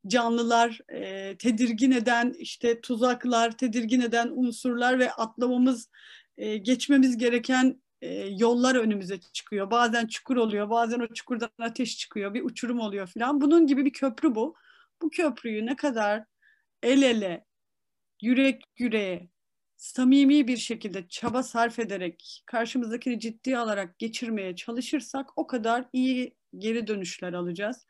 canlılar, 0.07 0.81
e, 0.89 1.37
tedirgin 1.39 1.91
eden 1.91 2.35
işte 2.39 2.81
tuzaklar, 2.81 3.57
tedirgin 3.57 4.01
eden 4.01 4.31
unsurlar 4.35 4.99
ve 4.99 5.13
atlamamız, 5.13 5.91
e, 6.41 6.57
geçmemiz 6.57 7.17
gereken 7.19 7.83
e, 8.03 8.09
yollar 8.27 8.75
önümüze 8.75 9.21
çıkıyor. 9.21 9.71
Bazen 9.71 10.07
çukur 10.07 10.37
oluyor, 10.37 10.71
bazen 10.71 11.01
o 11.01 11.07
çukurdan 11.15 11.51
ateş 11.59 11.99
çıkıyor, 11.99 12.35
bir 12.35 12.43
uçurum 12.43 12.81
oluyor 12.81 13.07
falan. 13.07 13.41
Bunun 13.41 13.67
gibi 13.67 13.85
bir 13.85 13.93
köprü 13.93 14.35
bu. 14.35 14.55
Bu 15.03 15.11
köprüyü 15.11 15.67
ne 15.67 15.77
kadar 15.77 16.25
el 16.83 17.03
ele, 17.03 17.47
yürek 18.23 18.63
yüreğe, 18.79 19.31
samimi 19.77 20.49
bir 20.49 20.57
şekilde 20.57 21.09
çaba 21.09 21.43
sarf 21.43 21.79
ederek 21.79 22.43
karşımızdakini 22.47 23.21
ciddiye 23.21 23.59
alarak 23.59 23.99
geçirmeye 23.99 24.57
çalışırsak 24.57 25.39
o 25.39 25.47
kadar 25.47 25.85
iyi 25.93 26.37
geri 26.59 26.87
dönüşler 26.87 27.33
alacağız. 27.33 27.87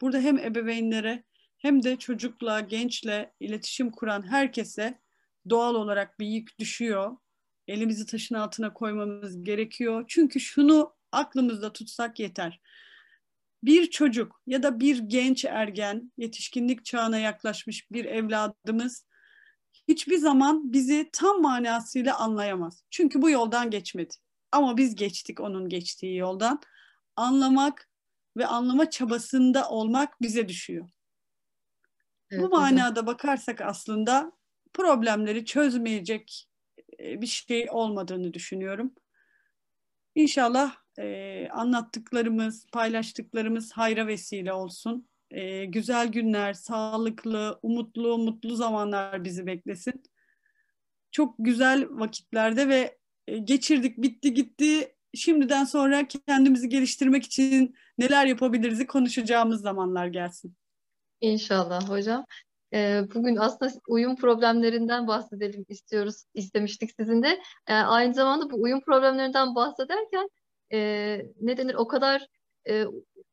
Burada 0.00 0.18
hem 0.20 0.38
ebeveynlere 0.38 1.24
hem 1.58 1.82
de 1.82 1.96
çocukla, 1.96 2.60
gençle 2.60 3.32
iletişim 3.40 3.90
kuran 3.90 4.30
herkese 4.30 5.00
doğal 5.50 5.74
olarak 5.74 6.20
bir 6.20 6.26
yük 6.26 6.58
düşüyor. 6.58 7.16
Elimizi 7.68 8.06
taşın 8.06 8.34
altına 8.34 8.72
koymamız 8.72 9.44
gerekiyor. 9.44 10.04
Çünkü 10.08 10.40
şunu 10.40 10.94
aklımızda 11.12 11.72
tutsak 11.72 12.20
yeter. 12.20 12.60
Bir 13.62 13.90
çocuk 13.90 14.42
ya 14.46 14.62
da 14.62 14.80
bir 14.80 14.98
genç 14.98 15.44
ergen, 15.44 16.12
yetişkinlik 16.16 16.84
çağına 16.84 17.18
yaklaşmış 17.18 17.90
bir 17.90 18.04
evladımız 18.04 19.06
hiçbir 19.88 20.18
zaman 20.18 20.72
bizi 20.72 21.08
tam 21.12 21.42
manasıyla 21.42 22.18
anlayamaz. 22.18 22.84
Çünkü 22.90 23.22
bu 23.22 23.30
yoldan 23.30 23.70
geçmedi. 23.70 24.14
Ama 24.52 24.76
biz 24.76 24.94
geçtik 24.94 25.40
onun 25.40 25.68
geçtiği 25.68 26.16
yoldan. 26.16 26.60
Anlamak 27.16 27.88
ve 28.36 28.46
anlama 28.46 28.90
çabasında 28.90 29.68
olmak 29.68 30.22
bize 30.22 30.48
düşüyor. 30.48 30.88
Evet, 32.30 32.42
Bu 32.42 32.48
manada 32.48 32.90
hocam. 32.90 33.06
bakarsak 33.06 33.60
aslında 33.60 34.32
problemleri 34.74 35.44
çözmeyecek 35.44 36.47
bir 36.98 37.26
şey 37.26 37.66
olmadığını 37.70 38.34
düşünüyorum. 38.34 38.94
İnşallah 40.14 40.76
e, 40.98 41.48
anlattıklarımız, 41.48 42.66
paylaştıklarımız 42.72 43.72
hayra 43.72 44.06
vesile 44.06 44.52
olsun. 44.52 45.08
E, 45.30 45.64
güzel 45.64 46.08
günler, 46.08 46.52
sağlıklı, 46.52 47.58
umutlu, 47.62 48.18
mutlu 48.18 48.56
zamanlar 48.56 49.24
bizi 49.24 49.46
beklesin. 49.46 50.02
Çok 51.10 51.34
güzel 51.38 51.86
vakitlerde 51.90 52.68
ve 52.68 52.98
e, 53.26 53.38
geçirdik, 53.38 53.98
bitti 53.98 54.34
gitti. 54.34 54.94
Şimdiden 55.14 55.64
sonra 55.64 56.08
kendimizi 56.08 56.68
geliştirmek 56.68 57.24
için 57.24 57.74
neler 57.98 58.26
yapabiliriz 58.26 58.86
konuşacağımız 58.86 59.60
zamanlar 59.60 60.06
gelsin. 60.06 60.56
İnşallah 61.20 61.88
hocam. 61.88 62.24
Ee, 62.74 63.02
bugün 63.14 63.36
aslında 63.36 63.72
uyum 63.88 64.16
problemlerinden 64.16 65.06
bahsedelim 65.06 65.64
istiyoruz, 65.68 66.24
istemiştik 66.34 66.90
sizin 67.00 67.22
de. 67.22 67.40
Ee, 67.68 67.74
aynı 67.74 68.14
zamanda 68.14 68.50
bu 68.50 68.62
uyum 68.62 68.80
problemlerinden 68.80 69.54
bahsederken 69.54 70.28
e, 70.72 71.20
ne 71.40 71.56
denir 71.56 71.74
o 71.74 71.88
kadar 71.88 72.26
e, 72.68 72.84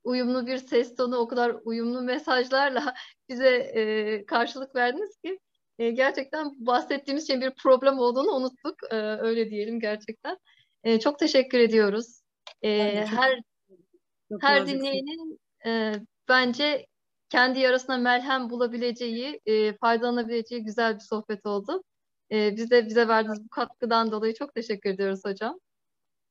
uyumlu 0.03 0.47
bir 0.47 0.57
ses 0.57 0.95
tonu, 0.95 1.17
o 1.17 1.27
kadar 1.27 1.55
uyumlu 1.63 2.01
mesajlarla 2.01 2.93
bize 3.29 3.49
e, 3.49 4.25
karşılık 4.25 4.75
verdiniz 4.75 5.17
ki 5.17 5.39
e, 5.79 5.91
gerçekten 5.91 6.51
bahsettiğimiz 6.57 7.27
şeyin 7.27 7.41
bir 7.41 7.51
problem 7.63 7.99
olduğunu 7.99 8.31
unuttuk. 8.31 8.75
E, 8.91 8.95
öyle 8.95 9.49
diyelim 9.49 9.79
gerçekten. 9.79 10.37
E, 10.83 10.99
çok 10.99 11.19
teşekkür 11.19 11.59
ediyoruz. 11.59 12.21
E, 12.61 13.05
her 13.05 13.39
Çok 14.31 14.43
her 14.43 14.67
dinleyenin 14.67 15.39
e, 15.65 15.93
bence 16.29 16.85
kendi 17.35 17.59
yarasına 17.59 17.97
melhem 17.97 18.49
bulabileceği, 18.49 19.41
e, 19.45 19.77
faydalanabileceği 19.77 20.63
güzel 20.63 20.95
bir 20.95 20.99
sohbet 20.99 21.45
oldu. 21.45 21.83
E, 22.31 22.55
biz 22.57 22.71
de 22.71 22.85
bize 22.85 23.07
verdiğiniz 23.07 23.43
bu 23.45 23.49
katkıdan 23.49 24.11
dolayı 24.11 24.33
çok 24.33 24.55
teşekkür 24.55 24.89
ediyoruz 24.89 25.19
hocam. 25.25 25.59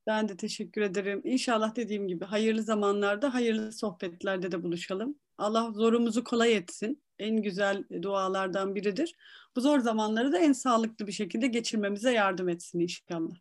Ben 0.07 0.29
de 0.29 0.37
teşekkür 0.37 0.81
ederim. 0.81 1.21
İnşallah 1.25 1.77
dediğim 1.77 2.09
gibi 2.09 2.25
hayırlı 2.25 2.63
zamanlarda, 2.63 3.35
hayırlı 3.35 3.73
sohbetlerde 3.73 4.53
de 4.53 4.63
buluşalım. 4.63 5.19
Allah 5.39 5.73
zorumuzu 5.73 6.25
kolay 6.25 6.57
etsin. 6.57 7.03
En 7.19 7.43
güzel 7.43 7.85
dualardan 8.03 8.75
biridir. 8.75 9.15
Bu 9.57 9.61
zor 9.61 9.79
zamanları 9.79 10.33
da 10.33 10.39
en 10.39 10.53
sağlıklı 10.53 11.07
bir 11.07 11.13
şekilde 11.13 11.47
geçirmemize 11.47 12.13
yardım 12.13 12.49
etsin 12.49 12.81
inşallah. 12.81 13.35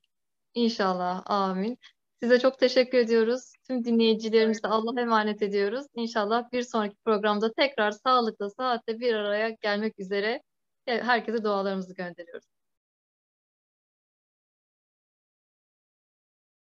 İnşallah. 0.53 1.23
Amin. 1.25 1.77
Size 2.23 2.39
çok 2.39 2.59
teşekkür 2.59 2.97
ediyoruz. 2.97 3.53
Tüm 3.67 3.85
dinleyicilerimizi 3.85 4.63
de 4.63 4.67
Allah'a 4.67 5.01
emanet 5.01 5.41
ediyoruz. 5.41 5.85
İnşallah 5.95 6.51
bir 6.51 6.61
sonraki 6.61 6.95
programda 7.05 7.53
tekrar 7.53 7.91
sağlıklı 7.91 8.51
saatte 8.51 8.99
bir 8.99 9.13
araya 9.13 9.49
gelmek 9.49 9.99
üzere 9.99 10.41
herkese 10.85 11.43
dualarımızı 11.43 11.93
gönderiyoruz. 11.95 12.45